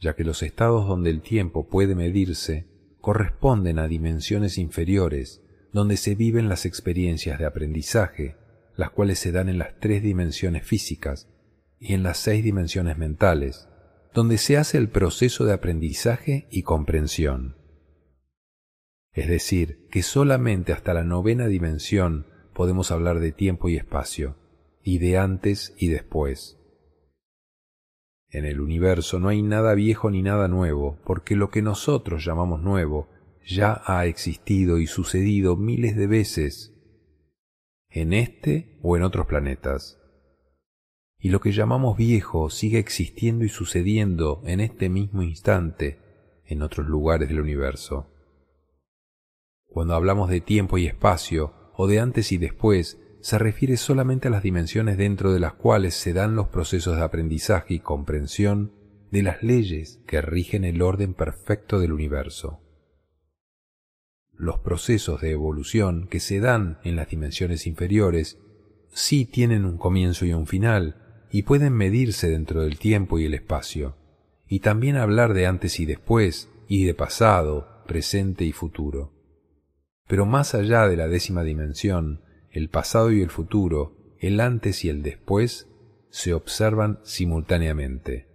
ya 0.00 0.14
que 0.14 0.24
los 0.24 0.42
estados 0.42 0.86
donde 0.86 1.10
el 1.10 1.22
tiempo 1.22 1.68
puede 1.68 1.94
medirse 1.94 2.66
corresponden 3.00 3.78
a 3.78 3.88
dimensiones 3.88 4.58
inferiores, 4.58 5.42
donde 5.72 5.96
se 5.96 6.14
viven 6.14 6.48
las 6.48 6.66
experiencias 6.66 7.38
de 7.38 7.46
aprendizaje, 7.46 8.36
las 8.76 8.90
cuales 8.90 9.18
se 9.18 9.32
dan 9.32 9.48
en 9.48 9.58
las 9.58 9.78
tres 9.80 10.02
dimensiones 10.02 10.64
físicas 10.64 11.28
y 11.78 11.94
en 11.94 12.02
las 12.02 12.18
seis 12.18 12.44
dimensiones 12.44 12.98
mentales, 12.98 13.68
donde 14.14 14.38
se 14.38 14.56
hace 14.56 14.78
el 14.78 14.88
proceso 14.88 15.44
de 15.44 15.52
aprendizaje 15.52 16.48
y 16.50 16.62
comprensión 16.62 17.58
es 19.18 19.28
decir, 19.28 19.88
que 19.90 20.04
solamente 20.04 20.72
hasta 20.72 20.94
la 20.94 21.02
novena 21.02 21.48
dimensión 21.48 22.26
podemos 22.54 22.92
hablar 22.92 23.18
de 23.18 23.32
tiempo 23.32 23.68
y 23.68 23.76
espacio, 23.76 24.36
y 24.82 24.98
de 24.98 25.18
antes 25.18 25.74
y 25.76 25.88
después. 25.88 26.57
En 28.30 28.44
el 28.44 28.60
universo 28.60 29.18
no 29.18 29.28
hay 29.28 29.42
nada 29.42 29.74
viejo 29.74 30.10
ni 30.10 30.22
nada 30.22 30.48
nuevo, 30.48 30.98
porque 31.04 31.34
lo 31.34 31.50
que 31.50 31.62
nosotros 31.62 32.24
llamamos 32.24 32.60
nuevo 32.60 33.08
ya 33.46 33.82
ha 33.86 34.04
existido 34.04 34.78
y 34.78 34.86
sucedido 34.86 35.56
miles 35.56 35.96
de 35.96 36.06
veces 36.06 36.74
en 37.88 38.12
este 38.12 38.78
o 38.82 38.96
en 38.96 39.02
otros 39.02 39.26
planetas. 39.26 39.98
Y 41.18 41.30
lo 41.30 41.40
que 41.40 41.52
llamamos 41.52 41.96
viejo 41.96 42.50
sigue 42.50 42.78
existiendo 42.78 43.44
y 43.44 43.48
sucediendo 43.48 44.42
en 44.44 44.60
este 44.60 44.88
mismo 44.88 45.22
instante 45.22 45.98
en 46.44 46.62
otros 46.62 46.86
lugares 46.86 47.28
del 47.28 47.40
universo. 47.40 48.12
Cuando 49.66 49.94
hablamos 49.94 50.30
de 50.30 50.40
tiempo 50.40 50.78
y 50.78 50.86
espacio, 50.86 51.54
o 51.74 51.86
de 51.86 52.00
antes 52.00 52.32
y 52.32 52.38
después, 52.38 53.00
se 53.28 53.36
refiere 53.36 53.76
solamente 53.76 54.28
a 54.28 54.30
las 54.30 54.42
dimensiones 54.42 54.96
dentro 54.96 55.34
de 55.34 55.38
las 55.38 55.52
cuales 55.52 55.92
se 55.92 56.14
dan 56.14 56.34
los 56.34 56.48
procesos 56.48 56.96
de 56.96 57.02
aprendizaje 57.02 57.74
y 57.74 57.78
comprensión 57.78 58.72
de 59.10 59.22
las 59.22 59.42
leyes 59.42 60.00
que 60.06 60.22
rigen 60.22 60.64
el 60.64 60.80
orden 60.80 61.12
perfecto 61.12 61.78
del 61.78 61.92
universo. 61.92 62.62
Los 64.32 64.60
procesos 64.60 65.20
de 65.20 65.32
evolución 65.32 66.08
que 66.08 66.20
se 66.20 66.40
dan 66.40 66.78
en 66.84 66.96
las 66.96 67.10
dimensiones 67.10 67.66
inferiores 67.66 68.38
sí 68.94 69.26
tienen 69.26 69.66
un 69.66 69.76
comienzo 69.76 70.24
y 70.24 70.32
un 70.32 70.46
final, 70.46 71.28
y 71.30 71.42
pueden 71.42 71.74
medirse 71.74 72.30
dentro 72.30 72.62
del 72.62 72.78
tiempo 72.78 73.18
y 73.18 73.26
el 73.26 73.34
espacio, 73.34 73.94
y 74.46 74.60
también 74.60 74.96
hablar 74.96 75.34
de 75.34 75.46
antes 75.46 75.80
y 75.80 75.84
después, 75.84 76.48
y 76.66 76.86
de 76.86 76.94
pasado, 76.94 77.84
presente 77.86 78.46
y 78.46 78.52
futuro. 78.52 79.12
Pero 80.06 80.24
más 80.24 80.54
allá 80.54 80.88
de 80.88 80.96
la 80.96 81.08
décima 81.08 81.42
dimensión, 81.42 82.22
el 82.50 82.68
pasado 82.68 83.12
y 83.12 83.22
el 83.22 83.30
futuro, 83.30 83.96
el 84.18 84.40
antes 84.40 84.84
y 84.84 84.88
el 84.88 85.02
después, 85.02 85.68
se 86.10 86.34
observan 86.34 87.00
simultáneamente. 87.02 88.26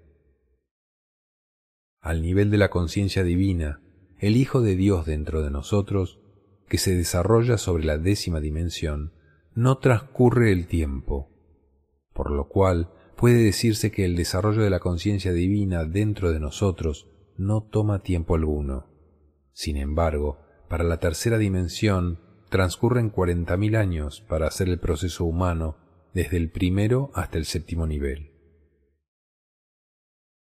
Al 1.99 2.22
nivel 2.22 2.51
de 2.51 2.57
la 2.57 2.70
conciencia 2.70 3.24
divina, 3.24 3.82
el 4.20 4.38
Hijo 4.38 4.61
de 4.61 4.76
Dios 4.76 5.05
dentro 5.05 5.41
de 5.41 5.51
nosotros, 5.51 6.20
que 6.68 6.78
se 6.78 6.95
desarrolla 6.95 7.57
sobre 7.57 7.86
la 7.86 7.97
décima 7.97 8.39
dimensión, 8.39 9.14
no 9.55 9.78
transcurre 9.78 10.51
el 10.51 10.68
tiempo, 10.68 11.30
por 12.14 12.32
lo 12.32 12.47
cual 12.47 12.91
puede 13.16 13.43
decirse 13.43 13.91
que 13.91 14.05
el 14.05 14.16
desarrollo 14.16 14.64
de 14.64 14.70
la 14.70 14.80
conciencia 14.80 15.34
divina 15.34 15.86
dentro 15.86 16.32
de 16.32 16.39
nosotros 16.39 17.07
no 17.38 17.64
toma 17.64 17.99
tiempo 17.99 18.36
alguno. 18.36 18.88
Sin 19.51 19.78
embargo, 19.78 20.39
para 20.68 20.84
la 20.84 20.97
tercera 20.97 21.38
dimensión 21.38 22.20
transcurren 22.54 23.12
40.000 23.12 23.76
años 23.76 24.22
para 24.30 24.45
hacer 24.45 24.70
el 24.70 24.78
proceso 24.78 25.26
humano 25.26 25.76
desde 26.14 26.38
el 26.38 26.51
primero 26.51 27.10
hasta 27.16 27.39
el 27.39 27.45
séptimo 27.45 27.88
nivel. 27.88 28.30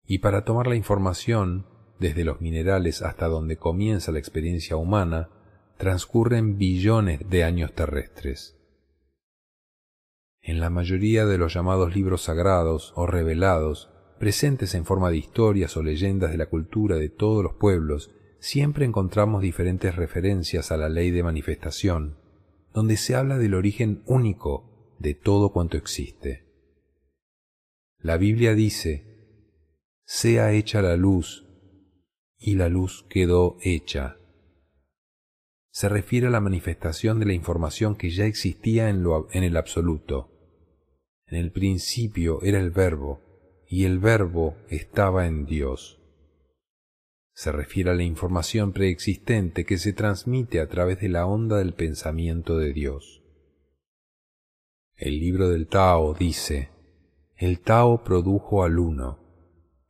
Y 0.05 0.19
para 0.19 0.45
tomar 0.45 0.67
la 0.67 0.77
información 0.77 1.67
desde 1.99 2.25
los 2.25 2.43
minerales 2.43 3.01
hasta 3.01 3.29
donde 3.29 3.57
comienza 3.57 4.13
la 4.13 4.19
experiencia 4.19 4.77
humana, 4.77 5.31
transcurren 5.79 6.59
billones 6.59 7.21
de 7.31 7.45
años 7.45 7.73
terrestres. 7.73 8.59
En 10.43 10.61
la 10.61 10.69
mayoría 10.69 11.25
de 11.25 11.39
los 11.39 11.55
llamados 11.55 11.97
libros 11.97 12.25
sagrados 12.25 12.93
o 12.95 13.07
revelados, 13.07 13.89
presentes 14.19 14.75
en 14.75 14.85
forma 14.85 15.09
de 15.09 15.17
historias 15.17 15.79
o 15.79 15.83
leyendas 15.83 16.31
de 16.31 16.37
la 16.37 16.51
cultura 16.51 16.97
de 16.97 17.09
todos 17.09 17.43
los 17.43 17.55
pueblos 17.55 18.11
siempre 18.43 18.85
encontramos 18.85 19.41
diferentes 19.41 19.95
referencias 19.95 20.73
a 20.73 20.77
la 20.77 20.89
ley 20.89 21.13
de 21.13 21.23
manifestación, 21.23 22.19
donde 22.75 22.97
se 22.97 23.15
habla 23.15 23.39
del 23.39 23.55
origen 23.55 24.03
único 24.05 24.97
de 24.99 25.15
todo 25.15 25.53
cuanto 25.53 25.77
existe. 25.77 26.45
La 28.01 28.17
Biblia 28.17 28.55
dice, 28.55 29.05
sea 30.05 30.51
hecha 30.51 30.83
la 30.83 30.97
luz, 30.97 31.47
y 32.37 32.57
la 32.57 32.69
luz 32.69 33.07
quedó 33.09 33.59
hecha. 33.63 34.17
Se 35.71 35.89
refiere 35.89 36.27
a 36.27 36.31
la 36.31 36.41
manifestación 36.41 37.21
de 37.21 37.27
la 37.27 37.35
información 37.35 37.95
que 37.95 38.11
ya 38.11 38.27
existía 38.27 38.89
en, 38.89 39.05
lo, 39.05 39.29
en 39.31 39.45
el 39.45 39.57
absoluto. 39.57 40.33
En 41.27 41.39
el 41.39 41.53
principio 41.53 42.43
era 42.43 42.59
el 42.59 42.73
verbo, 42.73 43.21
y 43.69 43.85
el 43.85 44.01
verbo 44.01 44.57
estaba 44.69 45.29
en 45.29 45.47
Dios 45.47 46.02
se 47.35 47.51
refiere 47.51 47.91
a 47.91 47.95
la 47.95 48.03
información 48.03 48.73
preexistente 48.73 49.65
que 49.65 49.79
se 49.79 49.93
transmite 49.93 50.61
a 50.61 50.69
través 50.69 51.01
de 51.01 51.09
la 51.09 51.27
onda 51.27 51.59
del 51.59 51.75
pensamiento 51.75 52.59
de 52.59 52.73
Dios. 52.73 53.23
El 54.95 55.19
libro 55.19 55.49
del 55.49 55.67
Tao 55.67 56.15
dice, 56.15 56.71
el 57.37 57.61
Tao 57.61 58.05
produjo 58.05 58.63
al 58.63 58.79
uno, 58.79 59.19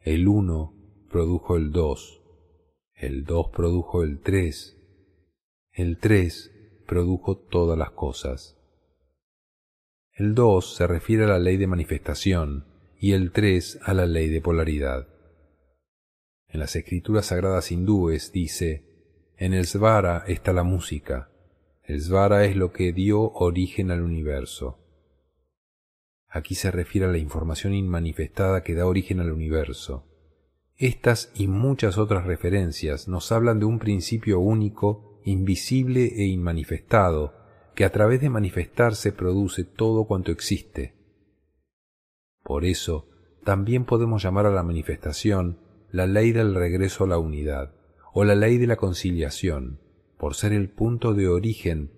el 0.00 0.28
uno 0.28 0.74
produjo 1.10 1.56
el 1.56 1.72
dos, 1.72 2.22
el 2.94 3.24
dos 3.24 3.48
produjo 3.54 4.02
el 4.02 4.20
tres, 4.20 4.78
el 5.72 5.98
tres 5.98 6.50
produjo 6.86 7.36
todas 7.36 7.76
las 7.78 7.90
cosas. 7.90 8.58
El 10.12 10.34
dos 10.34 10.76
se 10.76 10.86
refiere 10.86 11.24
a 11.24 11.28
la 11.28 11.38
ley 11.38 11.56
de 11.56 11.66
manifestación 11.66 12.66
y 12.98 13.12
el 13.12 13.32
tres 13.32 13.78
a 13.82 13.94
la 13.94 14.06
ley 14.06 14.28
de 14.28 14.40
polaridad. 14.40 15.11
En 16.52 16.60
las 16.60 16.76
escrituras 16.76 17.26
sagradas 17.26 17.72
hindúes 17.72 18.30
dice, 18.30 18.84
en 19.38 19.54
el 19.54 19.64
Svara 19.64 20.22
está 20.26 20.52
la 20.52 20.64
música. 20.64 21.30
El 21.82 22.02
Svara 22.02 22.44
es 22.44 22.56
lo 22.56 22.72
que 22.72 22.92
dio 22.92 23.32
origen 23.32 23.90
al 23.90 24.02
universo. 24.02 24.78
Aquí 26.28 26.54
se 26.54 26.70
refiere 26.70 27.06
a 27.06 27.10
la 27.10 27.16
información 27.16 27.72
inmanifestada 27.72 28.62
que 28.62 28.74
da 28.74 28.86
origen 28.86 29.20
al 29.20 29.32
universo. 29.32 30.06
Estas 30.76 31.32
y 31.34 31.46
muchas 31.48 31.96
otras 31.96 32.26
referencias 32.26 33.08
nos 33.08 33.32
hablan 33.32 33.58
de 33.58 33.64
un 33.64 33.78
principio 33.78 34.38
único, 34.38 35.20
invisible 35.24 36.04
e 36.04 36.26
inmanifestado, 36.26 37.32
que 37.74 37.86
a 37.86 37.92
través 37.92 38.20
de 38.20 38.28
manifestarse 38.28 39.12
produce 39.12 39.64
todo 39.64 40.04
cuanto 40.04 40.30
existe. 40.30 40.94
Por 42.42 42.66
eso, 42.66 43.08
también 43.42 43.86
podemos 43.86 44.22
llamar 44.22 44.44
a 44.44 44.50
la 44.50 44.62
manifestación 44.62 45.71
la 45.92 46.06
ley 46.06 46.32
del 46.32 46.54
regreso 46.54 47.04
a 47.04 47.06
la 47.06 47.18
unidad 47.18 47.74
o 48.14 48.24
la 48.24 48.34
ley 48.34 48.56
de 48.56 48.66
la 48.66 48.76
conciliación, 48.76 49.78
por 50.18 50.34
ser 50.34 50.52
el 50.52 50.70
punto 50.70 51.12
de 51.12 51.28
origen 51.28 51.90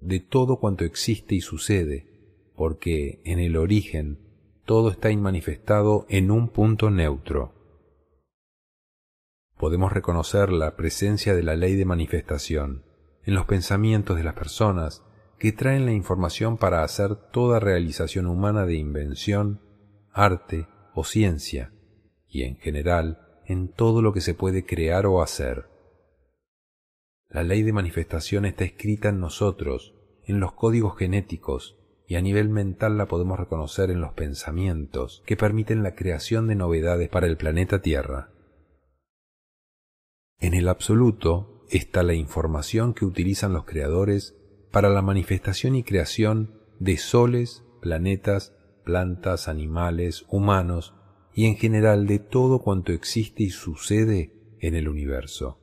de 0.00 0.20
todo 0.20 0.60
cuanto 0.60 0.84
existe 0.84 1.34
y 1.34 1.40
sucede, 1.40 2.06
porque 2.54 3.20
en 3.24 3.40
el 3.40 3.56
origen 3.56 4.18
todo 4.64 4.90
está 4.90 5.10
inmanifestado 5.10 6.06
en 6.08 6.30
un 6.30 6.48
punto 6.48 6.90
neutro. 6.90 7.52
Podemos 9.56 9.92
reconocer 9.92 10.52
la 10.52 10.76
presencia 10.76 11.34
de 11.34 11.42
la 11.42 11.56
ley 11.56 11.74
de 11.74 11.84
manifestación 11.84 12.84
en 13.24 13.34
los 13.34 13.46
pensamientos 13.46 14.16
de 14.16 14.24
las 14.24 14.34
personas 14.34 15.02
que 15.38 15.52
traen 15.52 15.86
la 15.86 15.92
información 15.92 16.56
para 16.56 16.84
hacer 16.84 17.16
toda 17.16 17.58
realización 17.58 18.26
humana 18.26 18.64
de 18.64 18.74
invención, 18.74 19.60
arte 20.12 20.68
o 20.94 21.04
ciencia, 21.04 21.72
y 22.28 22.42
en 22.42 22.56
general 22.56 23.23
en 23.46 23.68
todo 23.68 24.02
lo 24.02 24.12
que 24.12 24.20
se 24.20 24.34
puede 24.34 24.64
crear 24.64 25.06
o 25.06 25.22
hacer. 25.22 25.66
La 27.28 27.42
ley 27.42 27.62
de 27.62 27.72
manifestación 27.72 28.44
está 28.44 28.64
escrita 28.64 29.08
en 29.08 29.20
nosotros, 29.20 29.94
en 30.24 30.40
los 30.40 30.52
códigos 30.52 30.96
genéticos, 30.96 31.76
y 32.06 32.16
a 32.16 32.22
nivel 32.22 32.48
mental 32.48 32.98
la 32.98 33.06
podemos 33.06 33.38
reconocer 33.38 33.90
en 33.90 34.00
los 34.00 34.12
pensamientos 34.12 35.22
que 35.26 35.36
permiten 35.36 35.82
la 35.82 35.94
creación 35.94 36.46
de 36.46 36.54
novedades 36.54 37.08
para 37.08 37.26
el 37.26 37.36
planeta 37.36 37.80
Tierra. 37.80 38.30
En 40.38 40.54
el 40.54 40.68
absoluto 40.68 41.64
está 41.70 42.02
la 42.02 42.14
información 42.14 42.92
que 42.94 43.04
utilizan 43.04 43.52
los 43.52 43.64
creadores 43.64 44.36
para 44.70 44.90
la 44.90 45.02
manifestación 45.02 45.76
y 45.76 45.82
creación 45.82 46.60
de 46.78 46.98
soles, 46.98 47.64
planetas, 47.80 48.54
plantas, 48.84 49.48
animales, 49.48 50.26
humanos 50.28 50.93
y 51.34 51.46
en 51.46 51.56
general 51.56 52.06
de 52.06 52.18
todo 52.20 52.60
cuanto 52.60 52.92
existe 52.92 53.42
y 53.42 53.50
sucede 53.50 54.56
en 54.60 54.74
el 54.74 54.88
universo. 54.88 55.58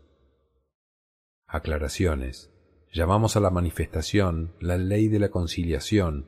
Aclaraciones. 1.48 2.50
Llamamos 2.94 3.38
a 3.38 3.40
la 3.40 3.50
manifestación 3.50 4.54
la 4.60 4.78
ley 4.78 5.08
de 5.08 5.20
la 5.20 5.30
conciliación, 5.30 6.28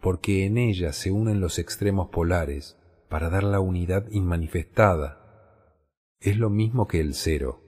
porque 0.00 0.44
en 0.44 0.58
ella 0.58 0.92
se 0.92 1.10
unen 1.10 1.40
los 1.40 1.58
extremos 1.58 2.08
polares 2.10 2.76
para 3.08 3.30
dar 3.30 3.44
la 3.44 3.60
unidad 3.60 4.10
inmanifestada. 4.10 5.74
Es 6.20 6.36
lo 6.36 6.50
mismo 6.50 6.86
que 6.86 7.00
el 7.00 7.14
cero. 7.14 7.60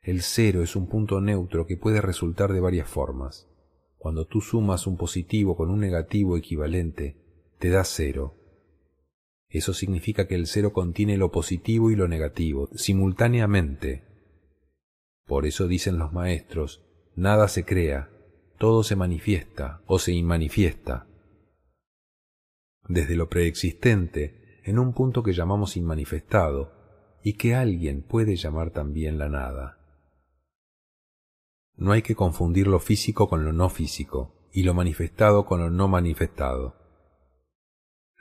El 0.00 0.22
cero 0.22 0.62
es 0.62 0.76
un 0.76 0.88
punto 0.88 1.20
neutro 1.20 1.66
que 1.66 1.76
puede 1.76 2.00
resultar 2.00 2.52
de 2.52 2.60
varias 2.60 2.88
formas. 2.88 3.48
Cuando 3.98 4.26
tú 4.26 4.40
sumas 4.40 4.86
un 4.86 4.96
positivo 4.96 5.56
con 5.56 5.70
un 5.70 5.80
negativo 5.80 6.36
equivalente, 6.36 7.16
te 7.58 7.70
da 7.70 7.84
cero. 7.84 8.34
Eso 9.56 9.72
significa 9.72 10.28
que 10.28 10.34
el 10.34 10.46
cero 10.46 10.74
contiene 10.74 11.16
lo 11.16 11.32
positivo 11.32 11.90
y 11.90 11.96
lo 11.96 12.08
negativo 12.08 12.68
simultáneamente. 12.74 14.04
Por 15.24 15.46
eso 15.46 15.66
dicen 15.66 15.96
los 15.96 16.12
maestros 16.12 16.82
Nada 17.14 17.48
se 17.48 17.64
crea, 17.64 18.10
todo 18.58 18.82
se 18.82 18.96
manifiesta 18.96 19.80
o 19.86 19.98
se 19.98 20.12
inmanifiesta. 20.12 21.06
Desde 22.86 23.16
lo 23.16 23.30
preexistente, 23.30 24.60
en 24.62 24.78
un 24.78 24.92
punto 24.92 25.22
que 25.22 25.32
llamamos 25.32 25.78
inmanifestado, 25.78 26.74
y 27.22 27.32
que 27.38 27.54
alguien 27.54 28.02
puede 28.02 28.36
llamar 28.36 28.72
también 28.72 29.16
la 29.16 29.30
nada. 29.30 29.78
No 31.76 31.92
hay 31.92 32.02
que 32.02 32.14
confundir 32.14 32.66
lo 32.66 32.78
físico 32.78 33.26
con 33.26 33.46
lo 33.46 33.54
no 33.54 33.70
físico, 33.70 34.50
y 34.52 34.64
lo 34.64 34.74
manifestado 34.74 35.46
con 35.46 35.60
lo 35.60 35.70
no 35.70 35.88
manifestado. 35.88 36.85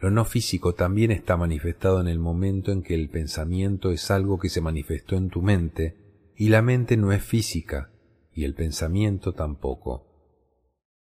Lo 0.05 0.11
no 0.11 0.23
físico 0.23 0.75
también 0.75 1.09
está 1.09 1.35
manifestado 1.35 1.99
en 1.99 2.07
el 2.07 2.19
momento 2.19 2.71
en 2.71 2.83
que 2.83 2.93
el 2.93 3.09
pensamiento 3.09 3.89
es 3.89 4.11
algo 4.11 4.37
que 4.37 4.49
se 4.49 4.61
manifestó 4.61 5.15
en 5.15 5.31
tu 5.31 5.41
mente, 5.41 5.95
y 6.35 6.49
la 6.49 6.61
mente 6.61 6.95
no 6.95 7.11
es 7.11 7.23
física, 7.23 7.89
y 8.31 8.43
el 8.43 8.53
pensamiento 8.53 9.33
tampoco. 9.33 10.05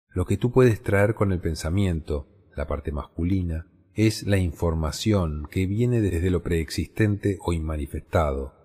Lo 0.09 0.25
que 0.25 0.35
tú 0.35 0.51
puedes 0.51 0.81
traer 0.83 1.15
con 1.15 1.31
el 1.31 1.39
pensamiento, 1.39 2.27
la 2.53 2.67
parte 2.67 2.91
masculina, 2.91 3.65
es 3.93 4.23
la 4.23 4.39
información 4.39 5.47
que 5.49 5.67
viene 5.67 6.01
desde 6.01 6.29
lo 6.29 6.43
preexistente 6.43 7.37
o 7.39 7.53
inmanifestado. 7.53 8.55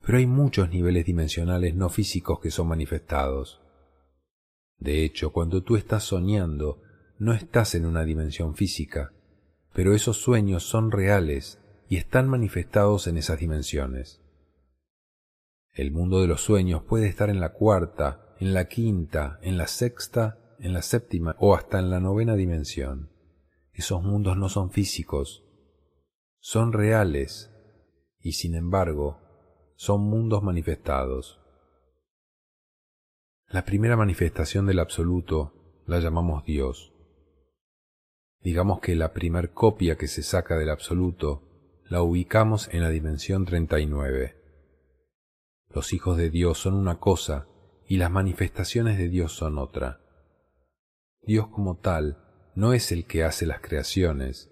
Pero 0.00 0.16
hay 0.16 0.26
muchos 0.26 0.70
niveles 0.70 1.04
dimensionales 1.04 1.74
no 1.74 1.90
físicos 1.90 2.40
que 2.40 2.50
son 2.50 2.68
manifestados. 2.68 3.60
De 4.78 5.04
hecho, 5.04 5.34
cuando 5.34 5.62
tú 5.62 5.76
estás 5.76 6.02
soñando, 6.02 6.80
no 7.22 7.34
estás 7.34 7.76
en 7.76 7.86
una 7.86 8.02
dimensión 8.02 8.56
física, 8.56 9.12
pero 9.72 9.94
esos 9.94 10.16
sueños 10.16 10.64
son 10.64 10.90
reales 10.90 11.60
y 11.88 11.96
están 11.96 12.28
manifestados 12.28 13.06
en 13.06 13.16
esas 13.16 13.38
dimensiones. 13.38 14.20
El 15.70 15.92
mundo 15.92 16.20
de 16.20 16.26
los 16.26 16.40
sueños 16.40 16.82
puede 16.82 17.06
estar 17.06 17.30
en 17.30 17.38
la 17.38 17.52
cuarta, 17.52 18.34
en 18.40 18.54
la 18.54 18.66
quinta, 18.66 19.38
en 19.40 19.56
la 19.56 19.68
sexta, 19.68 20.56
en 20.58 20.72
la 20.72 20.82
séptima 20.82 21.36
o 21.38 21.54
hasta 21.54 21.78
en 21.78 21.90
la 21.90 22.00
novena 22.00 22.34
dimensión. 22.34 23.12
Esos 23.72 24.02
mundos 24.02 24.36
no 24.36 24.48
son 24.48 24.72
físicos, 24.72 25.44
son 26.40 26.72
reales 26.72 27.52
y 28.18 28.32
sin 28.32 28.56
embargo 28.56 29.20
son 29.76 30.00
mundos 30.00 30.42
manifestados. 30.42 31.38
La 33.46 33.64
primera 33.64 33.96
manifestación 33.96 34.66
del 34.66 34.80
absoluto 34.80 35.84
la 35.86 36.00
llamamos 36.00 36.44
Dios. 36.44 36.91
Digamos 38.42 38.80
que 38.80 38.96
la 38.96 39.12
primer 39.12 39.50
copia 39.50 39.96
que 39.96 40.08
se 40.08 40.22
saca 40.22 40.56
del 40.56 40.70
absoluto 40.70 41.42
la 41.88 42.02
ubicamos 42.02 42.68
en 42.72 42.80
la 42.82 42.88
dimensión 42.88 43.44
39. 43.44 44.36
Los 45.70 45.92
hijos 45.92 46.16
de 46.16 46.30
Dios 46.30 46.58
son 46.58 46.74
una 46.74 46.98
cosa 46.98 47.46
y 47.86 47.98
las 47.98 48.10
manifestaciones 48.10 48.98
de 48.98 49.08
Dios 49.08 49.32
son 49.32 49.58
otra. 49.58 50.00
Dios 51.22 51.48
como 51.48 51.76
tal 51.76 52.18
no 52.54 52.72
es 52.72 52.92
el 52.92 53.06
que 53.06 53.24
hace 53.24 53.46
las 53.46 53.60
creaciones. 53.60 54.50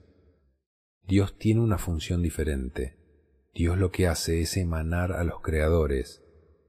Dios 1.07 1.37
tiene 1.37 1.61
una 1.61 1.79
función 1.79 2.23
diferente. 2.23 2.97
Dios 3.55 3.77
lo 3.77 3.91
que 3.91 4.07
hace 4.07 4.41
es 4.41 4.57
emanar 4.57 5.13
a 5.13 5.25
los 5.25 5.41
creadores 5.41 6.23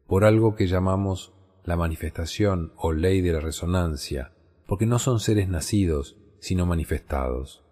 por 0.08 0.26
algo 0.26 0.56
que 0.56 0.68
llamamos 0.68 1.34
la 1.64 1.78
manifestación 1.78 2.74
o 2.76 2.92
ley 2.92 3.22
de 3.22 3.34
la 3.34 3.40
resonancia, 3.40 4.34
porque 4.68 4.86
no 4.86 5.00
son 5.00 5.20
seres 5.20 5.48
nacidos, 5.48 6.18
sino 6.42 6.66
manifestados. 6.66 7.64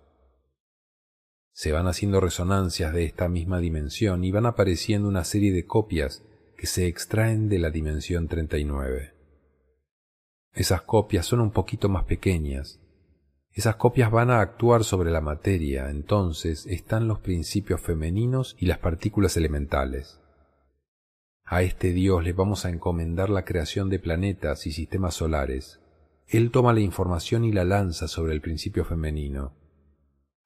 Se 1.52 1.74
van 1.74 1.88
haciendo 1.88 2.22
resonancias 2.22 2.94
de 2.94 3.04
esta 3.04 3.28
misma 3.28 3.60
dimensión 3.60 4.24
y 4.24 4.32
van 4.32 4.46
apareciendo 4.46 5.10
una 5.10 5.26
serie 5.26 5.52
de 5.52 5.66
copias 5.66 6.24
que 6.56 6.68
se 6.68 6.88
extraen 6.88 7.50
de 7.50 7.60
la 7.60 7.72
dimensión 7.72 8.30
39. 8.30 9.14
Esas 10.54 10.84
copias 10.84 11.26
son 11.26 11.42
un 11.42 11.52
poquito 11.52 11.90
más 11.90 12.06
pequeñas. 12.06 12.80
Esas 13.52 13.76
copias 13.76 14.12
van 14.12 14.30
a 14.30 14.40
actuar 14.40 14.84
sobre 14.84 15.12
la 15.12 15.22
materia, 15.22 15.90
entonces 15.90 16.66
están 16.68 17.08
los 17.08 17.20
principios 17.20 17.82
femeninos 17.82 18.56
y 18.60 18.68
las 18.68 18.78
partículas 18.78 19.36
elementales. 19.36 20.22
A 21.44 21.64
este 21.64 21.92
Dios 21.92 22.24
le 22.24 22.34
vamos 22.34 22.66
a 22.66 22.70
encomendar 22.70 23.30
la 23.30 23.44
creación 23.44 23.90
de 23.90 23.98
planetas 24.00 24.68
y 24.68 24.72
sistemas 24.72 25.16
solares. 25.16 25.80
Él 26.32 26.52
toma 26.52 26.74
la 26.74 26.82
información 26.82 27.44
y 27.44 27.52
la 27.52 27.64
lanza 27.64 28.08
sobre 28.08 28.34
el 28.34 28.42
principio 28.42 28.86
femenino. 28.86 29.56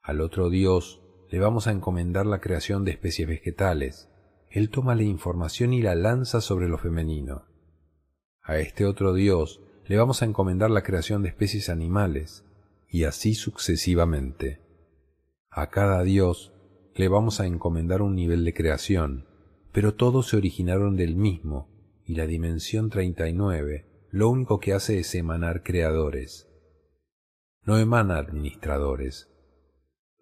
Al 0.02 0.22
otro 0.22 0.50
Dios 0.50 1.02
le 1.30 1.40
vamos 1.40 1.68
a 1.68 1.72
encomendar 1.72 2.26
la 2.26 2.40
creación 2.40 2.86
de 2.86 2.92
especies 2.92 3.28
vegetales, 3.28 4.10
él 4.50 4.70
toma 4.70 4.96
la 4.96 5.04
información 5.04 5.74
y 5.74 5.82
la 5.82 5.94
lanza 5.94 6.40
sobre 6.40 6.70
lo 6.70 6.78
femenino. 6.78 7.44
A 8.42 8.60
este 8.60 8.86
otro 8.86 9.14
Dios 9.14 9.62
le 9.86 9.98
vamos 9.98 10.22
a 10.22 10.26
encomendar 10.26 10.72
la 10.72 10.84
creación 10.84 11.22
de 11.22 11.30
especies 11.30 11.68
animales, 11.68 12.46
y 12.88 13.04
así 13.04 13.34
sucesivamente. 13.34 14.62
A 15.50 15.70
cada 15.70 16.02
Dios 16.04 16.54
le 16.96 17.10
vamos 17.10 17.42
a 17.42 17.46
encomendar 17.46 18.02
un 18.02 18.16
nivel 18.16 18.46
de 18.46 18.54
creación, 18.54 19.26
pero 19.74 19.96
todos 19.96 20.30
se 20.30 20.38
originaron 20.38 20.96
del 20.96 21.18
mismo, 21.18 21.68
y 22.06 22.16
la 22.16 22.26
dimensión 22.26 22.90
39 22.90 23.93
lo 24.14 24.30
único 24.30 24.60
que 24.60 24.74
hace 24.74 25.00
es 25.00 25.16
emanar 25.16 25.64
creadores. 25.64 26.48
No 27.64 27.80
emana 27.80 28.20
administradores. 28.20 29.28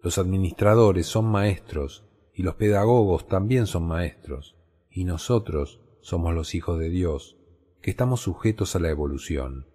Los 0.00 0.16
administradores 0.16 1.04
son 1.06 1.26
maestros 1.26 2.08
y 2.32 2.42
los 2.42 2.54
pedagogos 2.54 3.28
también 3.28 3.66
son 3.66 3.86
maestros, 3.86 4.56
y 4.88 5.04
nosotros 5.04 5.82
somos 6.00 6.32
los 6.32 6.54
hijos 6.54 6.78
de 6.78 6.88
Dios, 6.88 7.36
que 7.82 7.90
estamos 7.90 8.22
sujetos 8.22 8.74
a 8.76 8.78
la 8.78 8.88
evolución. 8.88 9.66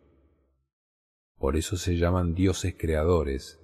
Por 1.38 1.56
eso 1.56 1.78
se 1.78 1.98
llaman 2.00 2.34
dioses 2.34 2.74
creadores. 2.76 3.60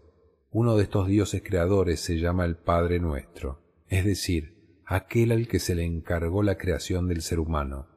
Uno 0.51 0.77
de 0.77 0.83
estos 0.83 1.07
dioses 1.07 1.41
creadores 1.43 1.99
se 1.99 2.19
llama 2.19 2.45
el 2.45 2.57
Padre 2.57 2.99
nuestro, 2.99 3.59
es 3.87 4.05
decir, 4.05 4.83
aquel 4.85 5.31
al 5.31 5.47
que 5.47 5.57
se 5.57 5.73
le 5.73 5.83
encargó 5.83 6.43
la 6.43 6.59
creación 6.59 7.07
del 7.07 7.23
ser 7.23 7.39
humano. 7.39 7.92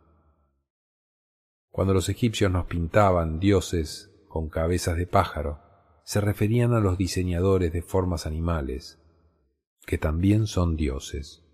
Cuando 1.76 1.92
los 1.92 2.08
egipcios 2.08 2.50
nos 2.50 2.64
pintaban 2.64 3.38
dioses 3.38 4.10
con 4.28 4.48
cabezas 4.48 4.96
de 4.96 5.06
pájaro, 5.06 5.60
se 6.04 6.22
referían 6.22 6.72
a 6.72 6.80
los 6.80 6.96
diseñadores 6.96 7.70
de 7.70 7.82
formas 7.82 8.24
animales, 8.24 8.98
que 9.84 9.98
también 9.98 10.46
son 10.46 10.76
dioses. 10.76 11.44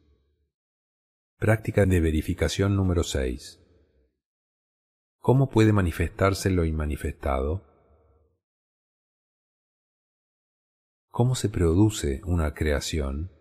Práctica 1.39 1.87
de 1.87 1.99
verificación 1.99 2.77
número 2.77 3.03
6. 3.03 3.59
¿Cómo 5.19 5.51
puede 5.51 5.73
manifestarse 5.73 6.51
lo 6.51 6.65
inmanifestado? 6.65 7.67
¿Cómo 11.11 11.35
se 11.35 11.49
produce 11.49 12.21
una 12.27 12.55
creación? 12.55 13.33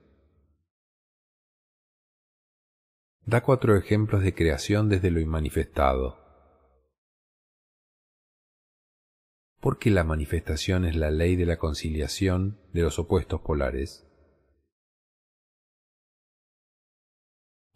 Da 3.27 3.43
cuatro 3.43 3.77
ejemplos 3.77 4.23
de 4.23 4.33
creación 4.33 4.89
desde 4.89 5.11
lo 5.11 5.19
inmanifestado. 5.19 6.20
Porque 9.61 9.91
la 9.91 10.03
manifestación 10.03 10.85
es 10.85 10.97
la 10.97 11.11
ley 11.11 11.37
de 11.37 11.45
la 11.45 11.57
conciliación 11.57 12.59
de 12.73 12.81
los 12.81 12.99
opuestos 12.99 13.39
polares. 13.41 14.05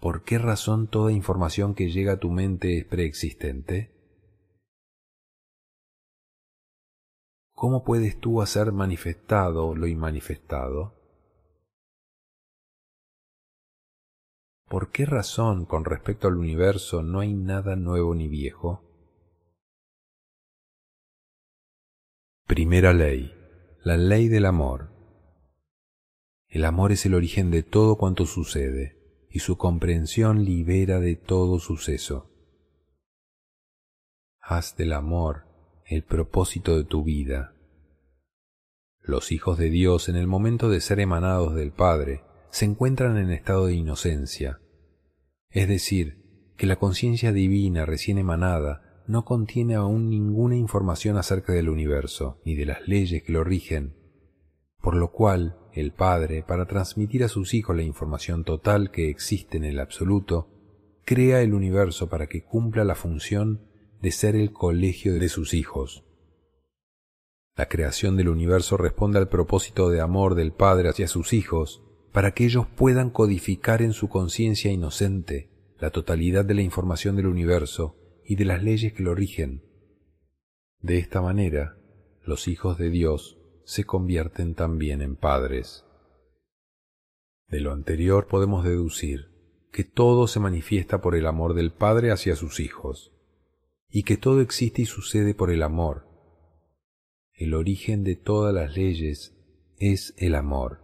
¿Por 0.01 0.23
qué 0.23 0.37
razón 0.37 0.87
toda 0.89 1.13
información 1.13 1.73
que 1.73 1.89
llega 1.89 2.13
a 2.13 2.19
tu 2.19 2.29
mente 2.29 2.77
es 2.77 2.85
preexistente? 2.85 3.95
¿cómo 7.65 7.83
puedes 7.83 8.19
tú 8.19 8.43
hacer 8.43 8.71
manifestado 8.73 9.75
lo 9.75 9.87
inmanifestado? 9.87 10.93
¿Por 14.69 14.91
qué 14.91 15.05
razón 15.05 15.65
con 15.65 15.85
respecto 15.85 16.27
al 16.27 16.37
universo 16.37 17.01
no 17.01 17.21
hay 17.21 17.33
nada 17.33 17.75
nuevo 17.75 18.13
ni 18.13 18.27
viejo? 18.27 18.83
Primera 22.55 22.93
ley, 22.93 23.33
la 23.83 23.97
ley 23.97 24.29
del 24.29 24.45
amor. 24.45 24.89
El 26.47 26.63
amor 26.63 26.93
es 26.93 27.05
el 27.05 27.13
origen 27.13 27.51
de 27.51 27.63
todo 27.63 27.97
cuanto 27.97 28.25
sucede, 28.25 29.27
y 29.29 29.39
su 29.39 29.57
comprensión 29.57 30.45
libera 30.45 31.01
de 31.01 31.17
todo 31.17 31.59
suceso. 31.59 32.31
Haz 34.39 34.77
del 34.77 34.93
amor 34.93 35.43
el 35.85 36.03
propósito 36.03 36.77
de 36.77 36.85
tu 36.85 37.03
vida. 37.03 37.55
Los 39.01 39.33
hijos 39.33 39.57
de 39.57 39.69
Dios 39.69 40.07
en 40.07 40.15
el 40.15 40.25
momento 40.25 40.69
de 40.69 40.79
ser 40.79 41.01
emanados 41.01 41.55
del 41.55 41.73
Padre 41.73 42.23
se 42.51 42.63
encuentran 42.63 43.17
en 43.17 43.31
estado 43.31 43.65
de 43.65 43.73
inocencia, 43.73 44.61
es 45.49 45.67
decir, 45.67 46.53
que 46.55 46.67
la 46.67 46.77
conciencia 46.77 47.33
divina 47.33 47.85
recién 47.85 48.17
emanada 48.17 48.84
no 49.07 49.25
contiene 49.25 49.75
aún 49.75 50.09
ninguna 50.09 50.55
información 50.55 51.17
acerca 51.17 51.53
del 51.53 51.69
universo 51.69 52.41
ni 52.45 52.55
de 52.55 52.65
las 52.65 52.87
leyes 52.87 53.23
que 53.23 53.31
lo 53.31 53.43
rigen, 53.43 53.95
por 54.81 54.95
lo 54.95 55.11
cual 55.11 55.57
el 55.73 55.91
Padre, 55.91 56.43
para 56.43 56.65
transmitir 56.65 57.23
a 57.23 57.27
sus 57.27 57.53
hijos 57.53 57.75
la 57.75 57.83
información 57.83 58.43
total 58.43 58.91
que 58.91 59.09
existe 59.09 59.57
en 59.57 59.65
el 59.65 59.79
absoluto, 59.79 60.47
crea 61.05 61.41
el 61.41 61.53
universo 61.53 62.09
para 62.09 62.27
que 62.27 62.43
cumpla 62.43 62.83
la 62.83 62.95
función 62.95 63.67
de 64.01 64.11
ser 64.11 64.35
el 64.35 64.51
colegio 64.53 65.13
de 65.15 65.29
sus 65.29 65.53
hijos. 65.53 66.03
La 67.55 67.67
creación 67.67 68.17
del 68.17 68.29
universo 68.29 68.77
responde 68.77 69.17
al 69.17 69.29
propósito 69.29 69.89
de 69.89 70.01
amor 70.01 70.35
del 70.35 70.51
Padre 70.51 70.89
hacia 70.89 71.07
sus 71.07 71.33
hijos, 71.33 71.81
para 72.11 72.31
que 72.31 72.45
ellos 72.45 72.65
puedan 72.75 73.09
codificar 73.09 73.81
en 73.81 73.93
su 73.93 74.07
conciencia 74.07 74.71
inocente 74.71 75.49
la 75.79 75.89
totalidad 75.89 76.45
de 76.45 76.53
la 76.53 76.61
información 76.61 77.15
del 77.15 77.27
universo 77.27 77.97
y 78.25 78.35
de 78.35 78.45
las 78.45 78.63
leyes 78.63 78.93
que 78.93 79.03
lo 79.03 79.15
rigen. 79.15 79.63
De 80.79 80.97
esta 80.97 81.21
manera, 81.21 81.77
los 82.23 82.47
hijos 82.47 82.77
de 82.77 82.89
Dios 82.89 83.39
se 83.63 83.83
convierten 83.83 84.55
también 84.55 85.01
en 85.01 85.15
padres. 85.15 85.85
De 87.47 87.59
lo 87.61 87.71
anterior 87.71 88.27
podemos 88.27 88.63
deducir 88.63 89.35
que 89.71 89.83
todo 89.83 90.27
se 90.27 90.39
manifiesta 90.39 91.01
por 91.01 91.15
el 91.15 91.27
amor 91.27 91.53
del 91.53 91.71
Padre 91.71 92.11
hacia 92.11 92.35
sus 92.35 92.59
hijos 92.59 93.11
y 93.89 94.03
que 94.03 94.17
todo 94.17 94.41
existe 94.41 94.83
y 94.83 94.85
sucede 94.85 95.33
por 95.35 95.51
el 95.51 95.63
amor. 95.63 96.07
El 97.33 97.53
origen 97.53 98.03
de 98.03 98.15
todas 98.15 98.53
las 98.53 98.75
leyes 98.75 99.35
es 99.77 100.13
el 100.17 100.35
amor. 100.35 100.81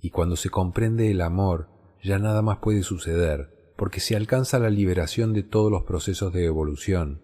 Y 0.00 0.10
cuando 0.10 0.36
se 0.36 0.50
comprende 0.50 1.10
el 1.10 1.20
amor, 1.20 1.68
ya 2.02 2.18
nada 2.18 2.42
más 2.42 2.58
puede 2.58 2.82
suceder, 2.82 3.53
porque 3.76 4.00
se 4.00 4.16
alcanza 4.16 4.58
la 4.58 4.70
liberación 4.70 5.32
de 5.32 5.42
todos 5.42 5.70
los 5.70 5.84
procesos 5.84 6.32
de 6.32 6.44
evolución, 6.44 7.20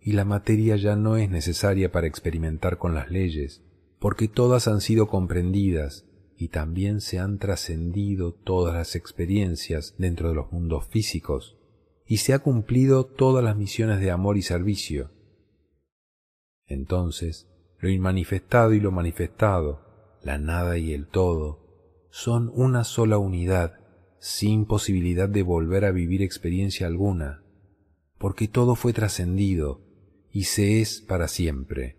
y 0.00 0.12
la 0.12 0.24
materia 0.24 0.76
ya 0.76 0.96
no 0.96 1.16
es 1.16 1.30
necesaria 1.30 1.92
para 1.92 2.06
experimentar 2.06 2.78
con 2.78 2.94
las 2.94 3.10
leyes, 3.10 3.62
porque 3.98 4.26
todas 4.26 4.66
han 4.66 4.80
sido 4.80 5.06
comprendidas 5.06 6.06
y 6.36 6.48
también 6.48 7.00
se 7.00 7.20
han 7.20 7.38
trascendido 7.38 8.32
todas 8.32 8.74
las 8.74 8.96
experiencias 8.96 9.94
dentro 9.96 10.28
de 10.28 10.34
los 10.34 10.50
mundos 10.50 10.86
físicos 10.88 11.56
y 12.04 12.16
se 12.16 12.34
ha 12.34 12.40
cumplido 12.40 13.06
todas 13.06 13.44
las 13.44 13.56
misiones 13.56 14.00
de 14.00 14.10
amor 14.10 14.36
y 14.36 14.42
servicio. 14.42 15.12
Entonces, 16.66 17.48
lo 17.78 17.88
inmanifestado 17.90 18.74
y 18.74 18.80
lo 18.80 18.90
manifestado, 18.90 20.18
la 20.22 20.38
nada 20.38 20.78
y 20.78 20.92
el 20.92 21.06
todo, 21.06 22.08
son 22.10 22.50
una 22.54 22.84
sola 22.84 23.18
unidad, 23.18 23.81
sin 24.22 24.66
posibilidad 24.66 25.28
de 25.28 25.42
volver 25.42 25.84
a 25.84 25.90
vivir 25.90 26.22
experiencia 26.22 26.86
alguna, 26.86 27.42
porque 28.18 28.46
todo 28.46 28.76
fue 28.76 28.92
trascendido 28.92 29.80
y 30.30 30.44
se 30.44 30.80
es 30.80 31.00
para 31.00 31.26
siempre. 31.26 31.96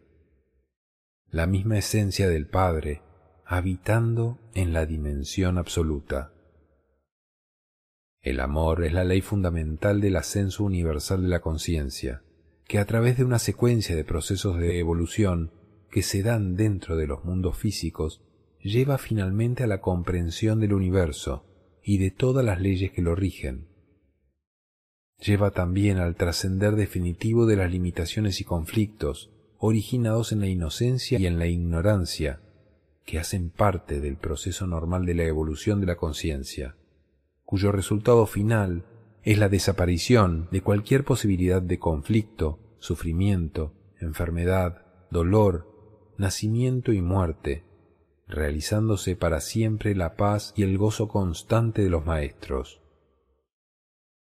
La 1.30 1.47
misma 1.47 1.78
esencia 1.78 2.30
del 2.30 2.47
Padre, 2.47 3.01
habitando 3.45 4.39
en 4.53 4.71
la 4.71 4.86
dimensión 4.86 5.57
absoluta. 5.57 6.32
El 8.21 8.39
amor 8.39 8.86
es 8.86 8.93
la 8.93 9.03
ley 9.03 9.19
fundamental 9.19 9.99
del 9.99 10.15
ascenso 10.15 10.63
universal 10.63 11.24
de 11.24 11.28
la 11.28 11.41
conciencia, 11.41 12.24
que 12.69 12.80
a 12.80 12.86
través 12.86 13.17
de 13.17 13.26
una 13.26 13.38
secuencia 13.38 13.97
de 13.97 14.05
procesos 14.05 14.57
de 14.59 14.80
evolución 14.80 15.51
que 15.91 16.03
se 16.03 16.24
dan 16.24 16.55
dentro 16.55 16.95
de 16.95 17.05
los 17.05 17.26
mundos 17.26 17.57
físicos, 17.57 18.24
lleva 18.61 18.97
finalmente 18.97 19.65
a 19.65 19.67
la 19.67 19.82
comprensión 19.82 20.61
del 20.61 20.71
universo 20.71 21.49
y 21.84 21.97
de 21.97 22.11
todas 22.11 22.45
las 22.45 22.61
leyes 22.61 22.91
que 22.91 23.01
lo 23.01 23.15
rigen. 23.15 23.67
Lleva 25.19 25.51
también 25.51 25.97
al 25.97 26.15
trascender 26.15 26.75
definitivo 26.75 27.45
de 27.45 27.55
las 27.55 27.71
limitaciones 27.71 28.41
y 28.41 28.43
conflictos 28.43 29.29
originados 29.57 30.31
en 30.31 30.41
la 30.41 30.47
inocencia 30.47 31.19
y 31.19 31.25
en 31.25 31.39
la 31.39 31.47
ignorancia, 31.47 32.41
que 33.05 33.19
hacen 33.19 33.49
parte 33.49 34.01
del 34.01 34.17
proceso 34.17 34.67
normal 34.67 35.05
de 35.05 35.15
la 35.15 35.23
evolución 35.23 35.79
de 35.79 35.88
la 35.88 35.95
conciencia 35.95 36.75
cuyo 37.53 37.71
resultado 37.71 38.25
final 38.25 38.84
es 39.21 39.38
la 39.38 39.47
desaparición 39.47 40.47
de 40.49 40.61
cualquier 40.61 41.03
posibilidad 41.03 41.61
de 41.61 41.77
conflicto, 41.77 42.57
sufrimiento, 42.79 43.73
enfermedad, 43.99 44.88
dolor, 45.11 45.71
nacimiento 46.17 46.93
y 46.93 47.01
muerte, 47.03 47.63
realizándose 48.28 49.15
para 49.15 49.41
siempre 49.41 49.95
la 49.95 50.15
paz 50.15 50.53
y 50.55 50.63
el 50.63 50.78
gozo 50.78 51.07
constante 51.07 51.84
de 51.84 51.89
los 51.89 52.05
maestros. 52.05 52.82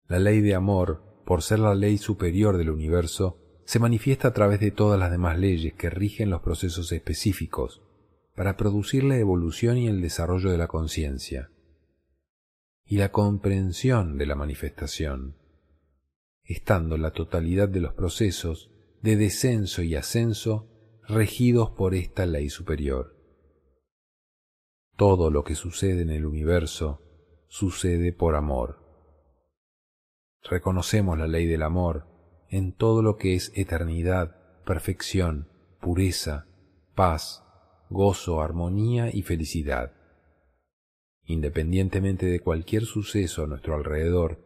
La 0.08 0.20
ley 0.20 0.42
de 0.42 0.56
amor, 0.56 1.04
por 1.26 1.42
ser 1.42 1.60
la 1.60 1.76
ley 1.76 1.98
superior 1.98 2.58
del 2.58 2.70
universo, 2.70 3.40
se 3.66 3.80
manifiesta 3.80 4.30
a 4.30 4.34
través 4.34 4.60
de 4.60 4.72
todas 4.72 5.00
las 5.00 5.12
demás 5.12 5.40
leyes 5.40 5.74
que 5.74 5.90
rigen 5.90 6.30
los 6.30 6.42
procesos 6.42 6.92
específicos, 6.92 7.82
para 8.36 8.58
producir 8.58 9.04
la 9.04 9.18
evolución 9.18 9.78
y 9.78 9.88
el 9.88 10.02
desarrollo 10.02 10.50
de 10.52 10.58
la 10.58 10.68
conciencia 10.68 11.50
y 12.86 12.98
la 12.98 13.12
comprensión 13.12 14.18
de 14.18 14.26
la 14.26 14.36
manifestación, 14.36 15.38
estando 16.44 16.98
la 16.98 17.12
totalidad 17.12 17.70
de 17.70 17.80
los 17.80 17.94
procesos 17.94 18.72
de 19.02 19.16
descenso 19.16 19.82
y 19.82 19.96
ascenso 19.96 20.70
regidos 21.08 21.72
por 21.72 21.96
esta 21.96 22.26
ley 22.26 22.50
superior. 22.50 23.23
Todo 24.96 25.32
lo 25.32 25.44
que 25.44 25.56
sucede 25.56 26.02
en 26.02 26.10
el 26.10 26.26
universo 26.26 27.02
sucede 27.48 28.14
por 28.14 28.36
amor. 28.36 28.80
Reconocemos 30.44 31.18
la 31.18 31.28
ley 31.28 31.46
del 31.48 31.64
amor 31.64 32.08
en 32.50 32.74
todo 32.74 33.02
lo 33.02 33.18
que 33.18 33.36
es 33.36 33.52
eternidad, 33.56 34.36
perfección, 34.66 35.50
pureza, 35.80 36.46
paz, 36.96 37.44
gozo, 37.90 38.42
armonía 38.42 39.10
y 39.14 39.24
felicidad 39.24 39.94
independientemente 41.26 42.26
de 42.26 42.40
cualquier 42.40 42.86
suceso 42.86 43.44
a 43.44 43.48
nuestro 43.48 43.76
alrededor 43.76 44.40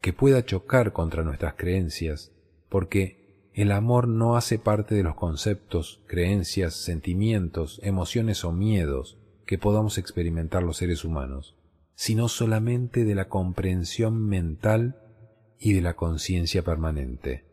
que 0.00 0.12
pueda 0.12 0.44
chocar 0.44 0.92
contra 0.92 1.22
nuestras 1.22 1.54
creencias, 1.54 2.32
porque 2.68 3.50
el 3.52 3.72
amor 3.72 4.08
no 4.08 4.36
hace 4.36 4.58
parte 4.58 4.94
de 4.94 5.02
los 5.02 5.14
conceptos, 5.14 6.02
creencias, 6.06 6.74
sentimientos, 6.74 7.80
emociones 7.82 8.44
o 8.44 8.52
miedos 8.52 9.18
que 9.50 9.58
podamos 9.58 9.98
experimentar 9.98 10.62
los 10.62 10.76
seres 10.76 11.04
humanos, 11.04 11.56
sino 11.96 12.28
solamente 12.28 13.04
de 13.04 13.16
la 13.16 13.28
comprensión 13.28 14.28
mental 14.28 15.02
y 15.58 15.72
de 15.72 15.80
la 15.80 15.96
conciencia 15.96 16.62
permanente. 16.62 17.46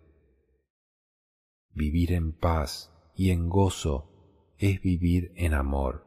Vivir 1.74 2.12
en 2.12 2.34
paz 2.34 2.94
y 3.16 3.32
en 3.32 3.50
gozo 3.50 4.54
es 4.60 4.80
vivir 4.80 5.32
en 5.38 5.56
amor. 5.56 6.06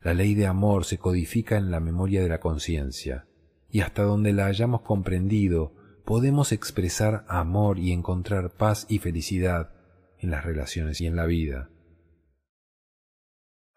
La 0.00 0.12
ley 0.12 0.34
de 0.34 0.48
amor 0.48 0.86
se 0.86 0.98
codifica 0.98 1.56
en 1.56 1.70
la 1.70 1.78
memoria 1.78 2.20
de 2.20 2.28
la 2.28 2.40
conciencia, 2.40 3.28
y 3.70 3.82
hasta 3.82 4.02
donde 4.02 4.32
la 4.32 4.46
hayamos 4.46 4.80
comprendido, 4.80 5.72
podemos 6.04 6.50
expresar 6.50 7.24
amor 7.28 7.78
y 7.78 7.92
encontrar 7.92 8.50
paz 8.50 8.86
y 8.88 8.98
felicidad 8.98 9.70
en 10.18 10.32
las 10.32 10.44
relaciones 10.44 11.00
y 11.00 11.06
en 11.06 11.14
la 11.14 11.26
vida. 11.26 11.70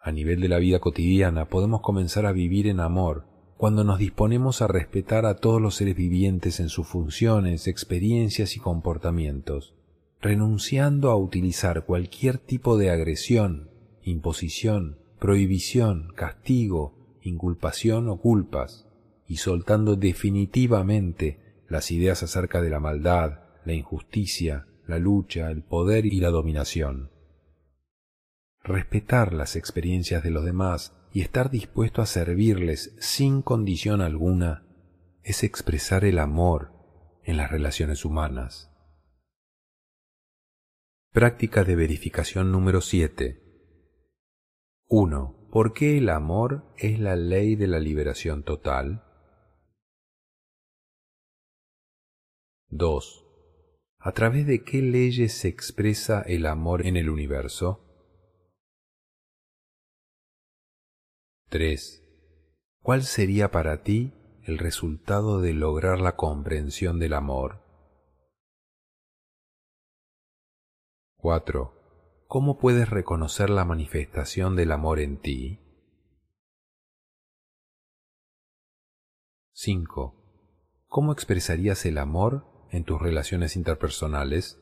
A 0.06 0.12
nivel 0.12 0.40
de 0.40 0.50
la 0.50 0.60
vida 0.60 0.78
cotidiana 0.78 1.50
podemos 1.50 1.82
comenzar 1.82 2.28
a 2.28 2.32
vivir 2.32 2.68
en 2.68 2.80
amor 2.80 3.26
cuando 3.58 3.84
nos 3.84 3.98
disponemos 3.98 4.62
a 4.62 4.68
respetar 4.68 5.26
a 5.26 5.38
todos 5.38 5.60
los 5.60 5.74
seres 5.74 5.96
vivientes 5.96 6.60
en 6.60 6.70
sus 6.70 6.86
funciones, 6.86 7.68
experiencias 7.68 8.56
y 8.56 8.60
comportamientos, 8.60 9.74
renunciando 10.22 11.10
a 11.10 11.16
utilizar 11.16 11.86
cualquier 11.86 12.38
tipo 12.38 12.78
de 12.78 12.92
agresión, 12.92 13.72
imposición, 14.04 15.00
prohibición, 15.18 16.10
castigo, 16.16 17.18
inculpación 17.24 18.08
o 18.08 18.18
culpas, 18.18 18.86
y 19.28 19.38
soltando 19.38 19.96
definitivamente 19.96 21.40
las 21.68 21.90
ideas 21.90 22.22
acerca 22.22 22.62
de 22.62 22.70
la 22.70 22.80
maldad, 22.80 23.40
la 23.66 23.74
injusticia, 23.74 24.68
la 24.86 25.00
lucha, 25.00 25.50
el 25.50 25.64
poder 25.64 26.06
y 26.06 26.20
la 26.20 26.30
dominación. 26.30 27.15
Respetar 28.66 29.32
las 29.32 29.56
experiencias 29.56 30.24
de 30.24 30.32
los 30.32 30.44
demás 30.44 30.92
y 31.14 31.22
estar 31.22 31.52
dispuesto 31.52 32.02
a 32.02 32.08
servirles 32.08 32.96
sin 33.00 33.44
condición 33.44 34.02
alguna 34.02 34.66
es 35.22 35.44
expresar 35.44 36.04
el 36.04 36.18
amor 36.18 36.74
en 37.24 37.38
las 37.38 37.52
relaciones 37.52 38.06
humanas. 38.06 38.72
Práctica 41.12 41.64
de 41.64 41.76
verificación 41.76 42.52
número 42.52 42.82
7. 42.82 43.40
1. 44.88 45.48
¿Por 45.52 45.74
qué 45.74 46.00
el 46.00 46.10
amor 46.10 46.74
es 46.76 47.00
la 47.00 47.16
ley 47.16 47.56
de 47.56 47.68
la 47.68 47.80
liberación 47.80 48.44
total? 48.44 49.04
2. 52.70 53.26
¿A 54.00 54.12
través 54.14 54.48
de 54.48 54.64
qué 54.64 54.82
leyes 54.82 55.34
se 55.34 55.50
expresa 55.50 56.24
el 56.24 56.48
amor 56.48 56.88
en 56.88 56.98
el 56.98 57.12
universo? 57.12 57.85
3. 61.56 62.04
¿Cuál 62.82 63.04
sería 63.04 63.50
para 63.50 63.82
ti 63.82 64.14
el 64.44 64.58
resultado 64.58 65.40
de 65.40 65.54
lograr 65.54 66.02
la 66.02 66.18
comprensión 66.18 67.00
del 67.00 67.14
amor? 67.14 67.64
4. 71.16 72.26
¿Cómo 72.28 72.58
puedes 72.58 72.90
reconocer 72.90 73.50
la 73.50 73.64
manifestación 73.64 74.58
del 74.58 74.74
amor 74.74 75.00
en 75.00 75.22
ti? 75.22 75.62
5. 79.54 80.84
¿Cómo 80.88 81.14
expresarías 81.14 81.86
el 81.86 82.00
amor 82.00 82.68
en 82.70 82.84
tus 82.84 83.02
relaciones 83.02 83.56
interpersonales? 83.56 84.62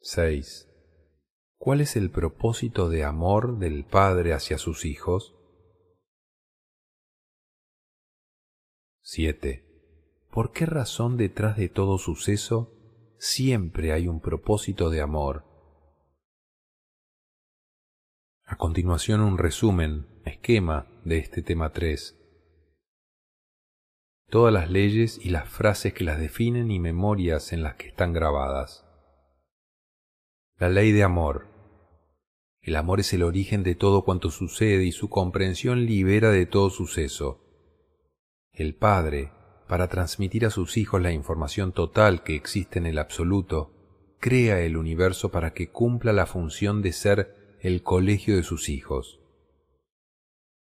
6. 0.00 0.71
¿Cuál 1.64 1.80
es 1.80 1.94
el 1.94 2.10
propósito 2.10 2.88
de 2.88 3.04
amor 3.04 3.60
del 3.60 3.84
Padre 3.84 4.32
hacia 4.32 4.58
sus 4.58 4.84
hijos? 4.84 5.32
7. 9.02 9.64
¿Por 10.32 10.50
qué 10.50 10.66
razón 10.66 11.16
detrás 11.16 11.56
de 11.56 11.68
todo 11.68 11.98
suceso 11.98 12.74
siempre 13.16 13.92
hay 13.92 14.08
un 14.08 14.18
propósito 14.18 14.90
de 14.90 15.02
amor? 15.02 15.44
A 18.44 18.56
continuación 18.56 19.20
un 19.20 19.38
resumen, 19.38 20.08
esquema 20.24 20.88
de 21.04 21.18
este 21.18 21.42
tema 21.42 21.70
3. 21.70 22.18
Todas 24.30 24.52
las 24.52 24.68
leyes 24.68 25.24
y 25.24 25.30
las 25.30 25.48
frases 25.48 25.94
que 25.94 26.02
las 26.02 26.18
definen 26.18 26.72
y 26.72 26.80
memorias 26.80 27.52
en 27.52 27.62
las 27.62 27.76
que 27.76 27.86
están 27.86 28.12
grabadas. 28.12 28.84
La 30.58 30.68
ley 30.68 30.90
de 30.90 31.04
amor. 31.04 31.51
El 32.62 32.76
amor 32.76 33.00
es 33.00 33.12
el 33.12 33.24
origen 33.24 33.64
de 33.64 33.74
todo 33.74 34.04
cuanto 34.04 34.30
sucede 34.30 34.84
y 34.84 34.92
su 34.92 35.10
comprensión 35.10 35.84
libera 35.84 36.30
de 36.30 36.46
todo 36.46 36.70
suceso. 36.70 37.40
El 38.52 38.76
Padre, 38.76 39.32
para 39.66 39.88
transmitir 39.88 40.46
a 40.46 40.50
sus 40.50 40.76
hijos 40.76 41.02
la 41.02 41.10
información 41.10 41.72
total 41.72 42.22
que 42.22 42.36
existe 42.36 42.78
en 42.78 42.86
el 42.86 42.98
absoluto, 42.98 43.72
crea 44.20 44.60
el 44.60 44.76
universo 44.76 45.32
para 45.32 45.52
que 45.54 45.70
cumpla 45.70 46.12
la 46.12 46.26
función 46.26 46.82
de 46.82 46.92
ser 46.92 47.58
el 47.60 47.82
colegio 47.82 48.36
de 48.36 48.44
sus 48.44 48.68
hijos. 48.68 49.18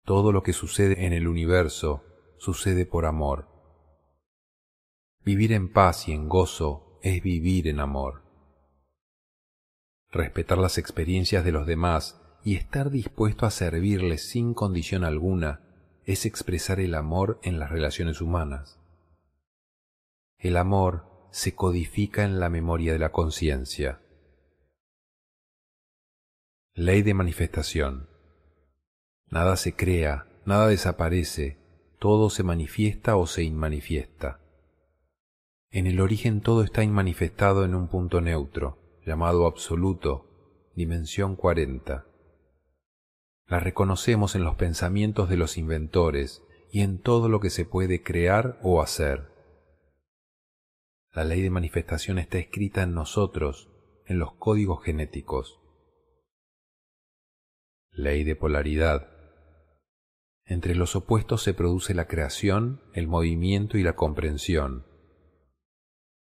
Todo 0.05 0.30
lo 0.30 0.43
que 0.43 0.53
sucede 0.53 1.07
en 1.07 1.14
el 1.14 1.26
universo 1.26 2.05
sucede 2.36 2.84
por 2.84 3.07
amor. 3.07 3.49
Vivir 5.24 5.53
en 5.53 5.72
paz 5.72 6.07
y 6.09 6.12
en 6.12 6.28
gozo 6.28 6.99
es 7.03 7.22
vivir 7.22 7.66
en 7.66 7.80
amor 7.80 8.28
respetar 10.11 10.59
las 10.59 10.78
experiencias 10.78 11.44
de 11.44 11.52
los 11.52 11.66
demás 11.66 12.20
y 12.42 12.56
estar 12.56 12.90
dispuesto 12.90 13.46
a 13.46 13.50
servirles 13.50 14.28
sin 14.28 14.54
condición 14.54 15.04
alguna 15.04 15.61
es 16.04 16.24
expresar 16.24 16.80
el 16.80 16.94
amor 16.94 17.38
en 17.42 17.59
las 17.59 17.70
relaciones 17.70 18.20
humanas. 18.20 18.78
El 20.38 20.56
amor 20.56 21.04
se 21.30 21.54
codifica 21.54 22.24
en 22.24 22.40
la 22.40 22.48
memoria 22.48 22.92
de 22.92 22.98
la 22.98 23.12
conciencia. 23.12 24.00
Ley 26.72 27.02
de 27.02 27.12
manifestación. 27.12 28.09
Nada 29.30 29.56
se 29.56 29.74
crea, 29.74 30.26
nada 30.46 30.68
desaparece, 30.68 31.59
todo 31.98 32.30
se 32.30 32.44
manifiesta 32.44 33.16
o 33.16 33.26
se 33.26 33.42
inmanifiesta. 33.42 34.40
En 35.70 35.86
el 35.86 36.00
origen 36.00 36.40
todo 36.40 36.62
está 36.62 36.82
inmanifestado 36.82 37.64
en 37.64 37.74
un 37.74 37.88
punto 37.88 38.22
neutro 38.22 38.78
llamado 39.09 39.46
absoluto, 39.46 40.70
dimensión 40.74 41.34
40. 41.34 42.06
La 43.46 43.59
reconocemos 43.59 44.34
en 44.34 44.44
los 44.44 44.56
pensamientos 44.56 45.30
de 45.30 45.38
los 45.38 45.56
inventores 45.56 46.42
y 46.70 46.82
en 46.82 47.00
todo 47.00 47.30
lo 47.30 47.40
que 47.40 47.48
se 47.48 47.64
puede 47.64 48.02
crear 48.02 48.59
o 48.62 48.82
hacer. 48.82 49.30
La 51.11 51.24
ley 51.24 51.40
de 51.40 51.48
manifestación 51.48 52.18
está 52.18 52.36
escrita 52.36 52.82
en 52.82 52.92
nosotros, 52.92 53.70
en 54.04 54.18
los 54.18 54.34
códigos 54.34 54.84
genéticos. 54.84 55.59
Ley 57.90 58.24
de 58.24 58.36
polaridad. 58.36 59.09
Entre 60.44 60.74
los 60.74 60.94
opuestos 60.96 61.42
se 61.42 61.54
produce 61.54 61.94
la 61.94 62.06
creación, 62.06 62.82
el 62.92 63.09
movimiento 63.09 63.78
y 63.78 63.82
la 63.82 63.96
comprensión. 63.96 64.86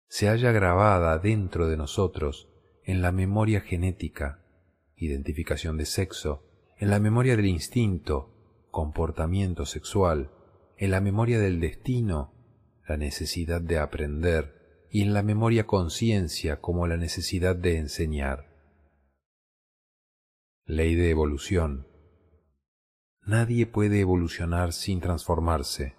Se 0.07 0.27
halla 0.27 0.51
grabada 0.51 1.17
dentro 1.17 1.67
de 1.67 1.77
nosotros 1.77 2.51
en 2.85 3.01
la 3.01 3.11
memoria 3.11 3.61
genética, 3.61 4.45
identificación 4.95 5.75
de 5.75 5.85
sexo, 5.85 6.43
en 6.77 6.91
la 6.91 6.99
memoria 6.99 7.35
del 7.35 7.47
instinto, 7.47 8.67
comportamiento 8.69 9.65
sexual, 9.65 10.29
en 10.77 10.91
la 10.91 11.01
memoria 11.01 11.39
del 11.39 11.59
destino, 11.59 12.33
la 12.87 12.97
necesidad 12.97 13.59
de 13.59 13.79
aprender, 13.79 14.87
y 14.91 15.01
en 15.01 15.13
la 15.13 15.23
memoria 15.23 15.65
conciencia 15.65 16.61
como 16.61 16.85
la 16.85 16.95
necesidad 16.95 17.55
de 17.55 17.77
enseñar. 17.77 18.53
Ley 20.65 20.95
de 20.95 21.09
evolución. 21.09 21.87
Nadie 23.25 23.65
puede 23.65 23.99
evolucionar 23.99 24.73
sin 24.73 25.01
transformarse. 25.01 25.95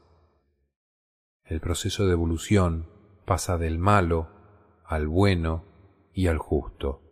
El 1.45 1.61
proceso 1.61 2.07
de 2.07 2.13
evolución 2.13 2.89
pasa 3.25 3.59
del 3.59 3.79
malo 3.79 4.31
al 4.85 5.09
bueno 5.09 5.76
y 6.17 6.29
al 6.29 6.39
justo. 6.39 7.03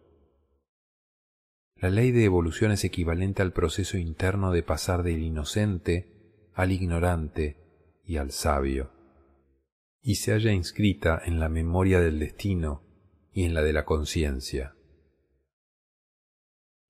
La 1.77 1.91
ley 1.91 2.11
de 2.11 2.25
evolución 2.25 2.73
es 2.73 2.85
equivalente 2.85 3.43
al 3.43 3.53
proceso 3.53 3.99
interno 3.99 4.51
de 4.51 4.63
pasar 4.63 5.03
del 5.03 5.23
inocente 5.23 6.11
al 6.55 6.73
ignorante 6.73 7.59
y 8.07 8.17
al 8.17 8.31
sabio, 8.31 8.93
y 10.01 10.15
se 10.15 10.33
halla 10.33 10.53
inscrita 10.53 11.21
en 11.23 11.39
la 11.39 11.51
memoria 11.51 12.01
del 12.01 12.19
destino 12.19 12.83
y 13.33 13.45
en 13.45 13.53
la 13.53 13.63
de 13.63 13.75
la 13.75 13.85
conciencia. 13.85 14.75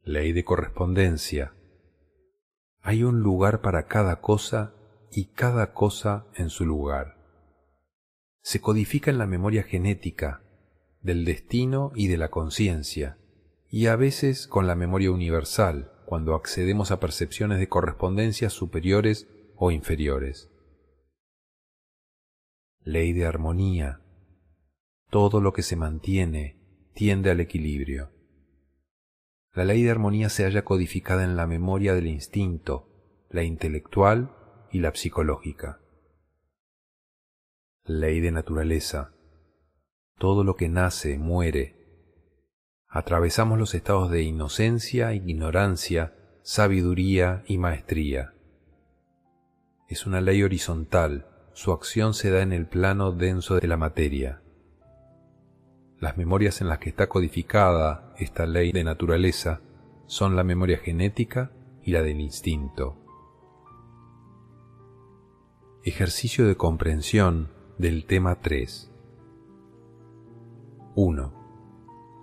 Ley 0.05 0.33
de 0.33 0.45
correspondencia. 0.45 1.55
Hay 2.81 3.03
un 3.03 3.21
lugar 3.21 3.61
para 3.61 3.87
cada 3.87 4.21
cosa 4.21 4.75
y 5.11 5.27
cada 5.27 5.73
cosa 5.73 6.27
en 6.35 6.49
su 6.49 6.65
lugar. 6.65 7.17
Se 8.43 8.61
codifica 8.61 9.11
en 9.11 9.19
la 9.19 9.27
memoria 9.27 9.65
genética 9.65 10.44
del 11.05 11.27
destino 11.27 11.93
y 11.95 12.09
de 12.09 12.17
la 12.17 12.31
conciencia, 12.31 13.19
y 13.69 13.87
a 13.87 13.95
veces 13.95 14.49
con 14.49 14.67
la 14.67 14.75
memoria 14.75 15.13
universal, 15.13 15.93
cuando 16.07 16.35
accedemos 16.35 16.91
a 16.91 16.99
percepciones 16.99 17.59
de 17.59 17.69
correspondencias 17.69 18.55
superiores 18.55 19.29
o 19.55 19.71
inferiores. 19.71 20.51
Ley 22.81 23.13
de 23.13 23.27
armonía. 23.27 24.01
Todo 25.11 25.41
lo 25.41 25.53
que 25.53 25.63
se 25.63 25.77
mantiene 25.77 26.59
tiende 26.95 27.31
al 27.31 27.41
equilibrio. 27.41 28.11
La 29.53 29.65
ley 29.65 29.83
de 29.83 29.91
armonía 29.91 30.31
se 30.31 30.45
halla 30.45 30.65
codificada 30.65 31.23
en 31.23 31.37
la 31.37 31.47
memoria 31.47 31.95
del 31.95 32.07
instinto, 32.07 33.27
la 33.29 33.43
intelectual 33.43 34.35
y 34.73 34.81
la 34.81 34.95
psicológica. 34.95 35.81
Ley 37.85 38.21
de 38.21 38.33
naturaleza 38.33 39.14
todo 40.19 40.45
lo 40.45 40.57
que 40.57 40.69
nace 40.69 41.19
muere. 41.19 41.77
Atravesamos 42.89 43.59
los 43.59 43.75
estados 43.75 44.11
de 44.11 44.23
inocencia, 44.23 45.13
ignorancia, 45.15 46.15
sabiduría 46.43 47.43
y 47.47 47.59
maestría. 47.59 48.35
Es 49.89 50.07
una 50.07 50.21
ley 50.21 50.43
horizontal, 50.43 51.27
su 51.53 51.73
acción 51.73 52.15
se 52.15 52.31
da 52.31 52.43
en 52.43 52.53
el 52.53 52.67
plano 52.67 53.13
denso 53.13 53.57
de 53.57 53.67
la 53.67 53.77
materia. 53.77 54.43
Las 56.01 56.17
memorias 56.17 56.61
en 56.61 56.69
las 56.69 56.79
que 56.79 56.91
está 56.91 57.09
codificada 57.09 58.13
esta 58.19 58.47
ley 58.47 58.73
de 58.73 58.85
naturaleza 58.85 59.61
son 60.07 60.37
la 60.37 60.45
memoria 60.45 60.79
genética 60.79 61.53
y 61.83 61.93
la 61.93 62.03
del 62.03 62.21
instinto. 62.21 62.99
Ejercicio 65.83 66.47
de 66.47 66.57
comprensión 66.57 67.51
del 67.79 68.07
tema 68.07 68.41
3. 68.41 68.94
1. 70.97 71.33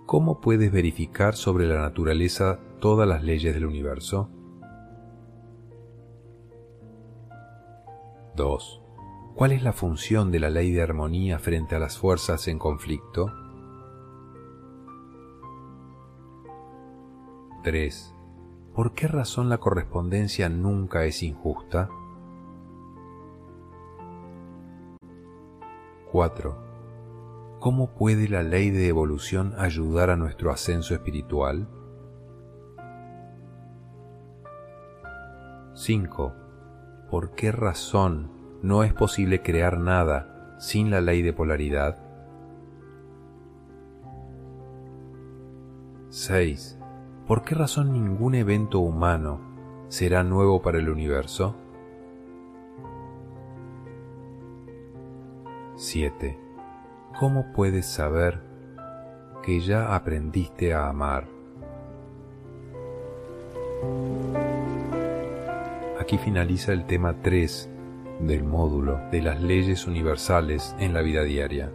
¿Cómo 0.06 0.40
puedes 0.40 0.72
verificar 0.72 1.34
sobre 1.34 1.66
la 1.66 1.80
naturaleza 1.80 2.58
todas 2.80 3.06
las 3.06 3.22
leyes 3.22 3.52
del 3.52 3.66
universo? 3.66 4.30
2. 8.34 8.82
¿Cuál 9.34 9.52
es 9.52 9.62
la 9.62 9.74
función 9.74 10.30
de 10.30 10.40
la 10.40 10.48
ley 10.48 10.72
de 10.72 10.82
armonía 10.82 11.38
frente 11.38 11.74
a 11.74 11.78
las 11.78 11.98
fuerzas 11.98 12.48
en 12.48 12.58
conflicto? 12.58 13.30
3. 17.62 18.14
¿Por 18.74 18.94
qué 18.94 19.08
razón 19.08 19.50
la 19.50 19.58
correspondencia 19.58 20.48
nunca 20.48 21.04
es 21.04 21.22
injusta? 21.22 21.90
4. 26.10 26.71
¿Cómo 27.62 27.94
puede 27.94 28.28
la 28.28 28.42
ley 28.42 28.70
de 28.70 28.88
evolución 28.88 29.54
ayudar 29.56 30.10
a 30.10 30.16
nuestro 30.16 30.50
ascenso 30.50 30.94
espiritual? 30.94 31.68
5. 35.72 36.34
¿Por 37.08 37.36
qué 37.36 37.52
razón 37.52 38.32
no 38.62 38.82
es 38.82 38.92
posible 38.92 39.42
crear 39.42 39.78
nada 39.78 40.56
sin 40.58 40.90
la 40.90 41.00
ley 41.00 41.22
de 41.22 41.32
polaridad? 41.32 42.02
6. 46.08 46.80
¿por 47.28 47.44
qué 47.44 47.54
razón 47.54 47.92
ningún 47.92 48.34
evento 48.34 48.80
humano 48.80 49.40
será 49.86 50.24
nuevo 50.24 50.62
para 50.62 50.78
el 50.78 50.88
universo? 50.88 51.54
7. 55.76 56.51
¿Cómo 57.22 57.52
puedes 57.52 57.86
saber 57.86 58.40
que 59.44 59.60
ya 59.60 59.94
aprendiste 59.94 60.74
a 60.74 60.88
amar? 60.88 61.28
Aquí 66.00 66.18
finaliza 66.18 66.72
el 66.72 66.84
tema 66.84 67.14
3 67.22 67.70
del 68.22 68.42
módulo 68.42 68.98
de 69.12 69.22
las 69.22 69.40
leyes 69.40 69.86
universales 69.86 70.74
en 70.80 70.94
la 70.94 71.02
vida 71.02 71.22
diaria. 71.22 71.70